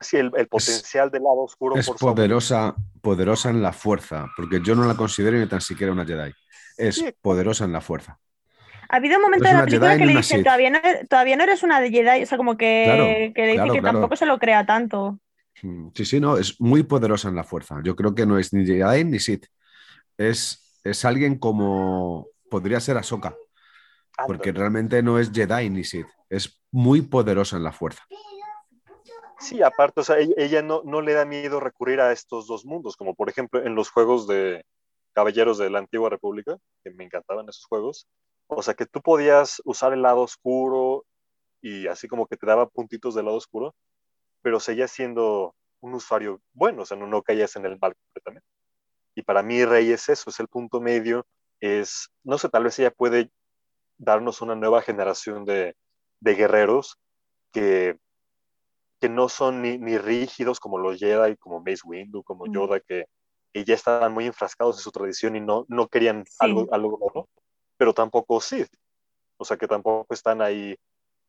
[0.00, 1.76] sí, el, potencial del lado oscuro.
[1.76, 6.04] Es poderosa, poderosa en la fuerza, porque yo no la considero ni tan siquiera una
[6.04, 6.32] Jedi.
[6.76, 8.18] Es poderosa en la fuerza.
[8.88, 11.62] Ha habido un momento de la película que le dice, todavía no, todavía no eres
[11.62, 15.20] una Jedi, o sea, como que, que dice que tampoco se lo crea tanto.
[15.62, 17.80] Mm, sí, sí, no, es muy poderosa en la fuerza.
[17.84, 19.46] Yo creo que no es ni Jedi ni Sith.
[20.16, 23.36] Es, es alguien como podría ser Ahsoka,
[24.26, 28.04] porque realmente no es Jedi ni Sith, es muy poderosa en la fuerza.
[29.38, 32.96] Sí, aparte, o sea, ella, no, no le da miedo recurrir a estos dos mundos,
[32.96, 34.64] como por ejemplo en los juegos de
[35.12, 38.06] Caballeros de la Antigua República, que me encantaban esos juegos,
[38.46, 41.04] o sea, que tú podías usar el lado oscuro
[41.60, 43.74] y así como que te daba puntitos del lado oscuro,
[44.42, 48.46] pero seguías siendo un usuario bueno, o sea, no, no caías en el mal completamente.
[49.14, 51.26] Y para mí Rey es eso, es el punto medio,
[51.60, 53.30] es, no sé, tal vez ella puede
[53.96, 55.76] darnos una nueva generación de,
[56.20, 56.98] de guerreros
[57.52, 57.96] que,
[59.00, 63.06] que no son ni, ni, rígidos como los Jedi, como Mace Windu, como Yoda, que,
[63.52, 67.28] que, ya estaban muy enfrascados en su tradición y no, no querían algo, algo nuevo
[67.76, 68.70] pero tampoco Sith.
[69.36, 70.76] O sea, que tampoco están ahí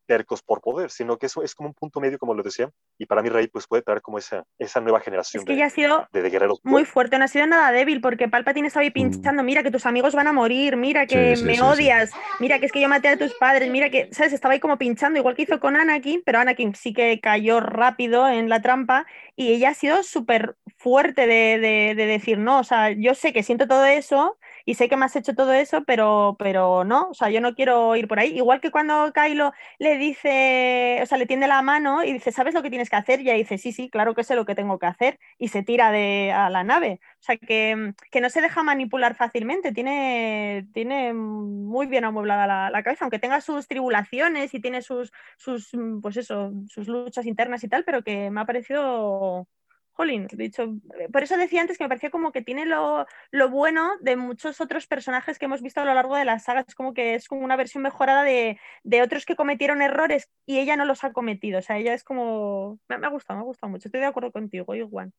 [0.06, 3.06] tercos por poder, sino que eso es como un punto medio, como lo decía, y
[3.06, 5.70] para mí Rey pues puede traer como esa, esa nueva generación es que de, ha
[5.70, 6.60] sido de, guerreros.
[6.64, 8.94] Muy fuerte, no ha sido nada débil, porque Palpatine estaba ahí mm.
[8.94, 12.72] pinchando, mira que tus amigos van a morir, mira que me odias, mira que es
[12.72, 14.34] que yo maté a tus padres, mira que, ¿sabes?
[14.34, 18.28] Estaba ahí como pinchando, igual que hizo con Anakin, pero Anakin sí que cayó rápido
[18.28, 19.06] en la trampa,
[19.36, 23.34] y ella ha sido súper fuerte de, de, de decir, no, o sea, yo sé
[23.34, 27.10] que siento todo eso, y sé que me has hecho todo eso, pero, pero no,
[27.10, 28.36] o sea, yo no quiero ir por ahí.
[28.36, 32.54] Igual que cuando Kylo le dice, o sea, le tiende la mano y dice, ¿sabes
[32.54, 33.20] lo que tienes que hacer?
[33.22, 35.64] Y ella dice, sí, sí, claro que sé lo que tengo que hacer, y se
[35.64, 37.00] tira de, a la nave.
[37.20, 42.70] O sea, que, que no se deja manipular fácilmente, tiene, tiene muy bien amueblada la,
[42.70, 45.72] la, cabeza, aunque tenga sus tribulaciones y tiene sus, sus,
[46.02, 49.48] pues eso, sus luchas internas y tal, pero que me ha parecido
[49.96, 53.06] Jolín, dicho, eh, por eso decía antes que me parecía como que tiene lo,
[53.50, 56.66] bueno de muchos otros personajes que hemos visto a lo largo de la saga.
[56.68, 58.60] Es como que es como una versión mejorada de,
[59.02, 61.60] otros que cometieron errores y ella no los ha cometido.
[61.60, 62.78] O sea, ella es como.
[62.90, 63.88] Me, ha gustado, me ha gustado mucho.
[63.88, 65.14] Estoy de acuerdo contigo, igual.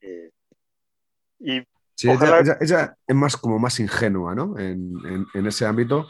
[0.00, 0.30] Eh,
[1.40, 1.62] y
[1.96, 4.56] sí, ella, es más como más ingenua, ¿no?
[4.56, 6.08] En, en ese ámbito.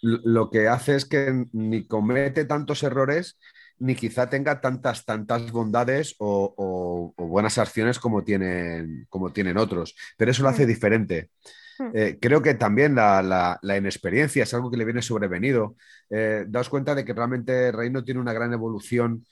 [0.00, 3.38] Lo que hace es que ni comete tantos errores
[3.80, 10.30] ni quizá tenga tantas, tantas bondades o, buenas acciones como tienen, como tienen otros, pero
[10.30, 10.68] eso lo hace mm.
[10.68, 11.30] diferente.
[11.78, 11.90] Mm.
[11.94, 15.76] Eh, creo que también la, inexperiencia es algo que le viene sobrevenido.
[16.10, 19.24] Eh, daos cuenta de que realmente Reino tiene una gran evolución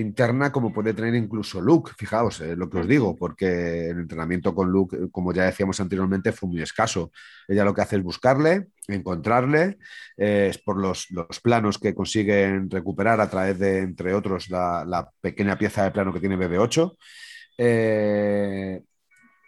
[0.00, 1.92] interna como puede tener incluso Luke.
[1.96, 5.80] Fijaos eh, lo que os digo, porque el entrenamiento con Luke, eh, como ya decíamos
[5.80, 7.12] anteriormente, fue muy escaso.
[7.48, 9.78] Ella lo que hace es buscarle, encontrarle,
[10.16, 11.08] eh, es por los,
[11.42, 16.20] planos que consiguen recuperar a través de, entre otros, la, pequeña pieza de plano que
[16.20, 16.96] tiene BB8.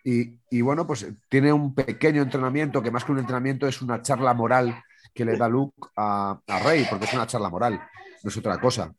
[0.08, 4.34] Y, bueno, pues tiene un pequeño entrenamiento que más que un entrenamiento es una charla
[4.34, 4.80] moral
[5.12, 7.80] que le da Luke a, a Rey, porque es una charla moral,
[8.22, 8.94] no es otra cosa.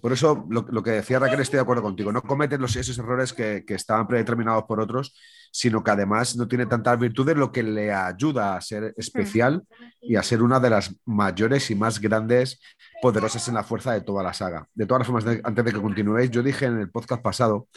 [0.00, 2.12] Por eso lo, que decía Raquel, estoy de acuerdo contigo.
[2.12, 5.14] No cometen los, esos errores que, estaban predeterminados por otros,
[5.50, 9.64] sino que además no tiene tantas virtudes, lo que le ayuda a ser especial
[10.00, 12.60] y a ser una de las mayores y más grandes,
[13.00, 14.68] poderosas en la fuerza de toda la saga.
[14.74, 17.68] De todas formas, antes de que continuéis, yo dije en el podcast pasado,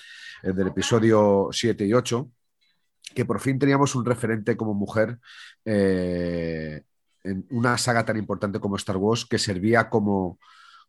[0.44, 2.30] el del episodio 7 y 8,
[3.16, 5.18] que por fin teníamos un referente como mujer
[5.66, 6.84] eh,
[7.24, 10.40] en una saga tan importante como Star Wars que servía como,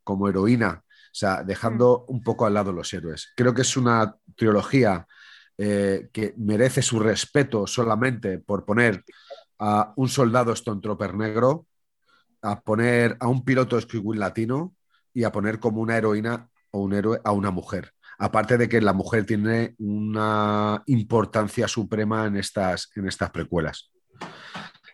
[0.04, 2.12] como heroína sea, dejando mm.
[2.12, 3.32] un poco al lado los héroes.
[3.36, 5.06] Creo que es una trilogía
[5.58, 9.04] eh, que merece su respeto solamente por poner
[9.58, 11.66] a un soldado Trooper negro,
[12.42, 14.74] a poner a un piloto Squigwin latino
[15.12, 17.92] y a poner como una heroína o un héroe a una mujer.
[18.18, 23.89] Aparte de que la mujer tiene una importancia suprema en estas, en estas precuelas.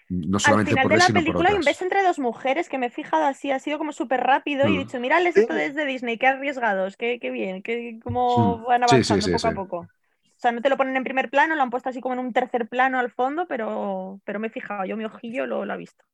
[0.08, 2.18] No Al solamente final por de él, la sino película hay un beso entre dos
[2.20, 4.80] mujeres que me he fijado así, ha sido como súper rápido y he Mm.
[4.80, 8.64] dicho, mirales esto desde Disney, qué arriesgados, qué, qué bien, qué, cómo Mm.
[8.66, 9.48] van Sí, sí, avanzando sí, poco sí.
[9.48, 9.78] a poco.
[9.80, 12.20] O sea, no te lo ponen en primer plano, lo han puesto así como en
[12.20, 15.72] un tercer plano al fondo, pero, pero me he fijado, yo mi ojillo lo, lo
[15.72, 16.04] ha visto.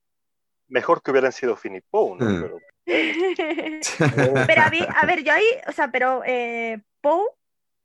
[0.67, 2.35] Mejor que hubieran sido Finn y Poe, ¿no?
[2.37, 2.37] Mm.
[2.37, 2.65] Pero,
[4.47, 7.23] Pero a, mí- a ver, yo ahí, o sea, pero eh, Poe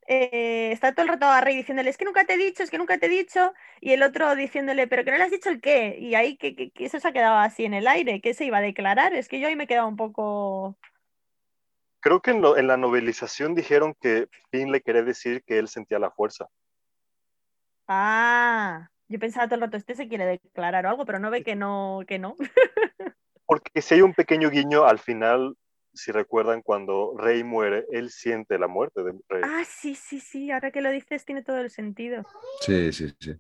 [0.07, 2.71] eh, está todo el rato a Rey diciéndole, es que nunca te he dicho, es
[2.71, 5.49] que nunca te he dicho, y el otro diciéndole, pero que no le has dicho
[5.49, 8.21] el qué, y ahí que, que- que eso se ha quedado así en el aire,
[8.21, 10.77] que se iba a declarar, es que yo ahí me he quedado un poco...
[11.99, 15.67] creo que en, lo- en la novelización dijeron que Finn le quería decir que él
[15.67, 16.47] sentía la fuerza.
[17.87, 21.43] Ah, yo pensaba todo el rato, este se quiere declarar o algo, pero no ve
[21.43, 22.35] que no, que no.
[23.45, 25.55] Porque si hay un pequeño guiño al final,
[25.97, 29.41] si recuerdan, cuando Rey muere, él siente la muerte de Rey.
[29.43, 32.23] Ah, sí, sí, sí, ahora que lo dices tiene todo el sentido.
[32.61, 33.33] Sí, sí, sí.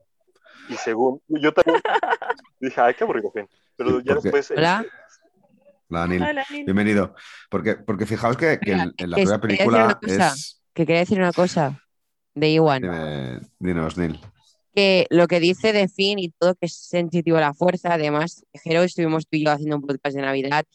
[0.69, 1.81] Y según, yo también
[2.59, 3.47] dije, ay, qué aburrido Finn.
[3.77, 4.51] Pero Sí, ya porque- después...
[4.51, 4.85] Hola.
[5.89, 6.65] Hola, Nil.
[6.65, 7.15] Bienvenido.
[7.49, 10.27] Porque, porque fijaos que, que en, en la primera quería decir película una cosa.
[10.33, 10.61] es.
[10.73, 11.81] Que quería decir una cosa
[12.35, 12.81] de Iwan.
[12.81, 14.19] Dime, dinos, Neil.
[14.75, 18.45] que lo que dice de Finn y todo que es sensitivo a la fuerza, además,
[18.53, 20.65] Jero, estuvimos tú y yo haciendo un podcast de Navidad,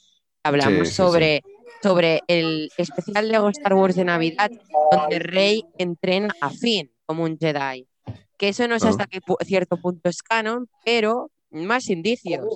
[0.42, 1.42] hablamos Sí, sí, sobre,
[1.82, 4.50] sobre el especial Lego Star Wars de Navidad,
[4.92, 7.86] donde Rey entrena a Finn como un Jedi.
[8.38, 8.90] Que eso no sé Ah.
[8.90, 12.46] hasta qué pu- cierto punto es canon, pero más indicios.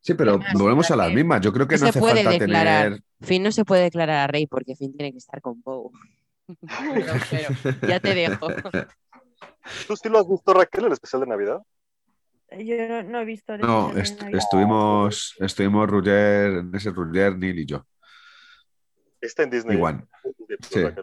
[0.00, 1.40] Sí, pero Además, volvemos a las mismas.
[1.42, 2.84] Yo creo que no no se hace puede falta declarar.
[2.84, 3.02] tener.
[3.20, 5.90] Finn no se puede declarar a Rey porque Finn tiene que estar con Poe.
[6.94, 7.12] Pero,
[7.62, 8.46] pero, ya te dejo.
[9.86, 11.60] ¿Tú sí lo has visto, Raquel, el especial de Navidad?
[12.50, 17.66] Yo no, no he visto No, est- estuvimos, estuvimos Ruger, en ese Ruger, Neil y
[17.66, 17.84] yo.
[19.20, 19.76] Está en Disney.
[19.76, 20.06] Igual.
[20.70, 20.80] Sí.
[20.80, 20.94] Velo,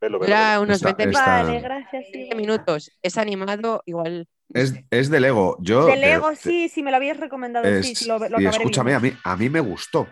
[0.00, 0.62] velo, velo.
[0.62, 2.30] unos Está- 20 está- Vale, gracias, sí.
[2.36, 2.90] minutos.
[3.02, 4.26] Es animado, igual.
[4.52, 5.56] Es, es de Lego.
[5.60, 8.40] Yo, De te- Lego, sí, sí, me lo habías recomendado, es- sí, sí, lo, lo
[8.40, 9.08] y escúchame, viendo.
[9.08, 10.06] a mí, a mí me gustó.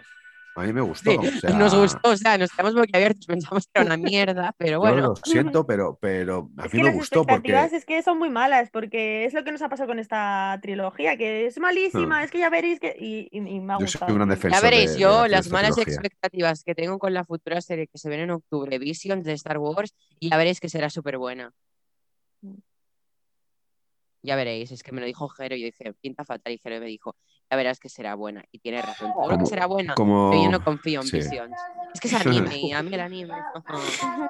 [0.55, 1.11] A mí me gustó.
[1.13, 3.25] Sí, o sea, Nos gustó, o sea, nos quedamos boquiabiertos,
[3.55, 4.97] pensamos que era una mierda, pero yo bueno.
[5.09, 7.77] lo siento, pero, pero a Es mí que me las gustó expectativas porque.
[7.79, 11.17] es que son muy malas, porque es lo que nos ha pasado con esta trilogía,
[11.17, 12.25] que es malísima, Hmm.
[12.25, 12.95] es que ya veréis que...
[12.99, 14.13] Y, y- y me ha Yo soy gustado.
[14.13, 14.35] un gran sí.
[14.35, 14.61] defensor.
[14.61, 15.95] Ya veréis, de- de yo de las malas trilogía.
[15.95, 19.57] expectativas que tengo con la futura serie que se viene en octubre, Visions de Star
[19.59, 21.53] Wars, y ya veréis que será súper buena.
[24.23, 26.79] Ya veréis, es que me lo dijo Jero y yo dije, pinta fatal, y Jero
[26.79, 27.17] me dijo,
[27.53, 30.31] ya verás que será buena, y tiene razón, todo lo que será buena, Como...
[30.31, 31.19] pero yo no confío en sí.
[31.19, 31.55] Visions.
[31.93, 33.35] Es que es anime, y a mí el anime.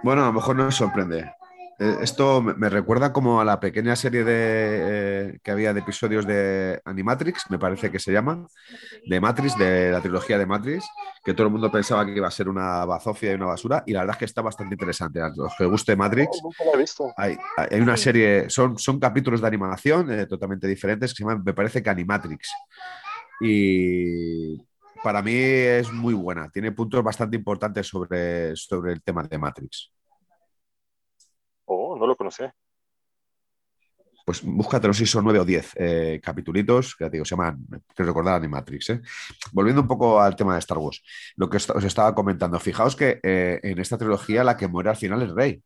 [0.02, 1.30] Bueno, a lo mejor nos sorprende.
[1.78, 6.26] Eh, Esto me recuerda como a la pequeña serie de, eh, que había de episodios
[6.26, 8.44] de Animatrix, me parece que se llama,
[9.06, 10.84] de Matrix, de la trilogía de Matrix,
[11.24, 13.92] que todo el mundo pensaba que iba a ser una bazofia y una basura, y
[13.92, 15.20] la verdad es que está bastante interesante.
[15.22, 17.12] A los que guste Matrix, No, nunca la he visto.
[17.16, 21.42] hay, hay una serie, son, son capítulos de animación eh, totalmente diferentes que se llaman,
[21.44, 22.50] me parece que Animatrix.
[23.42, 24.56] Y
[25.02, 29.92] para mí es muy buena, tiene puntos bastante importantes sobre, sobre el tema de Matrix.
[31.64, 32.54] Oh, no lo conocía.
[34.24, 38.04] Pues búscatelo si son nueve o diez eh, capitulitos, que te digo, se llaman, que
[38.04, 38.90] recordar Animatrix.
[38.90, 39.02] ¿eh?
[39.50, 41.02] Volviendo un poco al tema de Star Wars,
[41.34, 44.90] lo que os, os estaba comentando, fijaos que eh, en esta trilogía la que muere
[44.90, 45.62] al final es Rey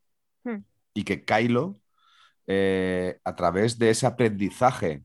[0.47, 0.63] Hmm.
[0.95, 1.75] y que Kylo,
[2.47, 5.03] eh, a través de ese aprendizaje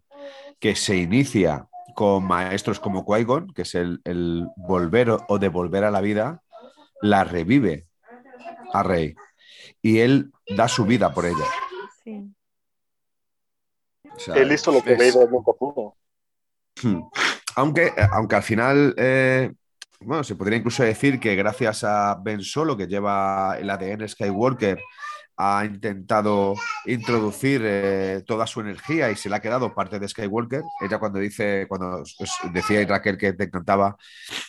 [0.59, 5.91] que se inicia con maestros como Qui-Gon, que es el, el volver o, devolver a
[5.91, 6.41] la vida,
[7.01, 7.87] la revive
[8.73, 9.15] a Rey
[9.81, 11.45] y él da su vida por ella.
[12.03, 12.33] Sí.
[14.15, 15.95] O sea, Él hizo lo que es- Vader nunca pudo.
[16.81, 17.01] Hmm.
[17.55, 19.51] Aunque, aunque al final, eh,
[19.99, 24.81] bueno, se podría incluso decir que gracias a Ben Solo, que lleva el ADN Skywalker,
[25.43, 26.55] ha intentado
[26.85, 30.61] introducir eh, toda su energía y se le ha quedado parte de Skywalker.
[30.81, 32.03] Ella cuando dice, cuando
[32.53, 33.97] decía Raquel que te encantaba,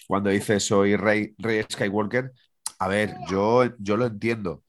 [0.06, 2.32] cuando dice soy rey, rey Skywalker,
[2.78, 4.62] a ver, yo, yo lo entiendo,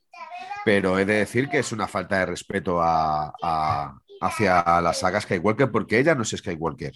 [0.65, 5.21] pero he de decir que es una falta de respeto a- a- hacia la saga
[5.21, 6.93] Skywalker porque ella no es Skywalker.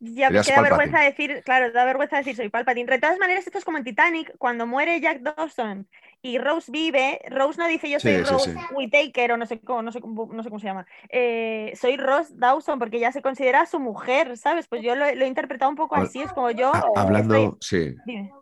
[0.00, 2.88] Ya, que da vergüenza decir, claro, da vergüenza decir soy Palpatine.
[2.88, 5.88] De todas maneras, esto es como en Titanic, cuando muere Jack Dawson
[6.20, 8.58] y Rose vive, Rose no dice yo soy Sí, sí, Rose sí.
[8.74, 10.86] Whittaker o no sé cómo, no sé, cómo- no sé cómo se llama.
[11.10, 14.66] Eh, soy Rose Dawson porque ya se considera su mujer, ¿sabes?
[14.68, 16.72] Pues yo lo, lo he interpretado un poco así, es como yo...
[16.72, 18.32] Estoy- hablando, sí, Dime.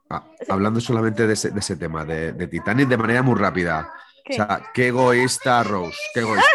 [0.48, 3.92] hablando solamente de ese, de ese tema, de, de Titanic de manera muy rápida.
[4.24, 4.32] ¿qué?
[4.32, 6.46] O sea, qué egoísta Rose, qué egoísta.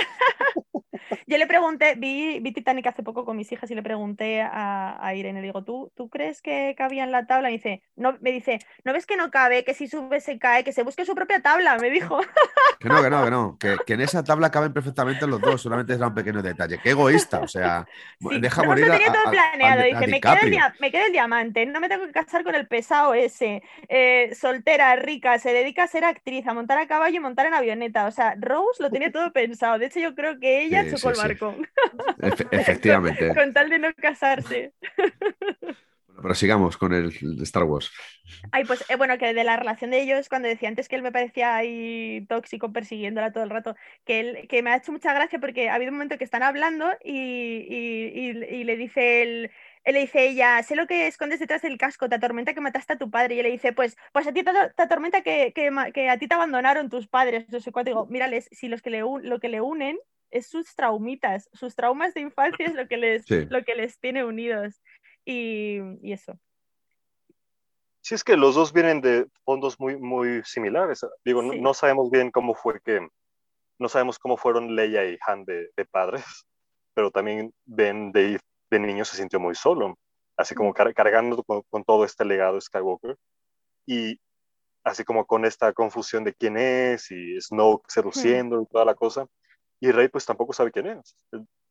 [1.32, 4.98] Yo le pregunté, vi, vi Titanic hace poco con mis hijas y le pregunté a,
[5.02, 7.50] a Irene, le digo, ¿tú, ¿tú crees que cabía en la tabla?
[7.50, 9.64] Y dice, no, me dice, ¿no ves que no cabe?
[9.64, 12.20] Que si sube se cae, que se busque su propia tabla, me dijo.
[12.80, 13.58] Que no, que no, que no.
[13.60, 16.80] Que, que en esa tabla caben perfectamente los dos, solamente era un pequeño detalle.
[16.84, 17.86] Qué egoísta, o sea,
[18.20, 19.82] Sí, deja no, morir tenía todo a- planeado.
[19.82, 20.50] a Dije, me queda, el DiCaprio.
[20.52, 23.62] dia- me queda el diamante, no me tengo que casar con el pesado ese.
[23.88, 27.54] Eh, soltera, rica, se dedica a ser actriz, a montar a caballo y montar en
[27.54, 28.06] avioneta.
[28.08, 29.78] O sea, Rose lo tenía todo pensado.
[29.80, 31.38] De hecho, yo creo que ella Sí, chocó sí, el
[32.20, 33.34] Efe- efectivamente.
[33.36, 34.74] con tal de no casarse.
[36.22, 37.92] Pero sigamos con el el Star Wars.
[38.52, 41.02] Ay, pues eh, bueno, que de la relación de ellos, cuando decía antes que él
[41.02, 43.76] me parecía ahí tóxico persiguiéndola todo el rato,
[44.06, 46.44] que él, que me ha hecho mucha gracia porque ha habido un momento que están
[46.44, 49.52] hablando y, y- y- y le dice él,
[49.84, 52.94] él le dice ella, sé lo que escondes detrás del casco, te atormenta que mataste
[52.94, 53.36] a tu padre.
[53.36, 56.18] Y él le dice, pues, pues a ti te, te atormenta que, que, que a
[56.20, 57.50] ti te abandonaron tus padres.
[57.50, 57.90] No sé cuánto.
[57.90, 59.98] Digo, mírales, si los que le, un- lo que le unen
[60.32, 63.46] es sus traumitas, sus traumas de infancia es lo que les, Sí.
[63.50, 64.82] lo que les tiene unidos.
[65.26, 66.40] Y, y eso.
[68.02, 71.06] Sí, es que los dos vienen de fondos muy, muy similares.
[71.24, 71.62] Digo, no, Sí.
[71.62, 73.08] no sabemos bien cómo fue que,
[73.78, 76.24] no sabemos cómo fueron Leia y Han de, de padres,
[76.96, 78.40] pero también Ben de,
[78.72, 79.98] de niño se sintió muy solo,
[80.36, 83.16] así como car- cargando con, con todo este legado Skywalker
[83.86, 84.20] y
[84.84, 89.28] así como con esta confusión de quién es y Snoke seduciendo y toda la cosa.
[89.82, 91.16] Y Rey pues tampoco sabe quién es.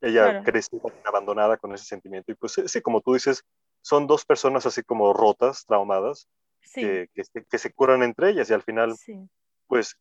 [0.00, 0.42] Ella Claro.
[0.44, 3.44] creció abandonada con ese sentimiento y pues sí, como tú dices,
[3.82, 6.28] son dos personas así como rotas, traumadas,
[6.62, 9.16] Sí, que, que se- que se curan entre ellas y al final, sí.
[9.66, 9.96] pues,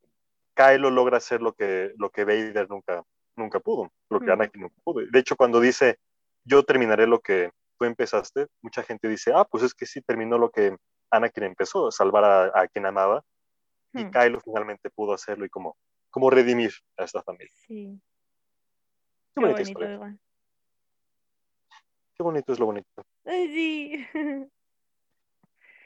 [0.55, 3.03] Kylo logra hacer lo que, lo que Vader nunca,
[3.35, 4.31] nunca pudo, lo que Mm.
[4.31, 5.05] Anakin nunca pudo.
[5.09, 5.97] De hecho, cuando dice,
[6.43, 10.37] yo terminaré lo que tú empezaste, mucha gente dice, ah, pues es que sí terminó
[10.37, 10.75] lo que
[11.11, 13.23] Anakin empezó, salvar a, a quien amaba,
[13.93, 15.75] y Hmm, Kylo finalmente pudo hacerlo y como,
[16.09, 17.53] como redimir a esta familia.
[17.67, 17.99] Sí,
[19.35, 19.93] Qué qué bonito, historia.
[19.93, 20.19] igual.
[22.15, 23.05] Qué bonito es lo bonito.
[23.25, 24.05] Sí.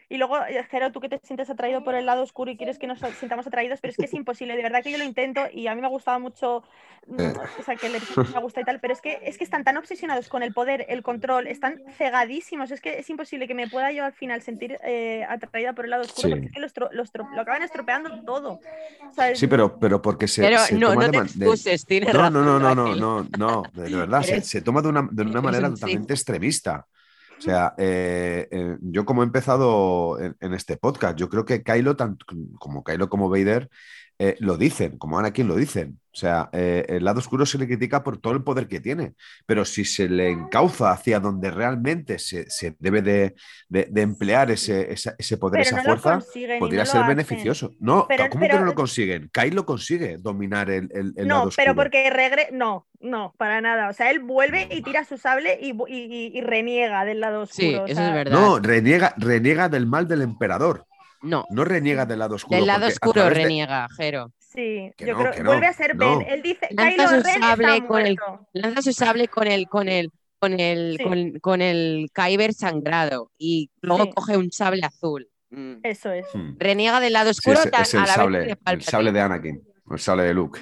[0.10, 2.78] Y luego, eh, Jero, tú que te sientes atraído por el lado oscuro y quieres
[2.78, 5.42] que nos sintamos atraídos, pero es que es imposible, de verdad que yo lo intento
[5.52, 6.64] y a mí me ha gustado mucho,
[7.08, 7.34] mm, Eh.
[7.60, 9.64] o sea, que el episodio me gusta y tal, pero es que, es que están
[9.64, 13.68] tan obsesionados con el poder, el control, están cegadísimos, es que es imposible que me
[13.70, 16.34] pueda yo al final sentir eh, atraída por el lado oscuro, Sí.
[16.34, 18.60] porque es que los los lo acaban estropeando todo.
[19.36, 22.60] Sí, pero, pero porque se, Pero se no, toma no te de- No, no, no,
[22.60, 26.14] no, no, no, no, de verdad, se, se toma de una, de una manera totalmente
[26.14, 26.88] extremista.
[27.38, 31.96] O sea, eh, eh, yo como he empezado en, este podcast, yo creo que Kylo,
[31.96, 32.26] tanto
[32.60, 33.70] como Kylo como Vader,
[34.26, 36.00] eh, lo dicen, como Anakin lo dicen.
[36.14, 39.14] O sea, eh, el lado oscuro se le critica por todo el poder que tiene,
[39.48, 43.34] pero si se le encauza hacia donde realmente se, se debe de,
[43.68, 46.24] de- de emplear ese, ese poder, pero esa no lo fuerza,
[46.60, 47.72] podría no lo ser beneficioso.
[47.80, 49.30] No, Pero- ¿cómo pero- que no lo consiguen?
[49.34, 51.76] Kylo consigue dominar el, el, el No, lado pero oscuro.
[51.76, 52.50] porque regre...
[52.52, 53.90] No, no, para nada.
[53.90, 57.68] O sea, él vuelve y tira su sable y, reniega del lado oscuro.
[57.70, 58.40] Sí, o eso sea, es verdad.
[58.40, 60.86] No, reniega, reniega del mal del emperador.
[61.24, 62.58] No, No reniega del lado oscuro.
[62.58, 64.32] del lado oscuro de- reniega, Jero.
[64.40, 66.20] Sí, Que yo no, creo que no, vuelve a ser no.
[66.20, 66.28] Ben.
[66.30, 68.18] Él dice, Lanza su sable con el-.
[68.54, 71.04] Lanza su sable con el, con el, con el, Sí.
[71.04, 74.12] con, con el Kyber sangrado y luego Sí.
[74.14, 75.28] coge un sable azul.
[75.50, 75.76] Mm.
[75.84, 76.26] Eso es.
[76.34, 76.56] Hmm.
[76.60, 78.82] Reniega del lado Sí, oscuro es, es a el la vez sable, que de el
[78.84, 80.60] sable de Anakin, el sable de Luke.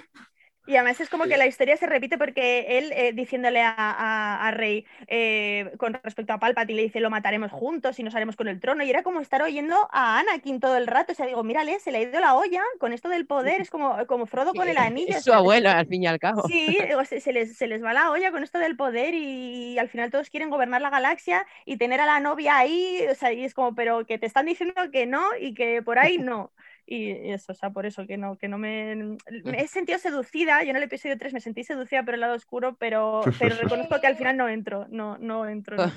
[0.71, 4.47] Y además es como que la historia se repite porque él eh, diciéndole a, a-
[4.47, 8.37] a Rey eh, con respecto a Palpatine le dice lo mataremos juntos y nos haremos
[8.37, 11.25] con el trono y era como estar oyendo a Anakin todo el rato, o sea,
[11.25, 14.25] digo, mírale, se le ha ido la olla con esto del poder, es como, como
[14.27, 15.17] Frodo con el anillo.
[15.17, 16.43] Es su abuelo, al fin y al cabo.
[16.47, 19.77] Sí, digo, se, se les, se les va la olla con esto del poder y,
[19.77, 23.33] al final todos quieren gobernar la galaxia y tener a la novia ahí, o sea,
[23.33, 26.51] y es como, pero que te están diciendo que no y que por ahí no.
[26.93, 29.17] Y eso, o sea, por eso que no, que no me...
[29.45, 32.35] Me he sentido seducida, yo en el episodio 3 me sentí seducida por el lado
[32.35, 35.77] oscuro, pero, pero reconozco que al final no entro, no, no entro.
[35.77, 35.89] no.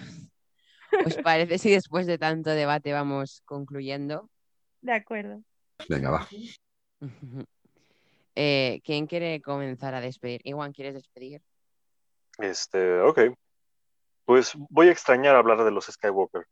[1.05, 4.31] ¿Os parece si después de tanto debate vamos concluyendo?
[4.83, 5.43] De acuerdo.
[5.89, 6.29] Venga, va.
[8.37, 10.41] Eh, ¿Quién quiere comenzar a despedir?
[10.43, 11.41] Iwan, ¿quieres despedir?
[12.39, 13.21] Este, ok.
[14.25, 16.45] Pues voy a extrañar hablar de los Skywalker.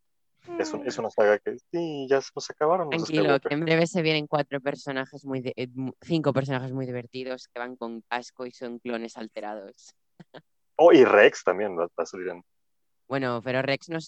[0.59, 3.61] Es, un- es una saga que sí, ya se nos acabaron los Tranquilo, que en
[3.65, 5.69] breve se vienen cuatro personajes muy de- eh,
[6.01, 9.95] cinco personajes muy divertidos que van con casco y son clones alterados.
[10.77, 12.43] Oh, y Rex también va a salir en,
[13.09, 13.99] Bueno, pero Rex no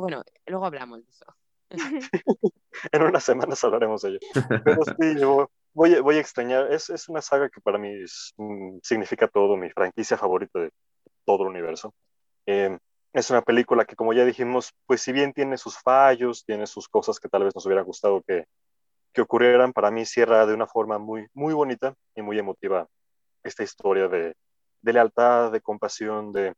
[0.00, 1.24] bueno, luego hablamos de eso.
[2.92, 4.18] en unas semanas hablaremos de ello.
[4.64, 6.72] Pero sí, yo voy, a- voy a extrañar.
[6.72, 10.70] Es, es una saga que para mí es, mm, significa todo, mi franquicia favorita de
[11.24, 11.94] todo el universo.
[12.46, 12.76] Eh,
[13.14, 16.88] es una película que, como ya dijimos, pues si bien tiene sus fallos, tiene sus
[16.88, 18.44] cosas que tal vez nos hubiera gustado que,
[19.12, 22.88] que ocurrieran, para mí cierra de una forma muy, muy bonita y muy emotiva
[23.44, 24.34] esta historia de,
[24.82, 26.54] de lealtad, de compasión, de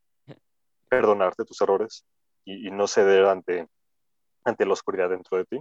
[0.88, 2.06] perdonarte tus errores
[2.44, 3.68] y, no ceder ante,
[4.44, 5.60] ante la oscuridad dentro de ti.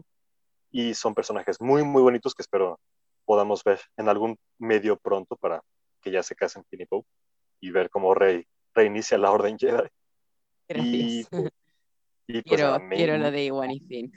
[0.71, 2.79] Y son personajes muy, muy bonitos que espero
[3.25, 5.61] podamos ver en algún medio pronto para
[6.01, 7.03] que ya se casen Finn y Poe
[7.59, 9.89] y ver cómo Rey reinicia la Orden Jedi.
[10.67, 10.93] Gracias.
[10.97, 11.51] Y, pues,
[12.43, 14.11] quiero, lo de Iwan y Finn.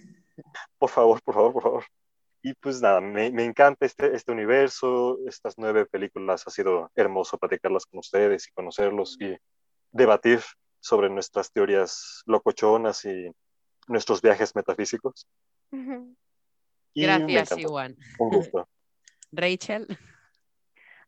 [0.79, 1.85] Por favor, por favor, por favor.
[2.43, 7.37] Y pues nada, me, me, encanta este, este universo, estas nueve películas, ha sido hermoso
[7.37, 9.37] platicarlas con ustedes y conocerlos y
[9.91, 10.41] debatir
[10.81, 13.31] sobre nuestras teorías locochonas y
[13.89, 15.27] nuestros viajes metafísicos.
[16.95, 17.97] Gracias, Iwan.
[18.19, 18.69] Un gusto.
[19.33, 19.87] Rachel.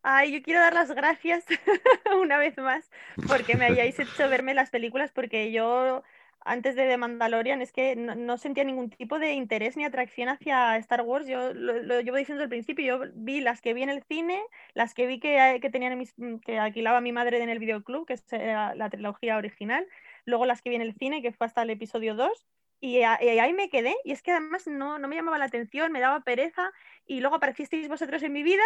[0.03, 1.45] Ay, yo quiero dar las gracias
[2.21, 2.91] una vez más
[3.29, 6.03] porque me hayáis hecho verme las películas porque yo
[6.43, 10.77] antes de The Mandalorian es que no, sentía ningún tipo de interés ni atracción hacia
[10.79, 11.27] Star Wars.
[11.27, 14.41] Yo lo, llevo diciendo al principio, yo vi las que vi en el cine,
[14.73, 16.15] las que vi que, que tenían mis,
[16.45, 19.87] que alquilaba mi madre en el videoclub, que es la trilogía original,
[20.25, 22.47] luego las que vi en el cine, que fue hasta el episodio 2.
[22.81, 26.01] Y, ahí me quedé, y es que además no, no me llamaba la atención, me
[26.01, 26.73] daba pereza,
[27.07, 28.63] y luego aparecisteis vosotros en mi vida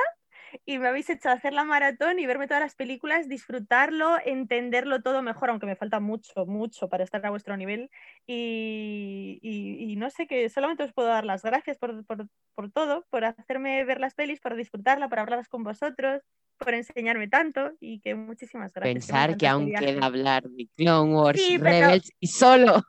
[0.64, 5.22] y me habéis hecho hacer la maratón y verme todas las películas, disfrutarlo, entenderlo todo
[5.22, 7.90] mejor, aunque me falta mucho, mucho para estar a vuestro nivel.
[8.26, 13.06] Y, y, no sé, que solamente os puedo dar las gracias por, por, por, todo,
[13.10, 16.22] por hacerme ver las pelis, por disfrutarla, por hablarlas con vosotros,
[16.58, 19.06] por enseñarme tanto y que muchísimas gracias.
[19.06, 22.82] Pensar que, aún queda hablar de Clone Wars, Rebels y solo.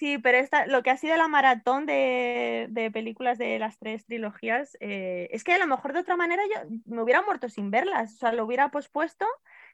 [0.00, 4.78] Sí, pero esta, lo que ha sido la maratón de, películas de las tres trilogías,
[4.80, 8.14] eh, es que a lo mejor de otra manera yo me hubiera muerto sin verlas,
[8.14, 9.26] o sea, lo hubiera pospuesto,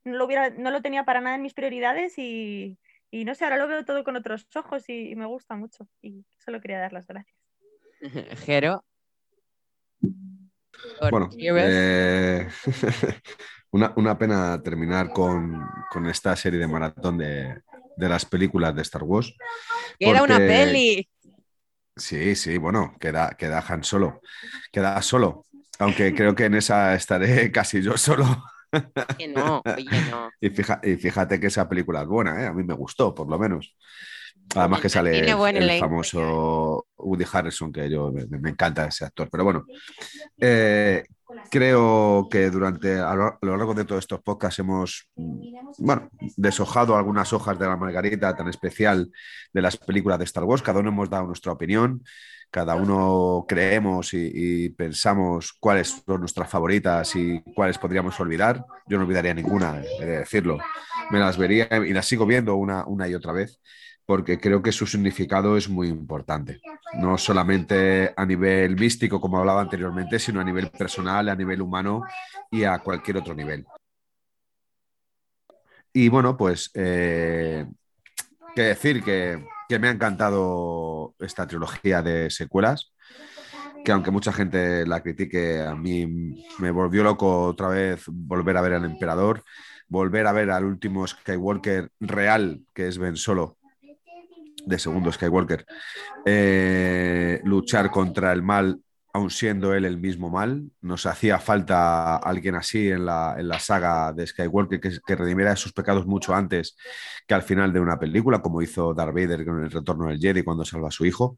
[0.02, 2.76] no lo, hubiera, no lo tenía para nada en mis prioridades y,
[3.12, 6.60] no sé, ahora lo veo todo con otros ojos y, me gusta mucho y solo
[6.60, 7.38] quería dar las gracias.
[8.44, 8.84] Jero.
[11.08, 12.48] Bueno, eh,
[13.70, 17.62] una, pena terminar con, con esta serie de maratón de,
[17.96, 19.34] de las películas de Star Wars.
[19.98, 21.08] Era una peli.
[21.96, 24.20] Sí, sí, bueno, queda, queda Han solo.
[24.70, 25.46] Queda solo.
[25.78, 28.44] Aunque creo que en esa estaré casi yo solo.
[29.16, 30.30] Que no, oye, no.
[30.40, 30.50] Y,
[30.96, 32.46] fíjate que esa película es buena, ¿eh?
[32.46, 33.74] a mí me gustó, por lo menos.
[34.54, 39.28] Además que sale el, famoso Woody Harrison, que yo me, encanta ese actor.
[39.30, 39.64] Pero bueno,
[40.38, 41.04] eh,
[41.50, 45.08] creo que durante a lo, largo de todos estos podcasts hemos
[45.78, 49.10] bueno, deshojado algunas hojas de la margarita tan especial
[49.52, 50.62] de las películas de Star Wars.
[50.62, 52.02] Cada uno hemos dado nuestra opinión,
[52.50, 58.64] cada uno creemos y, pensamos cuáles son nuestras favoritas y cuáles podríamos olvidar.
[58.86, 60.58] Yo no olvidaría ninguna, he de decirlo.
[61.10, 63.60] Me las vería y las sigo viendo una, una y otra vez
[64.06, 66.60] porque creo que su significado es muy importante,
[66.94, 72.02] no solamente a nivel místico, como hablaba anteriormente, sino a nivel personal, a nivel humano
[72.50, 73.66] y a cualquier otro nivel.
[75.92, 77.66] Y bueno, pues, eh,
[78.54, 82.92] qué decir que, que me ha encantado esta trilogía de secuelas,
[83.84, 86.06] que aunque mucha gente la critique, a mí
[86.58, 89.42] me volvió loco otra vez volver a ver al emperador,
[89.88, 93.58] volver a ver al último Skywalker real, que es Ben Solo,
[94.66, 95.64] de segundo Skywalker,
[96.26, 98.80] eh, luchar contra el mal,
[99.12, 100.70] aun siendo él el mismo mal.
[100.82, 105.56] Nos hacía falta alguien así en la, en la saga de Skywalker que, que, redimiera
[105.56, 106.76] sus pecados mucho antes
[107.26, 110.42] que al final de una película, como hizo Darth Vader con el retorno del Jedi
[110.42, 111.36] cuando salva a su hijo.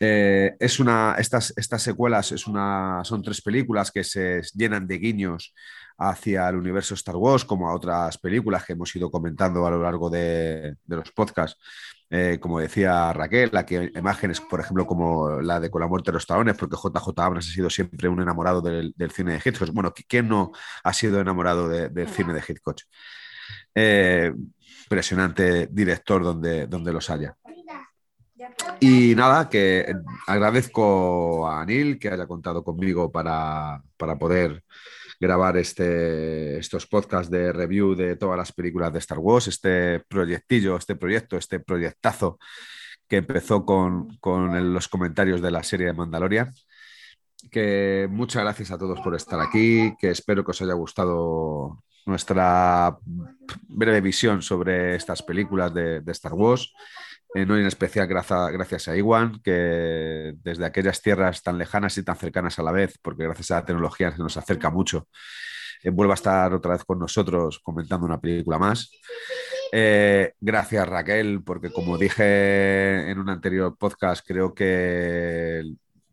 [0.00, 4.98] Eh, es una, estas, estas secuelas es una, son tres películas que se llenan de
[4.98, 5.54] guiños
[5.98, 9.82] hacia el universo Star Wars, como a otras películas que hemos ido comentando a lo
[9.82, 11.58] largo de, de los podcasts
[12.10, 16.10] eh, como decía Raquel, aquí hay imágenes, por ejemplo, como la de Con la muerte
[16.10, 19.72] de los talones, porque JJ Abrams ha sido siempre un enamorado del, cine de Hitchcock.
[19.72, 20.52] Bueno, ¿quién no
[20.84, 22.80] ha sido enamorado del cine de Hitchcock?
[23.74, 24.32] Eh,
[24.84, 27.36] impresionante director donde, donde los haya.
[28.80, 29.92] Y nada, que
[30.26, 34.64] agradezco a Anil que haya contado conmigo para, para poder
[35.20, 40.76] grabar este, estos podcasts de review de todas las películas de Star Wars, este proyectillo,
[40.76, 42.38] este proyecto, este proyectazo
[43.08, 46.52] que empezó con, con los comentarios de la serie de Mandalorian.
[47.50, 52.98] Que muchas gracias a todos por estar aquí, que espero que os haya gustado nuestra
[53.68, 56.72] breve visión sobre estas películas de, de Star Wars.
[57.34, 62.16] Eh, no en especial gracias a Iwan, que desde aquellas tierras tan lejanas y tan
[62.16, 65.08] cercanas a la vez, porque gracias a la tecnología se nos acerca mucho,
[65.82, 68.90] eh, vuelva a estar otra vez con nosotros comentando una película más.
[69.72, 75.62] Eh, gracias Raquel, porque como dije en un anterior podcast, creo que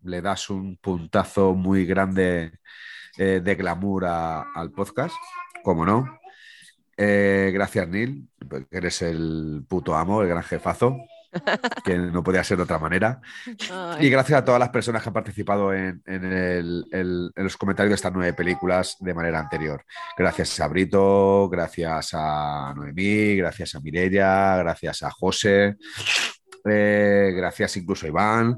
[0.04, 2.60] le das un puntazo muy grande
[3.18, 5.16] de glamour al podcast,
[5.64, 6.20] como no.
[6.98, 10.98] Eh, gracias, Neil, porque eres el puto amo, el gran jefazo,
[11.84, 13.20] que no podía ser de otra manera.
[13.70, 17.44] Ay, Y gracias a todas las personas que han participado en, en el- el- en
[17.44, 19.84] los comentarios de estas nueve películas de manera anterior.
[20.18, 25.76] Gracias a Brito, gracias a Noemí, gracias a Mirella, gracias a José,
[26.64, 28.58] eh, gracias incluso a Iván.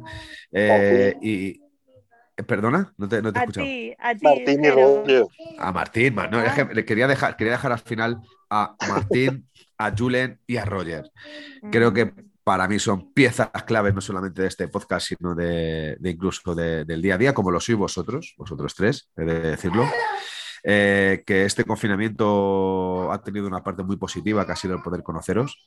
[0.51, 1.61] eh, y,
[2.45, 2.93] ¿Perdona?
[2.97, 3.65] No te, no te he A escuchado.
[3.65, 4.23] ti, a ti.
[4.23, 4.69] Martín y.
[4.69, 5.25] Roger.
[5.59, 8.19] A Martín, ma- no, es que le quería dejar, quería dejar al final
[8.49, 11.11] a Martín, a Julen y a Roger.
[11.71, 16.09] Creo que para mí son piezas claves no solamente de este podcast, sino de, de
[16.09, 19.85] incluso de- del día a día, como lo sois vosotros, vosotros tres, he de decirlo.
[20.63, 25.03] Eh, que este confinamiento ha tenido una parte muy positiva, que ha sido el poder
[25.03, 25.65] conoceros,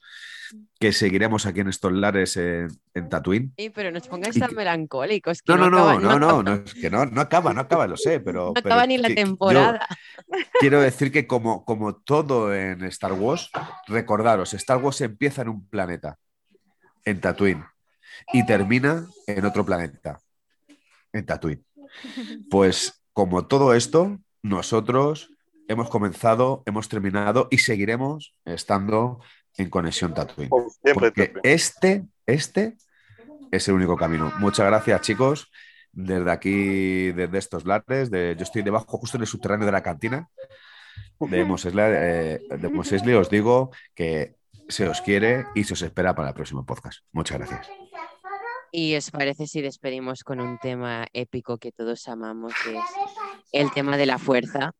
[0.78, 3.52] que seguiremos aquí en estos lares en, en Tatooine.
[3.56, 5.42] sí, pero nos pongáis tan melancólicos.
[5.42, 7.86] que No, no, no, acaba- no, no, no, es que no, no acaba, no acaba,
[7.86, 8.46] lo sé, pero...
[8.54, 9.86] no pero acaba ni la que- temporada.
[10.60, 13.50] quiero decir que como, como todo en Star Wars,
[13.86, 16.18] recordaros, Star Wars empieza en un planeta,
[17.04, 17.64] en Tatooine,
[18.32, 20.20] y termina en otro planeta,
[21.12, 21.64] en Tatooine.
[22.50, 25.30] Pues como todo esto, nosotros
[25.68, 29.20] hemos comenzado, hemos terminado y seguiremos estando
[29.60, 30.50] en Conexión Tatooine.
[30.82, 30.94] Siempre.
[30.94, 31.54] Porque Tatooine.
[31.54, 32.76] este, este
[33.50, 34.32] es el único camino.
[34.38, 35.50] Muchas gracias, chicos.
[35.92, 39.82] Desde aquí, desde estos lares, de, yo estoy debajo, justo en el subterráneo de la
[39.82, 40.28] cantina
[41.18, 44.36] de Mos eh, de Mos Eisley, os digo que
[44.68, 47.00] se os quiere y se os espera para el próximo podcast.
[47.12, 47.68] Muchas gracias.
[48.72, 52.84] ¿Y os parece si despedimos con un tema épico que todos amamos, que es
[53.52, 54.72] el tema de la fuerza?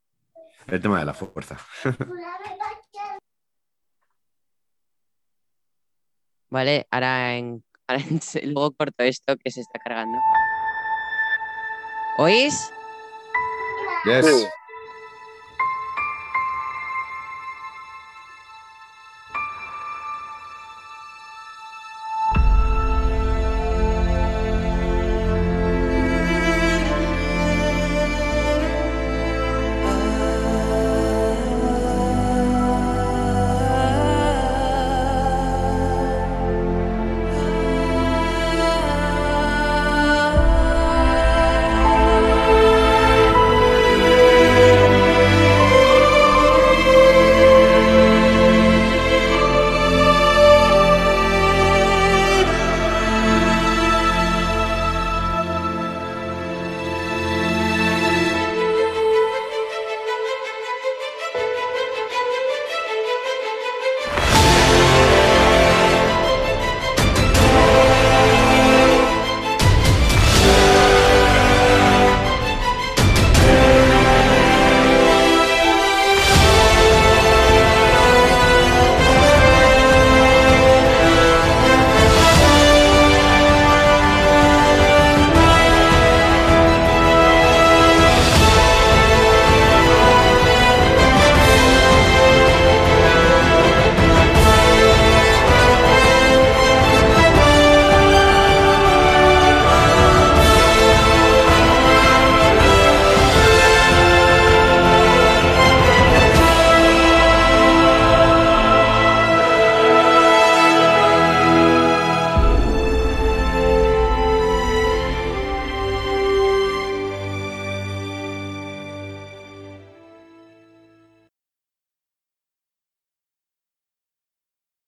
[0.69, 1.59] El tema de la fuerza.
[6.51, 6.87] ¿Vale?
[6.91, 10.21] Ahora, en, ahora en- luego corto esto que se está cargando.
[12.17, 12.71] ¿Oís?
[14.05, 14.27] Yes.
[14.27, 14.49] Sí.